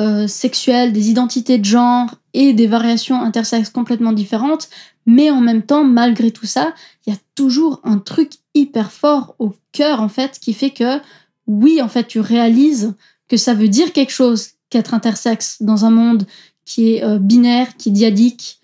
euh, 0.00 0.26
sexuelles, 0.26 0.92
des 0.92 1.10
identités 1.10 1.58
de 1.58 1.64
genre 1.64 2.14
et 2.34 2.52
des 2.52 2.66
variations 2.66 3.20
intersexes 3.20 3.70
complètement 3.70 4.12
différentes, 4.12 4.68
mais 5.06 5.30
en 5.30 5.40
même 5.40 5.62
temps, 5.62 5.84
malgré 5.84 6.30
tout 6.30 6.46
ça, 6.46 6.74
il 7.06 7.12
y 7.12 7.16
a 7.16 7.18
toujours 7.34 7.80
un 7.84 7.98
truc 7.98 8.32
hyper 8.54 8.92
fort 8.92 9.34
au 9.38 9.54
cœur 9.72 10.02
en 10.02 10.08
fait 10.08 10.38
qui 10.38 10.52
fait 10.52 10.70
que 10.70 11.00
oui, 11.48 11.80
en 11.80 11.88
fait, 11.88 12.06
tu 12.06 12.20
réalises 12.20 12.94
que 13.28 13.36
ça 13.36 13.54
veut 13.54 13.68
dire 13.68 13.92
quelque 13.92 14.12
chose 14.12 14.50
qu'être 14.70 14.94
intersexe 14.94 15.62
dans 15.62 15.84
un 15.84 15.90
monde 15.90 16.26
qui 16.64 16.94
est 16.94 17.04
euh, 17.04 17.18
binaire, 17.18 17.76
qui 17.76 17.90
est 17.90 17.92
diadique 17.92 18.60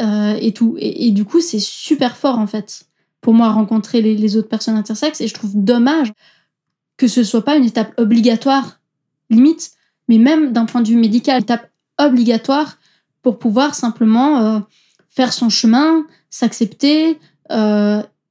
euh, 0.00 0.36
et 0.40 0.52
tout. 0.52 0.76
Et, 0.78 1.10
du 1.10 1.24
coup, 1.24 1.40
c'est 1.40 1.60
super 1.60 2.16
fort 2.16 2.38
en 2.38 2.46
fait 2.46 2.84
pour 3.20 3.34
moi 3.34 3.50
rencontrer 3.50 4.02
les, 4.02 4.36
autres 4.36 4.48
personnes 4.48 4.76
intersexes 4.76 5.20
et 5.20 5.28
je 5.28 5.34
trouve 5.34 5.52
dommage 5.54 6.12
que 6.96 7.06
ce 7.06 7.22
soit 7.22 7.44
pas 7.44 7.56
une 7.56 7.64
étape 7.64 7.92
obligatoire 7.98 8.80
limite 9.30 9.72
mais 10.08 10.18
même 10.18 10.52
d'un 10.52 10.64
point 10.64 10.80
de 10.80 10.88
vue 10.88 10.96
médical, 10.96 11.42
étape 11.42 11.70
obligatoire 11.98 12.78
pour 13.22 13.38
pouvoir 13.38 13.76
simplement 13.76 14.40
euh, 14.40 14.58
faire 15.08 15.32
son 15.32 15.48
chemin, 15.48 16.04
s'accepter, 16.30 17.18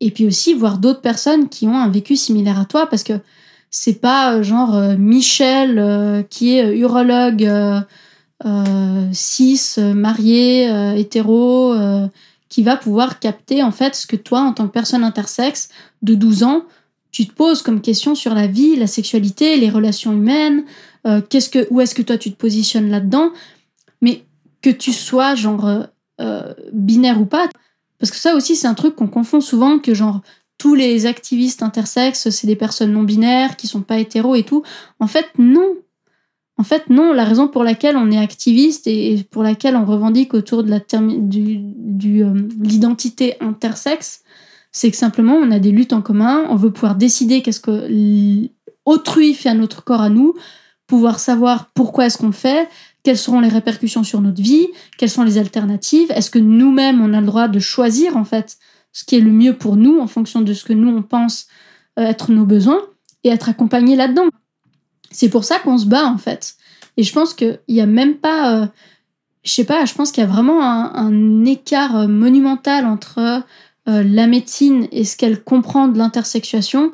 et 0.01 0.09
puis 0.09 0.25
aussi 0.25 0.53
voir 0.55 0.79
d'autres 0.79 1.01
personnes 1.01 1.47
qui 1.47 1.67
ont 1.67 1.77
un 1.77 1.89
vécu 1.89 2.15
similaire 2.15 2.59
à 2.59 2.65
toi, 2.65 2.87
parce 2.87 3.03
que 3.03 3.13
c'est 3.71 3.99
pas 3.99 4.35
euh, 4.35 4.43
genre 4.43 4.75
Michel 4.99 6.25
qui 6.29 6.57
est 6.57 6.77
urologue 6.77 7.49
cis, 9.13 9.75
marié, 9.77 10.99
hétéro, 10.99 11.75
qui 12.49 12.63
va 12.63 12.75
pouvoir 12.75 13.19
capter 13.19 13.63
en 13.63 13.71
fait 13.71 13.95
ce 13.95 14.05
que 14.05 14.15
toi, 14.17 14.41
en 14.41 14.53
tant 14.53 14.67
que 14.67 14.73
personne 14.73 15.03
intersexe 15.03 15.69
de 16.01 16.15
12 16.15 16.43
ans, 16.43 16.65
tu 17.11 17.27
te 17.27 17.33
poses 17.33 17.61
comme 17.61 17.81
question 17.81 18.15
sur 18.15 18.33
la 18.33 18.47
vie, 18.47 18.75
la 18.75 18.87
sexualité, 18.87 19.57
les 19.57 19.69
relations 19.69 20.13
humaines, 20.13 20.63
euh, 21.05 21.21
qu'est-ce 21.21 21.49
que, 21.49 21.67
où 21.69 21.81
est-ce 21.81 21.95
que 21.95 22.01
toi 22.01 22.17
tu 22.17 22.31
te 22.31 22.37
positionnes 22.37 22.89
là-dedans, 22.89 23.31
mais 24.01 24.23
que 24.61 24.69
tu 24.69 24.93
sois 24.93 25.35
genre 25.35 25.67
euh, 25.67 25.83
euh, 26.21 26.53
binaire 26.71 27.19
ou 27.19 27.25
pas, 27.25 27.49
parce 27.99 28.11
que 28.11 28.17
ça 28.17 28.35
aussi 28.35 28.55
c'est 28.55 28.67
un 28.67 28.73
truc 28.73 28.95
qu'on 28.95 29.07
confond 29.07 29.41
souvent 29.41 29.79
que 29.79 29.93
genre 29.93 30.21
tous 30.61 30.75
les 30.75 31.07
activistes 31.07 31.63
intersexes 31.63 32.29
c'est 32.29 32.45
des 32.45 32.55
personnes 32.55 32.93
non 32.93 33.01
binaires 33.01 33.55
qui 33.55 33.65
sont 33.65 33.81
pas 33.81 33.97
hétéros 33.97 34.35
et 34.35 34.43
tout. 34.43 34.61
En 34.99 35.07
fait 35.07 35.25
non. 35.39 35.73
En 36.55 36.63
fait 36.63 36.87
non. 36.91 37.13
La 37.13 37.23
raison 37.23 37.47
pour 37.47 37.63
laquelle 37.63 37.97
on 37.97 38.11
est 38.11 38.19
activiste 38.19 38.85
et 38.85 39.25
pour 39.31 39.41
laquelle 39.41 39.75
on 39.75 39.85
revendique 39.85 40.35
autour 40.35 40.63
de 40.63 40.69
la 40.69 40.79
du 40.79 42.23
l'identité 42.61 43.37
intersexe, 43.39 44.21
c'est 44.71 44.91
que 44.91 44.97
simplement 44.97 45.33
on 45.33 45.49
a 45.49 45.57
des 45.57 45.71
luttes 45.71 45.93
en 45.93 46.03
commun, 46.03 46.45
on 46.49 46.57
veut 46.57 46.71
pouvoir 46.71 46.93
décider 46.93 47.41
qu'est-ce 47.41 47.59
que 47.59 48.47
autrui 48.85 49.33
fait 49.33 49.49
à 49.49 49.55
notre 49.55 49.83
corps 49.83 50.01
à 50.01 50.09
nous, 50.09 50.35
pouvoir 50.85 51.19
savoir 51.19 51.71
pourquoi 51.73 52.05
est-ce 52.05 52.19
qu'on 52.19 52.27
le 52.27 52.33
fait, 52.33 52.69
quelles 53.01 53.17
seront 53.17 53.39
les 53.39 53.49
répercussions 53.49 54.03
sur 54.03 54.21
notre 54.21 54.43
vie, 54.43 54.67
quelles 54.99 55.09
sont 55.09 55.23
les 55.23 55.39
alternatives, 55.39 56.11
est-ce 56.11 56.29
que 56.29 56.37
nous-mêmes 56.37 57.01
on 57.01 57.15
a 57.15 57.19
le 57.19 57.25
droit 57.25 57.47
de 57.47 57.59
choisir 57.59 58.15
en 58.15 58.25
fait 58.25 58.59
ce 58.91 59.03
qui 59.03 59.17
est 59.17 59.21
le 59.21 59.31
mieux 59.31 59.55
pour 59.55 59.75
nous 59.75 59.99
en 59.99 60.07
fonction 60.07 60.41
de 60.41 60.53
ce 60.53 60.63
que 60.65 60.73
nous 60.73 60.89
on 60.89 61.01
pense 61.01 61.47
euh, 61.99 62.03
être 62.03 62.31
nos 62.31 62.45
besoins 62.45 62.81
et 63.23 63.29
être 63.29 63.49
accompagné 63.49 63.95
là-dedans. 63.95 64.27
C'est 65.11 65.29
pour 65.29 65.43
ça 65.43 65.59
qu'on 65.59 65.77
se 65.77 65.85
bat 65.85 66.05
en 66.05 66.17
fait. 66.17 66.55
Et 66.97 67.03
je 67.03 67.13
pense 67.13 67.33
qu'il 67.33 67.59
n'y 67.69 67.81
a 67.81 67.85
même 67.85 68.15
pas, 68.15 68.61
euh, 68.61 68.67
je 69.43 69.51
sais 69.51 69.65
pas, 69.65 69.85
je 69.85 69.93
pense 69.93 70.11
qu'il 70.11 70.23
y 70.23 70.27
a 70.27 70.29
vraiment 70.29 70.61
un, 70.61 71.45
écart 71.45 71.95
euh, 71.95 72.07
monumental 72.07 72.85
entre 72.85 73.43
la 73.87 74.27
médecine 74.27 74.87
et 74.91 75.03
ce 75.03 75.17
qu'elle 75.17 75.43
comprend 75.43 75.87
de 75.87 75.97
l'intersexuation 75.97 76.91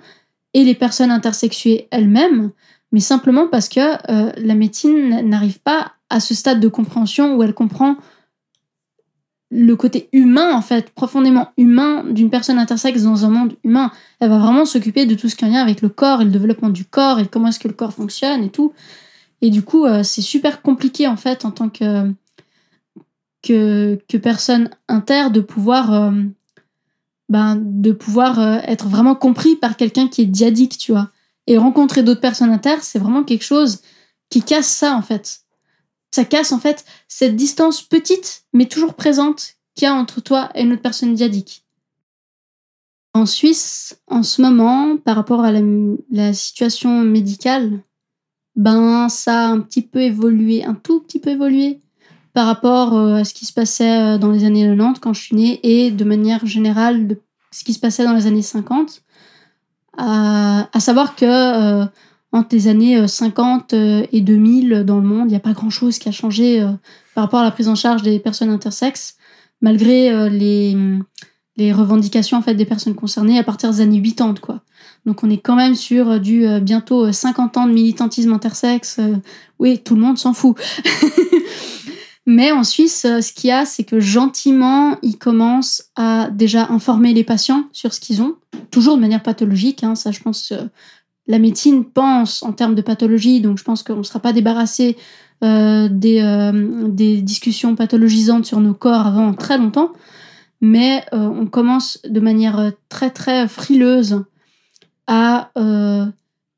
et 0.53 0.63
les 0.63 0.73
personnes 0.73 1.11
intersexuées 1.11 1.89
elles-mêmes 1.91 2.51
mais 2.91 2.99
simplement 2.99 3.47
parce 3.47 3.69
que 3.69 3.79
euh, 3.79 4.31
la 4.37 4.55
médecine 4.55 5.21
n'arrive 5.27 5.59
pas 5.59 5.93
à 6.09 6.19
ce 6.19 6.33
stade 6.33 6.59
de 6.59 6.67
compréhension 6.67 7.35
où 7.35 7.43
elle 7.43 7.53
comprend 7.53 7.97
le 9.49 9.75
côté 9.75 10.09
humain, 10.11 10.53
en 10.53 10.61
fait, 10.61 10.89
profondément 10.89 11.49
humain 11.57 12.03
d'une 12.03 12.29
personne 12.29 12.59
intersexe 12.59 13.03
dans 13.03 13.25
un 13.25 13.29
monde 13.29 13.53
humain. 13.63 13.91
Elle 14.19 14.29
va 14.29 14.39
vraiment 14.39 14.65
s'occuper 14.65 15.05
de 15.05 15.15
tout 15.15 15.29
ce 15.29 15.35
qui 15.35 15.45
a 15.45 15.47
lien 15.47 15.61
avec 15.61 15.81
le 15.81 15.89
corps 15.89 16.21
et 16.21 16.25
le 16.25 16.31
développement 16.31 16.69
du 16.69 16.83
corps 16.83 17.19
et 17.19 17.27
comment 17.27 17.47
est-ce 17.47 17.59
que 17.59 17.67
le 17.67 17.73
corps 17.73 17.93
fonctionne 17.93 18.43
et 18.43 18.49
tout. 18.49 18.73
Et 19.41 19.49
du 19.49 19.61
coup, 19.61 19.85
euh, 19.85 20.03
c'est 20.03 20.21
super 20.21 20.61
compliqué, 20.61 21.07
en 21.07 21.15
fait, 21.15 21.45
en 21.45 21.51
tant 21.51 21.69
que, 21.69 22.13
que, 23.41 24.17
personne 24.17 24.69
inter, 24.89 25.29
de 25.31 25.39
pouvoir, 25.39 25.93
euh, 25.93 26.11
ben, 27.29 27.57
de 27.57 27.91
pouvoir 27.93 28.39
être 28.67 28.87
vraiment 28.87 29.15
compris 29.15 29.55
par 29.55 29.77
quelqu'un 29.77 30.09
qui 30.09 30.23
est 30.23 30.25
diadique, 30.25 30.77
tu 30.77 30.91
vois. 30.91 31.09
Et 31.45 31.57
rencontrer 31.57 32.03
d'autres 32.03 32.19
personnes 32.19 32.51
inter, 32.51 32.77
c'est 32.81 32.99
vraiment 32.99 33.23
quelque 33.23 33.45
chose 33.45 33.81
qui 34.29 34.41
casse 34.41 34.67
ça, 34.67 34.93
en 34.93 35.01
fait. 35.01 35.46
Ça 36.11 36.25
casse, 36.25 36.51
en 36.51 36.59
fait, 36.59 36.85
cette 37.07 37.35
distance 37.35 37.81
petite, 37.81 38.45
mais 38.53 38.65
toujours 38.65 38.93
présente 38.93 39.57
qu'il 39.75 39.85
y 39.85 39.87
a 39.87 39.93
entre 39.93 40.21
toi 40.21 40.49
et 40.55 40.63
une 40.63 40.73
autre 40.73 40.81
personne 40.81 41.13
diadique. 41.13 41.65
En 43.13 43.25
Suisse, 43.25 43.99
en 44.07 44.23
ce 44.23 44.41
moment, 44.41 44.97
par 44.97 45.15
rapport 45.15 45.43
à 45.43 45.51
la, 45.51 46.33
situation 46.33 47.01
médicale, 47.01 47.79
ben 48.55 49.09
ça 49.09 49.45
a 49.45 49.47
un 49.47 49.59
petit 49.59 49.81
peu 49.81 50.01
évolué, 50.01 50.63
un 50.63 50.73
tout 50.73 51.01
petit 51.01 51.19
peu 51.19 51.31
évolué 51.31 51.81
par 52.33 52.45
rapport 52.45 52.95
euh, 52.95 53.15
à 53.15 53.23
ce 53.23 53.33
qui 53.33 53.45
se 53.45 53.53
passait 53.53 54.15
euh, 54.15 54.17
dans 54.19 54.31
les 54.31 54.45
années 54.45 54.67
90 54.67 54.99
quand 54.99 55.13
je 55.13 55.21
suis 55.21 55.35
née 55.35 55.59
et 55.63 55.89
de 55.89 56.03
manière 56.03 56.45
générale 56.45 57.07
de 57.07 57.19
ce 57.51 57.63
qui 57.63 57.73
se 57.73 57.79
passait 57.79 58.03
dans 58.03 58.13
les 58.13 58.27
années 58.27 58.43
50. 58.43 59.01
À, 59.97 60.69
à 60.71 60.79
savoir 60.79 61.15
que 61.15 61.25
euh, 61.25 61.85
entre 62.31 62.49
les 62.55 62.67
années 62.67 63.07
50 63.07 63.73
et 63.73 64.21
2000 64.21 64.83
dans 64.85 64.97
le 64.97 65.07
monde, 65.07 65.25
il 65.27 65.29
n'y 65.29 65.35
a 65.35 65.39
pas 65.39 65.53
grand-chose 65.53 65.97
qui 65.97 66.09
a 66.09 66.11
changé 66.11 66.61
par 67.15 67.23
rapport 67.23 67.39
à 67.39 67.43
la 67.43 67.51
prise 67.51 67.69
en 67.69 67.75
charge 67.75 68.03
des 68.03 68.19
personnes 68.19 68.49
intersexes, 68.49 69.15
malgré 69.61 70.29
les, 70.29 70.75
revendications 71.71 72.37
en 72.37 72.41
fait 72.41 72.53
des 72.53 72.65
personnes 72.65 72.95
concernées 72.95 73.39
à 73.39 73.43
partir 73.43 73.71
des 73.71 73.81
années 73.81 74.01
80 74.01 74.35
quoi. 74.41 74.61
Donc 75.05 75.23
on 75.23 75.29
est 75.29 75.37
quand 75.37 75.55
même 75.55 75.73
sur 75.73 76.19
du 76.19 76.45
bientôt 76.61 77.11
50 77.11 77.57
ans 77.57 77.65
de 77.65 77.73
militantisme 77.73 78.33
intersexe. 78.33 78.99
oui, 79.57 79.79
tout 79.79 79.95
le 79.95 80.01
monde 80.01 80.17
s'en 80.17 80.33
fout. 80.33 80.57
Mais 82.27 82.51
en 82.51 82.65
Suisse, 82.65 83.05
euh, 83.05 83.21
ce 83.21 83.31
qu'il 83.31 83.47
y 83.47 83.53
a, 83.53 83.65
c'est 83.65 83.85
que 83.85 84.01
gentiment, 84.01 84.97
ils 85.01 85.17
commencent 85.17 85.85
à 85.95 86.29
déjà 86.29 86.67
informer 86.69 87.13
les 87.13 87.23
patients 87.23 87.63
sur 87.71 87.93
ce 87.93 88.01
qu'ils 88.01 88.21
ont, 88.21 88.35
toujours 88.69 88.97
de 88.97 89.01
manière 89.01 89.23
pathologique. 89.23 89.81
Hein, 89.85 89.95
ça, 89.95 90.11
je 90.11 90.19
pense, 90.19 90.51
la 91.27 91.39
médecine 91.39 91.85
pense 91.85 92.43
en 92.43 92.53
termes 92.53 92.75
de 92.75 92.81
pathologie, 92.81 93.41
donc 93.41 93.57
je 93.57 93.63
pense 93.63 93.83
qu'on 93.83 93.97
ne 93.97 94.03
sera 94.03 94.19
pas 94.19 94.33
débarrassé 94.33 94.97
euh, 95.43 95.87
des, 95.89 96.21
euh, 96.21 96.87
des, 96.87 97.21
discussions 97.21 97.75
pathologisantes 97.75 98.45
sur 98.45 98.59
nos 98.59 98.73
corps 98.73 99.05
avant 99.05 99.33
très 99.33 99.57
longtemps. 99.57 99.91
Mais 100.59 101.05
on 101.11 101.45
commence 101.45 101.99
de 102.03 102.19
manière 102.19 102.71
très 102.89 103.11
très 103.11 103.47
frileuse 103.47 104.23
à 105.05 105.51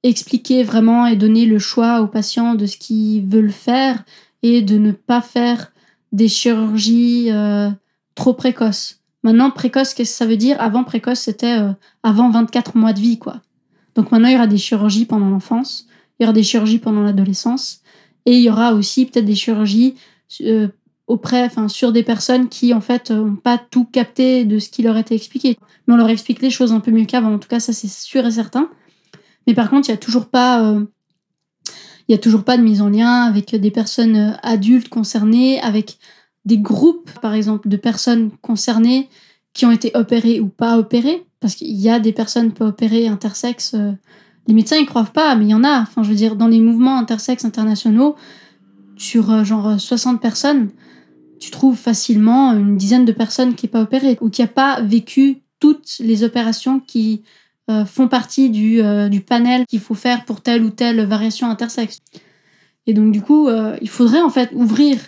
expliquer 0.04 0.64
vraiment 0.64 1.06
et 1.06 1.16
donner 1.16 1.46
le 1.46 1.60
choix 1.60 2.02
aux 2.02 2.08
patients 2.08 2.56
de 2.56 2.66
ce 2.66 2.78
qu'ils 2.78 3.28
veulent 3.28 3.52
faire 3.52 4.04
et 4.44 4.62
de 4.62 4.78
ne 4.78 4.92
pas 4.92 5.22
faire 5.22 5.72
des 6.12 6.28
chirurgies 6.28 7.32
euh, 7.32 7.70
trop 8.16 8.34
précoces. 8.34 9.00
Maintenant, 9.24 9.52
précoce, 9.52 9.94
qu'est-ce 9.94 10.12
que 10.12 10.18
ça 10.18 10.26
veut 10.26 10.38
dire? 10.38 10.60
Avant, 10.62 10.84
précoce, 10.84 11.20
c'était 11.20 11.60
euh, 11.60 11.72
avant 12.04 12.30
24 12.30 12.78
mois 12.78 12.94
de 12.94 13.00
vie, 13.00 13.20
quoi. 13.20 13.42
Donc 14.00 14.14
maintenant, 14.14 14.30
il 14.30 14.34
y 14.34 14.38
aura 14.38 14.47
des 14.47 14.58
chirurgies 14.58 15.04
pendant 15.04 15.30
l'enfance, 15.30 15.86
il 16.18 16.24
y 16.24 16.26
aura 16.26 16.32
des 16.32 16.41
chirurgies 16.41 16.80
pendant 16.80 17.02
l'adolescence, 17.02 17.82
et 18.26 18.38
il 18.38 18.41
y 18.41 18.50
aura 18.50 18.74
aussi 18.74 19.06
peut-être 19.06 19.26
des 19.26 19.36
chirurgies 19.36 19.95
euh, 20.39 20.70
auprès, 21.08 21.50
sur 21.68 21.91
des 21.91 22.04
personnes 22.04 22.47
qui, 22.47 22.74
en 22.74 22.80
fait, 22.80 23.12
n'ont 23.12 23.36
pas 23.36 23.58
tout 23.58 23.84
capté 23.84 24.45
de 24.45 24.58
ce 24.58 24.70
qui 24.70 24.84
leur 24.84 24.95
était 24.95 25.16
expliqué. 25.16 25.58
Mais 25.86 25.95
on 25.95 25.97
leur 25.97 26.08
explique 26.08 26.41
les 26.41 26.50
choses 26.50 26.72
un 26.72 26.80
peu 26.80 26.91
mieux 26.91 27.04
qu'avant. 27.04 27.34
En 27.34 27.39
tout 27.39 27.50
cas, 27.50 27.60
ça, 27.60 27.74
c'est 27.74 27.89
sûr 27.89 28.26
et 28.26 28.32
certain. 28.32 28.70
Mais 29.47 29.54
par 29.54 29.70
contre, 29.70 29.89
il 29.89 29.91
n'y 29.91 29.97
a 29.97 30.00
toujours 30.00 30.28
pas 30.28 30.80
il 32.08 32.14
n'y 32.14 32.16
a 32.16 32.20
toujours 32.20 32.45
pas 32.45 32.56
de 32.56 32.64
mise 32.64 32.82
en 32.82 32.88
lien 32.88 33.24
avec 33.24 33.54
des 33.54 33.70
personnes 33.70 34.16
euh, 34.16 34.32
adultes 34.43 34.88
concernées, 34.88 35.60
avec 35.60 35.97
des 36.45 36.58
groupes, 36.58 37.12
par 37.22 37.34
exemple, 37.34 37.68
de 37.68 37.76
personnes 37.76 38.32
concernées 38.41 39.10
qui 39.60 39.66
ont 39.66 39.72
été 39.72 39.91
opérées 39.93 40.39
ou 40.39 40.47
pas 40.47 40.78
opérées, 40.78 41.26
parce 41.39 41.55
qu'il 41.55 41.76
y 41.76 41.89
a 41.89 41.99
des 41.99 42.14
personnes 42.14 42.51
pas 42.51 42.66
opérées 42.66 43.07
intersexes. 43.07 43.74
Euh, 43.74 43.91
les 44.47 44.53
médecins 44.53 44.78
y 44.78 44.86
croient 44.86 45.03
pas, 45.03 45.36
mais 45.36 45.45
il 45.45 45.49
y 45.49 45.53
en 45.53 45.64
a. 45.64 45.82
Enfin, 45.82 46.01
je 46.03 46.10
veux 46.10 46.16
dire, 46.16 46.36
dans 46.36 46.47
les 46.47 46.60
mouvements 46.60 46.97
intersexes 46.97 47.45
internationaux, 47.45 48.16
sur 48.97 49.32
euh, 49.32 49.43
genre 49.43 49.80
60 49.80 50.22
personnes, 50.22 50.70
tu 51.39 51.51
trouves 51.51 51.78
facilement 51.78 52.53
une 52.53 52.78
dizaine 52.78 53.05
de 53.05 53.12
personnes 53.12 53.55
qui 53.55 53.66
n'est 53.66 53.72
pas 53.72 53.82
opérée 53.82 54.18
ou 54.22 54.30
qui 54.30 54.41
n'a 54.41 54.47
pas 54.47 54.82
vécu 54.82 55.41
toutes 55.60 55.97
les 55.99 56.24
opérations 56.24 56.80
qui 56.80 57.24
euh, 57.70 57.86
font 57.86 58.07
partie 58.07 58.49
du, 58.49 58.82
euh, 58.82 59.10
du 59.10 59.22
panel 59.22 59.66
qu'il 59.68 59.80
faut 59.80 59.93
faire 59.93 60.26
pour 60.26 60.41
telle 60.41 60.64
ou 60.64 60.70
telle 60.70 61.05
variation 61.05 61.49
intersexe. 61.49 61.99
Et 62.88 62.93
donc 62.93 63.12
du 63.12 63.22
coup, 63.22 63.47
euh, 63.47 63.78
il 63.82 63.89
faudrait 63.89 64.22
en 64.22 64.30
fait 64.30 64.49
ouvrir 64.53 64.99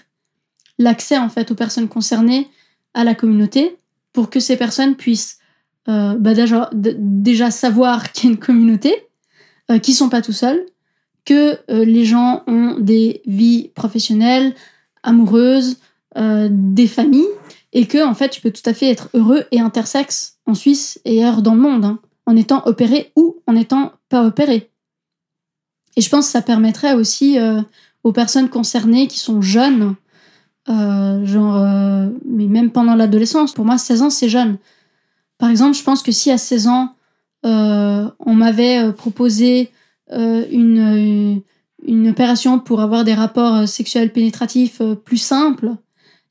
l'accès 0.77 1.17
en 1.17 1.29
fait 1.29 1.51
aux 1.51 1.55
personnes 1.55 1.87
concernées 1.87 2.47
à 2.93 3.03
la 3.03 3.15
communauté 3.15 3.77
pour 4.13 4.29
que 4.29 4.39
ces 4.39 4.57
personnes 4.57 4.95
puissent 4.95 5.39
bah, 5.87 6.33
déjà, 6.33 7.51
savoir 7.51 8.11
qu'il 8.13 8.29
y 8.29 8.31
a 8.31 8.33
une 8.33 8.39
communauté, 8.39 8.93
qu'ils 9.81 9.95
sont 9.95 10.09
pas 10.09 10.21
tout 10.21 10.33
seuls, 10.33 10.65
que 11.25 11.59
les 11.69 12.05
gens 12.05 12.43
ont 12.47 12.77
des 12.79 13.21
vies 13.25 13.69
professionnelles, 13.75 14.53
amoureuses, 15.03 15.77
des 16.15 16.87
familles, 16.87 17.27
et 17.73 17.87
que 17.87 18.05
en 18.05 18.13
fait 18.13 18.29
tu 18.29 18.41
peux 18.41 18.51
tout 18.51 18.67
à 18.69 18.73
fait 18.73 18.89
être 18.89 19.09
heureux 19.13 19.45
et 19.51 19.59
intersexe 19.59 20.37
en 20.45 20.53
Suisse 20.53 20.99
et 21.05 21.19
ailleurs 21.23 21.41
dans 21.41 21.55
le 21.55 21.61
monde. 21.61 21.85
Hein 21.85 21.99
en 22.25 22.35
étant 22.35 22.63
opéré 22.65 23.11
ou 23.15 23.41
en 23.47 23.53
n'étant 23.53 23.93
pas 24.09 24.25
opéré. 24.25 24.71
Et 25.97 26.01
je 26.01 26.09
pense 26.09 26.27
que 26.27 26.31
ça 26.31 26.41
permettrait 26.41 26.93
aussi 26.93 27.37
euh, 27.37 27.61
aux 28.03 28.13
personnes 28.13 28.49
concernées 28.49 29.07
qui 29.07 29.19
sont 29.19 29.41
jeunes, 29.41 29.95
euh, 30.69 31.25
genre, 31.25 31.57
euh, 31.57 32.09
mais 32.25 32.47
même 32.47 32.71
pendant 32.71 32.95
l'adolescence, 32.95 33.53
pour 33.53 33.65
moi 33.65 33.77
16 33.77 34.01
ans 34.03 34.09
c'est 34.09 34.29
jeune. 34.29 34.57
Par 35.37 35.49
exemple, 35.49 35.75
je 35.75 35.83
pense 35.83 36.03
que 36.03 36.11
si 36.11 36.31
à 36.31 36.37
16 36.37 36.67
ans, 36.67 36.95
on 37.43 38.33
m'avait 38.35 38.93
proposé 38.93 39.71
une, 40.11 41.41
une 41.83 42.09
opération 42.09 42.59
pour 42.59 42.81
avoir 42.81 43.03
des 43.03 43.15
rapports 43.15 43.67
sexuels 43.67 44.13
pénétratifs 44.13 44.83
plus 45.03 45.17
simples, 45.17 45.71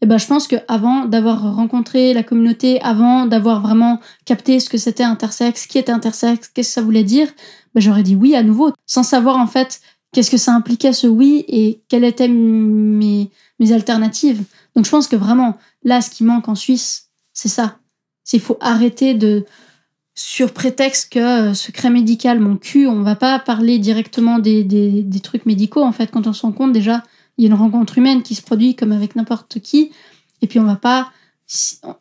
eh 0.03 0.07
ben, 0.07 0.19
je 0.19 0.27
pense 0.27 0.49
qu'avant 0.49 1.05
d'avoir 1.05 1.55
rencontré 1.55 2.15
la 2.15 2.23
communauté, 2.23 2.81
avant 2.81 3.27
d'avoir 3.27 3.61
vraiment 3.61 4.01
capté 4.25 4.59
ce 4.59 4.71
que 4.71 4.79
c'était 4.79 5.03
intersexe, 5.03 5.67
qui 5.67 5.79
était 5.79 5.93
intersexe, 5.93 6.49
qu'est-ce 6.49 6.69
que 6.69 6.75
ça 6.75 6.83
voulait 6.83 7.05
dire, 7.05 7.29
ben, 7.75 7.81
j'aurais 7.81 8.03
dit 8.03 8.17
oui 8.17 8.35
à 8.35 8.43
nouveau, 8.43 8.73
sans 8.87 9.03
savoir 9.03 9.37
en 9.37 9.47
fait 9.47 9.81
qu'est-ce 10.13 10.31
que 10.31 10.39
ça 10.39 10.55
impliquait 10.55 10.95
ce 10.95 11.07
oui 11.07 11.45
et 11.49 11.83
quelles 11.89 12.05
étaient 12.05 12.29
mes, 12.29 13.31
mes 13.61 13.73
alternatives. 13.73 14.43
Donc 14.75 14.85
je 14.85 14.91
pense 14.91 15.07
que 15.07 15.17
vraiment, 15.17 15.57
là, 15.85 16.01
ce 16.01 16.11
qui 16.11 16.25
manque 16.25 16.49
en 16.49 16.57
Suisse, 16.57 17.11
c'est 17.33 17.49
ça. 17.49 17.79
Il 18.33 18.41
faut 18.41 18.59
arrêter 18.61 19.15
de, 19.15 19.45
sur 20.15 20.53
prétexte 20.53 21.13
que 21.13 21.51
euh, 21.51 21.55
secret 21.55 21.91
médical, 21.91 22.41
mon 22.41 22.57
cul, 22.57 22.87
on 22.87 23.03
va 23.03 23.17
pas 23.17 23.39
parler 23.39 23.79
directement 23.79 24.39
des, 24.39 24.65
des, 24.65 25.03
des, 25.03 25.21
trucs 25.21 25.47
médicaux, 25.47 25.83
en 25.83 25.93
fait, 25.93 26.11
quand 26.11 26.27
on 26.27 26.33
se 26.33 26.43
rend 26.43 26.53
compte 26.53 26.73
déjà 26.73 27.03
il 27.41 27.45
y 27.45 27.47
a 27.47 27.49
une 27.49 27.59
rencontre 27.59 27.97
humaine 27.97 28.23
qui 28.23 28.35
se 28.35 28.43
produit 28.43 28.77
comme 28.77 28.93
avec 28.93 29.17
n'importe 29.17 29.61
qui. 29.61 29.93
Et 30.43 30.47
puis 30.47 30.59
on 30.59 30.65
va 30.65 30.77
pas. 30.77 31.11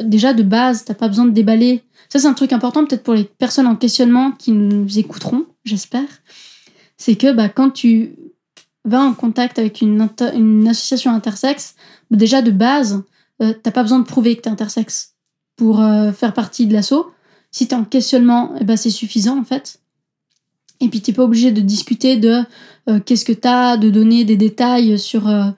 Déjà 0.02 0.34
de 0.34 0.44
base, 0.44 0.84
t'as 0.84 0.94
pas 0.94 1.08
besoin 1.08 1.26
de 1.26 1.32
déballer. 1.32 1.82
Ça, 2.10 2.20
c'est 2.20 2.28
un 2.28 2.34
truc 2.34 2.52
important 2.52 2.86
peut-être 2.86 3.04
pour 3.04 3.14
les 3.14 3.24
personnes 3.24 3.66
en 3.66 3.78
questionnement 3.78 4.32
qui 4.32 4.52
nous 4.52 5.00
écouteront, 5.00 5.46
j'espère. 5.64 6.10
C'est 6.98 7.16
que 7.16 7.32
bah, 7.32 7.48
quand 7.48 7.70
tu 7.70 8.16
vas 8.90 9.02
en 9.02 9.14
contact 9.14 9.60
avec 9.60 9.82
une, 9.82 10.02
association 10.68 11.12
intersexe, 11.12 11.76
déjà 12.12 12.42
de 12.42 12.52
base, 12.52 13.04
euh, 13.42 13.54
t'as 13.64 13.72
pas 13.72 13.84
besoin 13.84 14.00
de 14.00 14.06
prouver 14.06 14.36
que 14.36 14.42
t'es 14.42 14.50
intersexe 14.50 15.16
pour 15.60 15.82
euh, 15.82 16.14
faire 16.14 16.34
partie 16.34 16.66
de 16.66 16.74
l'assaut. 16.74 17.12
Si 17.52 17.68
t'es 17.68 17.76
en 17.76 17.84
questionnement, 17.84 18.54
eh 18.60 18.64
ben, 18.64 18.78
c'est 18.78 18.90
suffisant 18.90 19.38
en 19.38 19.44
fait. 19.44 19.82
Et 20.80 20.88
puis 20.88 21.02
t'es 21.02 21.12
pas 21.12 21.24
obligé 21.24 21.52
de 21.52 21.60
discuter 21.60 22.16
de 22.16 22.42
euh, 22.90 23.00
qu'est-ce 23.06 23.26
que 23.26 23.34
t'as, 23.34 23.76
de 23.76 23.90
donner 23.90 24.24
des 24.24 24.38
détails 24.38 24.98
sur 24.98 25.28
euh, 25.28 25.52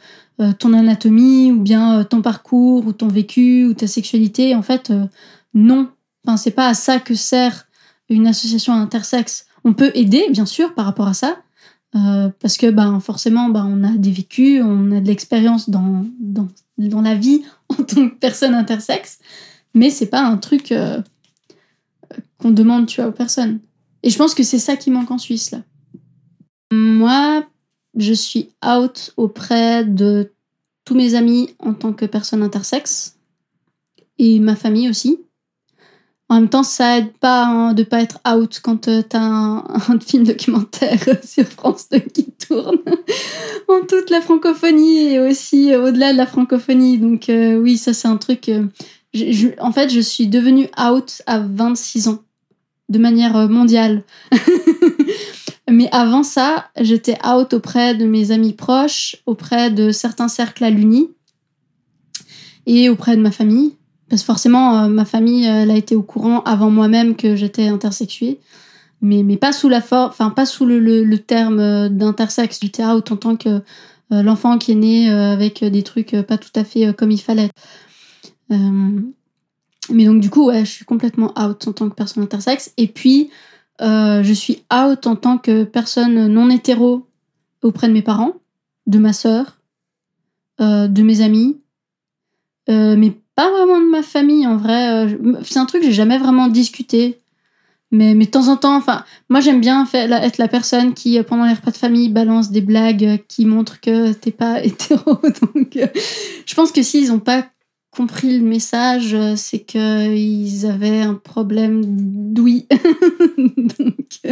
ton 0.57 0.73
anatomie 0.73 1.51
ou 1.51 1.61
bien 1.61 2.03
ton 2.03 2.23
parcours 2.23 2.87
ou 2.87 2.93
ton 2.93 3.07
vécu 3.07 3.65
ou 3.65 3.75
ta 3.75 3.85
sexualité. 3.85 4.55
En 4.55 4.63
fait, 4.63 4.91
non. 5.53 5.89
Enfin, 6.25 6.37
c'est 6.37 6.51
pas 6.51 6.67
à 6.67 6.73
ça 6.73 6.99
que 6.99 7.13
sert 7.13 7.67
une 8.09 8.25
association 8.25 8.73
intersexe. 8.73 9.45
On 9.63 9.73
peut 9.73 9.91
aider, 9.93 10.25
bien 10.31 10.47
sûr, 10.47 10.73
par 10.73 10.85
rapport 10.85 11.07
à 11.07 11.13
ça, 11.13 11.37
parce 11.91 12.57
que 12.57 12.71
ben, 12.71 12.99
forcément, 12.99 13.49
ben, 13.49 13.65
on 13.65 13.83
a 13.83 13.97
des 13.97 14.11
vécus, 14.11 14.61
on 14.63 14.91
a 14.91 15.01
de 15.01 15.07
l'expérience 15.07 15.69
dans, 15.69 16.05
dans, 16.19 17.01
la 17.01 17.15
vie 17.15 17.43
en 17.69 17.75
tant 17.75 18.09
que 18.09 18.15
personne 18.15 18.53
intersexe, 18.53 19.19
mais 19.73 19.89
c'est 19.89 20.07
pas 20.07 20.21
un 20.21 20.37
truc 20.37 20.73
qu'on 22.39 22.51
demande 22.51 22.87
tu 22.87 23.01
vois, 23.01 23.09
aux 23.09 23.13
personnes. 23.13 23.59
Et 24.03 24.09
je 24.09 24.17
pense 24.17 24.33
que 24.33 24.43
c'est 24.43 24.59
ça 24.59 24.75
qui 24.75 24.89
manque 24.89 25.11
en 25.11 25.17
Suisse, 25.17 25.51
là. 25.51 25.59
Moi, 26.71 27.45
je 27.97 28.13
suis 28.13 28.49
out 28.65 29.13
auprès 29.17 29.83
de 29.83 30.31
tous 30.85 30.95
mes 30.95 31.15
amis 31.15 31.49
en 31.59 31.73
tant 31.73 31.93
que 31.93 32.05
personne 32.05 32.43
intersexe 32.43 33.17
et 34.17 34.39
ma 34.39 34.55
famille 34.55 34.89
aussi. 34.89 35.19
En 36.31 36.35
même 36.35 36.47
temps, 36.47 36.63
ça 36.63 36.97
aide 36.97 37.11
pas 37.11 37.43
hein, 37.43 37.73
de 37.73 37.83
pas 37.83 38.01
être 38.01 38.21
out 38.25 38.61
quand 38.63 38.87
euh, 38.87 39.01
t'as 39.01 39.19
un, 39.19 39.99
film 40.07 40.23
documentaire 40.23 40.97
sur 41.25 41.43
France 41.45 41.89
2 41.91 41.99
qui 41.99 42.31
tourne 42.31 42.77
en 43.67 43.85
toute 43.85 44.09
la 44.09 44.21
francophonie 44.21 45.09
et 45.09 45.19
aussi 45.19 45.73
euh, 45.73 45.89
au-delà 45.89 46.13
de 46.13 46.17
la 46.17 46.25
francophonie. 46.25 46.99
Donc 46.99 47.27
euh, 47.27 47.57
oui, 47.57 47.75
ça 47.75 47.91
c'est 47.91 48.07
un 48.07 48.15
truc. 48.15 48.49
en 49.59 49.71
fait, 49.73 49.89
je 49.89 49.99
suis 49.99 50.27
devenue 50.27 50.69
out 50.81 51.21
à 51.25 51.39
26 51.39 52.07
ans 52.07 52.19
de 52.87 52.97
manière 52.97 53.49
mondiale. 53.49 54.03
Mais 55.69 55.89
avant 55.91 56.23
ça, 56.23 56.69
j'étais 56.79 57.17
out 57.27 57.53
auprès 57.53 57.93
de 57.93 58.05
mes 58.05 58.31
amis 58.31 58.53
proches, 58.53 59.17
auprès 59.25 59.69
de 59.69 59.91
certains 59.91 60.29
cercles 60.29 60.63
à 60.63 60.69
l'Uni 60.69 61.09
et 62.67 62.87
auprès 62.87 63.17
de 63.17 63.21
ma 63.21 63.31
famille. 63.31 63.73
Parce 64.11 64.23
que 64.23 64.25
forcément, 64.25 64.89
ma 64.89 65.05
famille, 65.05 65.45
elle 65.45 65.71
a 65.71 65.77
été 65.77 65.95
au 65.95 66.03
courant 66.03 66.41
avant 66.41 66.69
moi-même 66.69 67.15
que 67.15 67.37
j'étais 67.37 67.69
intersexuée 67.69 68.41
mais, 69.01 69.37
pas 69.37 69.51
sous 69.51 69.69
la 69.69 69.81
forme, 69.81 70.09
enfin 70.09 70.29
pas 70.29 70.45
sous 70.45 70.65
le, 70.65 70.79
le, 70.79 71.17
terme 71.17 71.89
d'intersexe. 71.89 72.59
J'étais 72.61 72.85
out 72.85 73.11
en 73.11 73.17
tant 73.17 73.35
que 73.35 73.61
l'enfant 74.11 74.57
qui 74.57 74.73
est 74.73 74.75
né 74.75 75.09
avec 75.09 75.63
des 75.63 75.83
trucs 75.83 76.15
pas 76.27 76.37
tout 76.37 76.51
à 76.55 76.63
fait 76.63 76.93
comme 76.95 77.11
il 77.11 77.19
fallait. 77.21 77.49
mais 78.49 80.05
donc 80.05 80.21
du 80.21 80.29
coup, 80.29 80.47
ouais, 80.47 80.65
je 80.65 80.71
suis 80.71 80.85
complètement 80.85 81.33
out 81.39 81.67
en 81.67 81.73
tant 81.73 81.89
que 81.89 81.95
personne 81.95 82.23
intersexe. 82.23 82.73
Et 82.77 82.87
puis, 82.87 83.31
je 83.79 84.33
suis 84.33 84.63
out 84.71 85.07
en 85.07 85.15
tant 85.15 85.37
que 85.37 85.63
personne 85.63 86.27
non 86.27 86.49
hétéro 86.49 87.07
auprès 87.63 87.87
de 87.87 87.93
mes 87.93 88.03
parents, 88.03 88.33
de 88.85 88.99
ma 88.99 89.13
sœur, 89.13 89.57
de 90.59 91.01
mes 91.01 91.21
amis, 91.21 91.59
mais 92.67 93.20
pas 93.35 93.51
vraiment 93.51 93.79
de 93.79 93.89
ma 93.89 94.03
famille 94.03 94.47
en 94.47 94.57
vrai. 94.57 95.17
C'est 95.43 95.59
un 95.59 95.65
truc 95.65 95.81
que 95.81 95.87
j'ai 95.87 95.93
jamais 95.93 96.17
vraiment 96.17 96.47
discuté. 96.47 97.21
Mais, 97.91 98.15
mais 98.15 98.25
de 98.25 98.31
temps 98.31 98.47
en 98.47 98.55
temps, 98.55 98.77
enfin, 98.77 99.03
moi 99.29 99.41
j'aime 99.41 99.59
bien 99.59 99.85
être 99.93 100.37
la 100.37 100.47
personne 100.47 100.93
qui, 100.93 101.19
euh, 101.19 101.23
pendant 101.23 101.45
les 101.45 101.53
repas 101.53 101.71
de 101.71 101.77
famille, 101.77 102.07
balance 102.07 102.49
des 102.49 102.61
blagues 102.61 103.03
euh, 103.03 103.17
qui 103.27 103.45
montrent 103.45 103.81
que 103.81 104.13
t'es 104.13 104.31
pas 104.31 104.59
hétéro. 104.63 105.19
Donc, 105.53 105.75
euh, 105.75 105.87
je 106.45 106.55
pense 106.55 106.71
que 106.71 106.83
s'ils 106.83 107.09
n'ont 107.09 107.19
pas 107.19 107.45
compris 107.91 108.39
le 108.39 108.45
message, 108.45 109.17
c'est 109.35 109.59
qu'ils 109.59 110.65
avaient 110.65 111.01
un 111.01 111.15
problème 111.15 111.83
d'ouïe. 112.33 112.65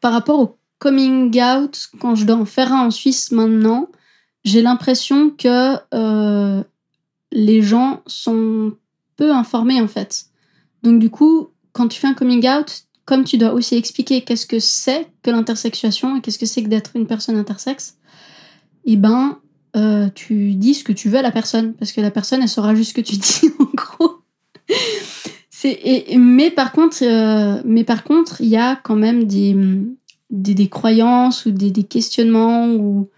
par 0.00 0.12
rapport 0.12 0.40
au 0.40 0.58
coming 0.80 1.40
out, 1.40 1.90
quand 2.00 2.16
je 2.16 2.24
dois 2.24 2.34
en 2.34 2.44
faire 2.44 2.72
un 2.72 2.86
en 2.86 2.90
Suisse 2.90 3.30
maintenant, 3.30 3.88
j'ai 4.44 4.62
l'impression 4.62 5.30
que 5.30 5.76
les 7.32 7.62
gens 7.62 8.02
sont 8.06 8.74
peu 9.16 9.32
informés 9.32 9.80
en 9.80 9.88
fait. 9.88 10.26
Donc 10.82 11.00
du 11.00 11.10
coup, 11.10 11.48
quand 11.72 11.88
tu 11.88 11.98
fais 11.98 12.06
un 12.06 12.14
coming 12.14 12.46
out, 12.48 12.84
comme 13.04 13.24
tu 13.24 13.38
dois 13.38 13.52
aussi 13.52 13.76
expliquer 13.76 14.22
qu'est-ce 14.22 14.46
que 14.46 14.58
c'est 14.58 15.08
que 15.22 15.30
l'intersexuation 15.30 16.16
et 16.16 16.20
qu'est-ce 16.20 16.38
que 16.38 16.46
c'est 16.46 16.62
que 16.62 16.68
d'être 16.68 16.92
une 16.94 17.06
personne 17.06 17.36
intersexe, 17.36 17.96
eh 18.84 18.96
ben, 18.96 19.38
euh, 19.76 20.08
tu 20.14 20.54
dis 20.54 20.74
ce 20.74 20.84
que 20.84 20.92
tu 20.92 21.08
veux 21.08 21.18
à 21.18 21.22
la 21.22 21.32
personne, 21.32 21.74
parce 21.74 21.92
que 21.92 22.00
la 22.00 22.10
personne, 22.10 22.42
elle 22.42 22.48
saura 22.48 22.74
juste 22.74 22.90
ce 22.90 22.94
que 22.94 23.00
tu 23.00 23.16
dis, 23.16 23.50
en 23.58 23.68
gros. 23.74 24.18
Et, 25.64 26.16
mais 26.18 26.50
par 26.50 26.72
contre, 26.72 26.98
euh, 27.02 27.62
mais 27.64 27.84
par 27.84 28.02
contre, 28.02 28.40
il 28.40 28.48
y 28.48 28.56
a 28.56 28.76
quand 28.76 28.96
même 28.96 29.24
des, 29.24 29.56
des, 30.30 30.68
croyances 30.68 31.46
ou 31.46 31.52
des, 31.52 31.70
des, 31.70 31.84
questionnements 31.84 32.68
ou, 32.68 33.08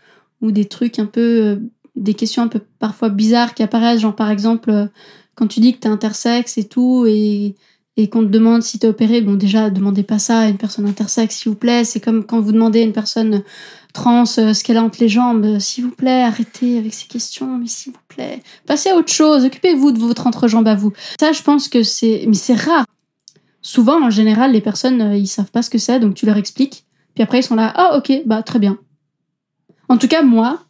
ou 0.42 0.52
des 0.52 0.66
trucs 0.66 0.98
un 0.98 1.06
peu, 1.06 1.20
euh, 1.20 1.56
des 1.96 2.14
questions 2.14 2.42
un 2.42 2.48
peu 2.48 2.60
parfois 2.78 3.08
bizarres 3.08 3.54
qui 3.54 3.62
apparaissent, 3.62 4.00
genre 4.00 4.16
par 4.16 4.30
exemple 4.30 4.88
quand 5.34 5.46
tu 5.46 5.60
dis 5.60 5.74
que 5.74 5.80
tu 5.80 5.88
es 5.88 5.90
intersexe 5.90 6.58
et 6.58 6.64
tout 6.64 7.06
et 7.06 7.54
et 7.96 8.08
qu'on 8.08 8.22
te 8.22 8.28
demande 8.28 8.62
si 8.62 8.78
t'es 8.78 8.88
opéré, 8.88 9.20
bon 9.20 9.34
déjà, 9.34 9.70
demandez 9.70 10.02
pas 10.02 10.18
ça 10.18 10.40
à 10.40 10.48
une 10.48 10.56
personne 10.56 10.86
intersexe, 10.86 11.36
s'il 11.36 11.50
vous 11.50 11.58
plaît. 11.58 11.84
C'est 11.84 12.00
comme 12.00 12.24
quand 12.24 12.40
vous 12.40 12.50
demandez 12.50 12.80
à 12.80 12.82
une 12.82 12.92
personne 12.92 13.44
trans 13.92 14.24
euh, 14.38 14.52
ce 14.52 14.64
qu'elle 14.64 14.76
a 14.76 14.82
entre 14.82 14.98
les 15.00 15.08
jambes. 15.08 15.44
Euh, 15.44 15.60
s'il 15.60 15.84
vous 15.84 15.92
plaît, 15.92 16.22
arrêtez 16.22 16.78
avec 16.78 16.92
ces 16.92 17.06
questions, 17.06 17.56
mais 17.56 17.68
s'il 17.68 17.92
vous 17.92 17.98
plaît. 18.08 18.42
Passez 18.66 18.90
à 18.90 18.96
autre 18.96 19.12
chose, 19.12 19.44
occupez-vous 19.44 19.92
de 19.92 20.00
votre 20.00 20.26
entrejambe 20.26 20.66
à 20.66 20.74
vous. 20.74 20.92
Ça, 21.20 21.30
je 21.32 21.42
pense 21.42 21.68
que 21.68 21.84
c'est... 21.84 22.24
Mais 22.26 22.34
c'est 22.34 22.54
rare. 22.54 22.84
Souvent, 23.62 24.04
en 24.04 24.10
général, 24.10 24.52
les 24.52 24.60
personnes, 24.60 25.00
euh, 25.00 25.16
ils 25.16 25.28
savent 25.28 25.52
pas 25.52 25.62
ce 25.62 25.70
que 25.70 25.78
c'est, 25.78 26.00
donc 26.00 26.14
tu 26.14 26.26
leur 26.26 26.36
expliques. 26.36 26.84
Puis 27.14 27.22
après, 27.22 27.38
ils 27.38 27.44
sont 27.44 27.54
là, 27.54 27.72
ah 27.76 27.96
ok, 27.96 28.22
bah 28.26 28.42
très 28.42 28.58
bien. 28.58 28.76
En 29.88 29.98
tout 29.98 30.08
cas, 30.08 30.22
moi, 30.22 30.64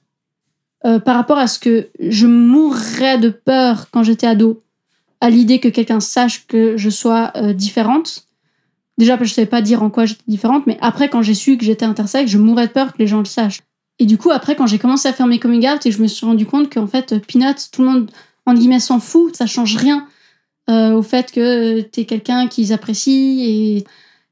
par 1.04 1.16
rapport 1.16 1.38
à 1.38 1.46
ce 1.46 1.58
que 1.58 1.88
je 1.98 2.26
mourrais 2.26 3.18
de 3.18 3.30
peur 3.30 3.86
quand 3.90 4.02
j'étais 4.02 4.26
ado, 4.26 4.64
à 5.24 5.30
l'idée 5.30 5.58
que 5.58 5.68
quelqu'un 5.68 6.00
sache 6.00 6.46
que 6.46 6.76
je 6.76 6.90
sois 6.90 7.32
euh, 7.36 7.54
différente. 7.54 8.26
Déjà, 8.98 9.16
je 9.16 9.22
ne 9.22 9.26
savais 9.26 9.46
pas 9.46 9.62
dire 9.62 9.82
en 9.82 9.88
quoi 9.88 10.04
j'étais 10.04 10.22
différente, 10.28 10.66
mais 10.66 10.76
après, 10.82 11.08
quand 11.08 11.22
j'ai 11.22 11.32
su 11.32 11.56
que 11.56 11.64
j'étais 11.64 11.86
intersexe, 11.86 12.30
je 12.30 12.36
mourais 12.36 12.66
de 12.66 12.72
peur 12.72 12.92
que 12.92 12.98
les 12.98 13.06
gens 13.06 13.20
le 13.20 13.24
sachent. 13.24 13.62
Et 13.98 14.04
du 14.04 14.18
coup, 14.18 14.30
après, 14.30 14.54
quand 14.54 14.66
j'ai 14.66 14.78
commencé 14.78 15.08
à 15.08 15.14
faire 15.14 15.26
mes 15.26 15.38
coming 15.38 15.66
out 15.66 15.86
et 15.86 15.92
je 15.92 16.02
me 16.02 16.08
suis 16.08 16.26
rendu 16.26 16.44
compte 16.44 16.70
qu'en 16.70 16.86
fait, 16.86 17.18
Peanuts, 17.26 17.70
tout 17.72 17.82
le 17.82 17.88
monde, 17.88 18.10
en 18.44 18.52
guillemets, 18.52 18.80
s'en 18.80 19.00
fout, 19.00 19.34
ça 19.34 19.46
change 19.46 19.76
rien 19.76 20.06
euh, 20.68 20.92
au 20.92 21.02
fait 21.02 21.32
que 21.32 21.80
tu 21.80 22.00
es 22.00 22.04
quelqu'un 22.04 22.46
qu'ils 22.46 22.74
apprécient. 22.74 23.38
Et, 23.40 23.84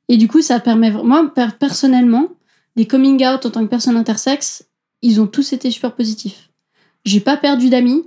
et 0.08 0.18
du 0.18 0.28
coup, 0.28 0.42
ça 0.42 0.60
permet. 0.60 0.90
Moi, 0.90 1.32
personnellement, 1.58 2.28
des 2.76 2.86
coming 2.86 3.24
out 3.26 3.46
en 3.46 3.50
tant 3.50 3.62
que 3.62 3.70
personne 3.70 3.96
intersexe, 3.96 4.66
ils 5.02 5.20
ont 5.20 5.26
tous 5.26 5.52
été 5.52 5.70
super 5.70 5.94
positifs. 5.94 6.50
J'ai 7.04 7.20
pas 7.20 7.36
perdu 7.36 7.68
d'amis, 7.68 8.04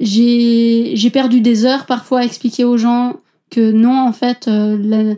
j'ai 0.00 1.10
perdu 1.12 1.40
des 1.40 1.64
heures 1.64 1.86
parfois 1.86 2.20
à 2.20 2.24
expliquer 2.24 2.64
aux 2.64 2.78
gens 2.78 3.16
que 3.50 3.72
non, 3.72 3.98
en 3.98 4.12
fait, 4.12 4.48
euh, 4.48 5.14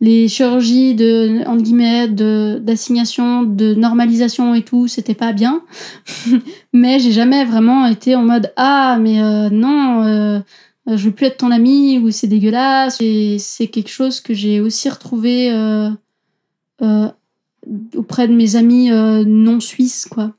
les 0.00 0.28
chirurgies 0.28 0.94
de, 0.94 1.42
entre 1.46 1.62
guillemets, 1.62 2.08
d'assignation, 2.08 3.42
de, 3.42 3.74
normalisation 3.74 4.54
et 4.54 4.62
tout, 4.62 4.88
c'était 4.88 5.14
pas 5.14 5.32
bien. 5.32 5.62
mais 6.72 6.98
j'ai 6.98 7.12
jamais 7.12 7.44
vraiment 7.44 7.86
été 7.86 8.14
en 8.14 8.22
mode 8.22 8.52
Ah, 8.56 8.98
mais 9.00 9.20
euh, 9.22 9.50
non, 9.50 10.04
euh, 10.04 10.40
je 10.86 11.04
veux 11.04 11.12
plus 11.12 11.26
être 11.26 11.38
ton 11.38 11.50
ami 11.50 11.98
ou 11.98 12.10
c'est 12.10 12.26
dégueulasse. 12.26 12.98
C'est 13.38 13.66
quelque 13.68 13.90
chose 13.90 14.20
que 14.20 14.34
j'ai 14.34 14.60
aussi 14.60 14.88
retrouvé 14.88 15.50
auprès 17.94 18.28
de 18.28 18.34
mes 18.34 18.56
amis 18.56 18.90
non 18.90 19.60
suisses, 19.60 20.06
quoi. 20.10 20.32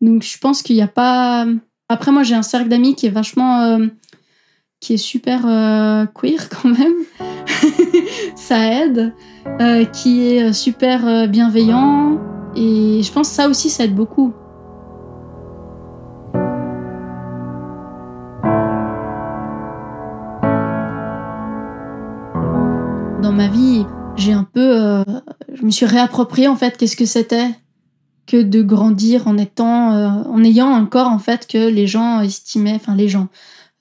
Donc 0.00 0.22
je 0.22 0.38
pense 0.38 0.62
qu'il 0.62 0.76
n'y 0.76 0.82
a 0.82 0.88
pas 0.88 1.46
après, 1.88 2.10
moi, 2.10 2.24
j'ai 2.24 2.34
un 2.34 2.42
cercle 2.42 2.68
d'amis 2.68 2.96
qui 2.96 3.06
est 3.06 3.10
vachement. 3.10 3.62
Euh, 3.62 3.86
qui 4.78 4.94
est 4.94 4.98
super 4.98 5.46
euh, 5.46 6.04
queer 6.14 6.48
quand 6.50 6.68
même. 6.68 6.92
ça 8.34 8.58
aide. 8.72 9.14
Euh, 9.60 9.84
qui 9.84 10.26
est 10.26 10.52
super 10.52 11.28
bienveillant. 11.28 12.18
Et 12.56 13.02
je 13.02 13.12
pense 13.12 13.28
que 13.28 13.34
ça 13.34 13.48
aussi, 13.48 13.70
ça 13.70 13.84
aide 13.84 13.94
beaucoup. 13.94 14.32
Dans 23.22 23.32
ma 23.32 23.48
vie, 23.48 23.86
j'ai 24.16 24.32
un 24.32 24.44
peu. 24.44 25.04
Je 25.66 25.68
me 25.68 25.72
suis 25.72 25.86
réapproprié 25.86 26.46
en 26.46 26.54
fait 26.54 26.76
qu'est-ce 26.76 26.94
que 26.94 27.06
c'était 27.06 27.50
que 28.28 28.40
de 28.40 28.62
grandir 28.62 29.26
en 29.26 29.36
étant, 29.36 29.94
euh, 29.94 30.06
en 30.06 30.44
ayant 30.44 30.72
un 30.72 30.86
corps 30.86 31.08
en 31.08 31.18
fait 31.18 31.48
que 31.48 31.68
les 31.68 31.88
gens 31.88 32.20
estimaient, 32.20 32.76
enfin 32.76 32.94
les 32.94 33.08
gens, 33.08 33.26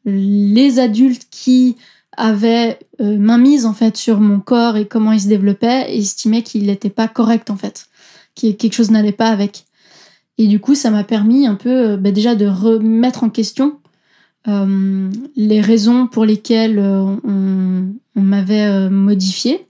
les 0.04 0.80
adultes 0.80 1.28
qui 1.30 1.76
avaient 2.18 2.80
euh, 3.02 3.20
mainmise 3.20 3.68
en 3.68 3.74
fait 3.74 3.98
sur 3.98 4.20
mon 4.20 4.40
corps 4.40 4.78
et 4.78 4.88
comment 4.88 5.12
il 5.12 5.22
se 5.22 5.28
développait 5.28 5.96
estimaient 5.96 6.42
qu'il 6.42 6.66
n'était 6.66 6.90
pas 6.90 7.08
correct 7.08 7.52
en 7.52 7.56
fait, 7.56 7.86
que 8.36 8.52
quelque 8.52 8.74
chose 8.74 8.90
n'allait 8.90 9.12
pas 9.12 9.30
avec. 9.30 9.66
Et 10.40 10.48
du 10.48 10.60
coup, 10.60 10.74
ça 10.74 10.90
m'a 10.90 11.04
permis 11.04 11.46
un 11.46 11.56
peu 11.56 11.92
euh, 11.92 11.98
bah, 11.98 12.10
déjà 12.10 12.34
de 12.34 12.48
remettre 12.48 13.24
en 13.24 13.30
question 13.30 13.80
les 14.48 15.60
raisons 15.60 16.06
pour 16.06 16.24
lesquelles 16.24 16.78
on, 16.80 17.20
on 18.16 18.22
m'avait 18.22 18.92
modifié, 18.92 19.66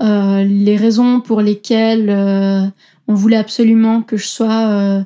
les 0.00 0.76
raisons 0.76 1.20
pour 1.20 1.40
lesquelles 1.40 2.72
on 3.08 3.14
voulait 3.14 3.36
absolument 3.36 4.02
que 4.02 4.16
je 4.16 4.26
sois 4.26 4.66
euh, 4.68 5.02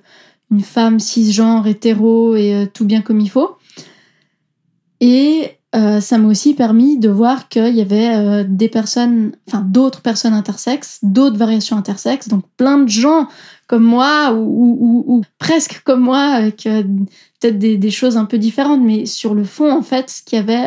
une 0.50 0.60
femme 0.60 1.00
cisgenre, 1.00 1.66
hétéro 1.66 2.36
et 2.36 2.54
euh, 2.54 2.66
tout 2.72 2.84
bien 2.84 3.02
comme 3.02 3.20
il 3.20 3.30
faut. 3.30 3.56
Et 5.00 5.58
euh, 5.74 6.00
ça 6.00 6.18
m'a 6.18 6.28
aussi 6.28 6.54
permis 6.54 6.98
de 6.98 7.08
voir 7.08 7.48
qu'il 7.48 7.74
y 7.74 7.80
avait 7.80 8.44
des 8.44 8.68
personnes, 8.68 9.32
enfin 9.48 9.60
d'autres 9.60 10.00
personnes 10.00 10.32
intersexes, 10.32 11.00
d'autres 11.02 11.36
variations 11.36 11.76
intersexes, 11.76 12.28
donc 12.28 12.44
plein 12.56 12.78
de 12.78 12.88
gens 12.88 13.28
comme 13.66 13.82
moi 13.82 14.32
ou, 14.32 15.22
presque 15.38 15.82
comme 15.84 16.00
moi 16.00 16.20
avec 16.20 16.62
peut-être 16.62 17.58
des, 17.58 17.90
choses 17.90 18.16
un 18.16 18.24
peu 18.24 18.38
différentes, 18.38 18.80
mais 18.80 19.04
sur 19.04 19.34
le 19.34 19.44
fond 19.44 19.70
en 19.70 19.82
fait, 19.82 20.22
qu'il 20.24 20.38
y 20.38 20.40
avait 20.40 20.66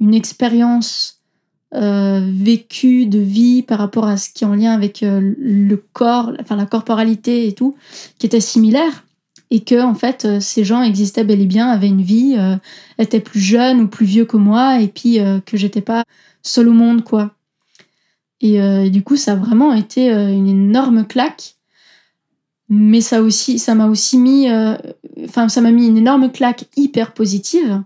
une 0.00 0.14
expérience 0.14 1.17
euh, 1.74 2.22
vécu 2.32 3.04
de 3.04 3.18
vie 3.18 3.62
par 3.62 3.78
rapport 3.78 4.06
à 4.06 4.16
ce 4.16 4.30
qui 4.30 4.44
est 4.44 4.46
en 4.46 4.54
lien 4.54 4.72
avec 4.72 5.02
euh, 5.02 5.34
le 5.38 5.76
corps, 5.76 6.32
enfin 6.40 6.56
la 6.56 6.64
corporalité 6.64 7.46
et 7.46 7.52
tout, 7.52 7.76
qui 8.18 8.24
était 8.24 8.40
similaire. 8.40 9.04
Et 9.50 9.60
que, 9.60 9.82
en 9.82 9.94
fait, 9.94 10.24
euh, 10.24 10.40
ces 10.40 10.64
gens 10.64 10.82
existaient 10.82 11.24
bel 11.24 11.42
et 11.42 11.46
bien, 11.46 11.68
avaient 11.68 11.88
une 11.88 12.02
vie, 12.02 12.36
étaient 12.98 13.20
plus 13.20 13.40
jeunes 13.40 13.82
ou 13.82 13.88
plus 13.88 14.06
vieux 14.06 14.24
que 14.24 14.36
moi, 14.38 14.80
et 14.80 14.88
puis 14.88 15.18
que 15.46 15.56
j'étais 15.56 15.80
pas 15.82 16.04
seule 16.42 16.68
au 16.68 16.72
monde, 16.72 17.04
quoi. 17.04 17.34
Et, 18.40 18.90
du 18.90 19.02
coup, 19.02 19.16
ça 19.16 19.32
a 19.32 19.36
vraiment 19.36 19.72
été 19.72 20.10
une 20.10 20.48
énorme 20.48 21.06
claque. 21.06 21.56
Mais 22.68 23.00
ça 23.00 23.22
aussi, 23.22 23.58
ça 23.58 23.74
m'a 23.74 23.88
aussi 23.88 24.18
mis, 24.18 24.48
enfin, 25.24 25.48
ça 25.48 25.60
m'a 25.62 25.70
mis 25.70 25.86
une 25.86 25.96
énorme 25.96 26.30
claque 26.30 26.66
hyper 26.76 27.14
positive 27.14 27.82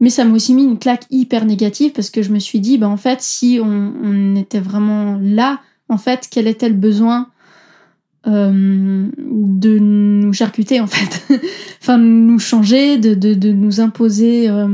mais 0.00 0.10
ça 0.10 0.24
m'a 0.24 0.34
aussi 0.34 0.54
mis 0.54 0.64
une 0.64 0.78
claque 0.78 1.06
hyper 1.10 1.44
négative 1.46 1.92
parce 1.92 2.10
que 2.10 2.22
je 2.22 2.32
me 2.32 2.38
suis 2.38 2.60
dit, 2.60 2.76
bah, 2.78 2.88
en 2.88 2.96
fait, 2.96 3.22
si 3.22 3.60
on, 3.62 4.36
était 4.36 4.60
vraiment 4.60 5.18
là, 5.20 5.60
en 5.88 5.96
fait, 5.96 6.28
quel 6.30 6.46
était 6.46 6.68
le 6.68 6.74
besoin 6.74 7.28
euh, 8.26 9.08
de 9.16 9.78
nous 9.78 10.32
charcuter, 10.32 10.80
en 10.80 10.86
fait? 10.86 11.26
Enfin, 11.80 11.98
de 11.98 12.04
nous 12.04 12.40
changer, 12.40 12.98
de, 12.98 13.52
nous 13.52 13.80
imposer 13.80 14.50
euh, 14.50 14.68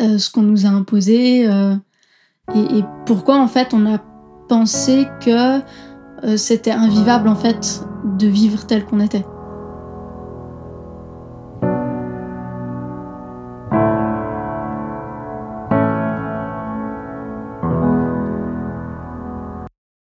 euh, 0.00 0.18
ce 0.18 0.30
qu'on 0.30 0.42
nous 0.42 0.64
a 0.64 0.70
imposé 0.70 1.42
et, 1.42 2.58
et 2.58 2.84
pourquoi 3.06 3.38
en 3.38 3.48
fait 3.48 3.74
on 3.74 3.86
a 3.86 3.98
pensé 4.48 5.06
que 5.24 5.60
c'était 6.36 6.70
invivable 6.70 7.28
en 7.28 7.36
fait 7.36 7.82
de 8.18 8.26
vivre 8.26 8.66
tel 8.66 8.86
qu'on 8.86 9.00
était. 9.00 9.24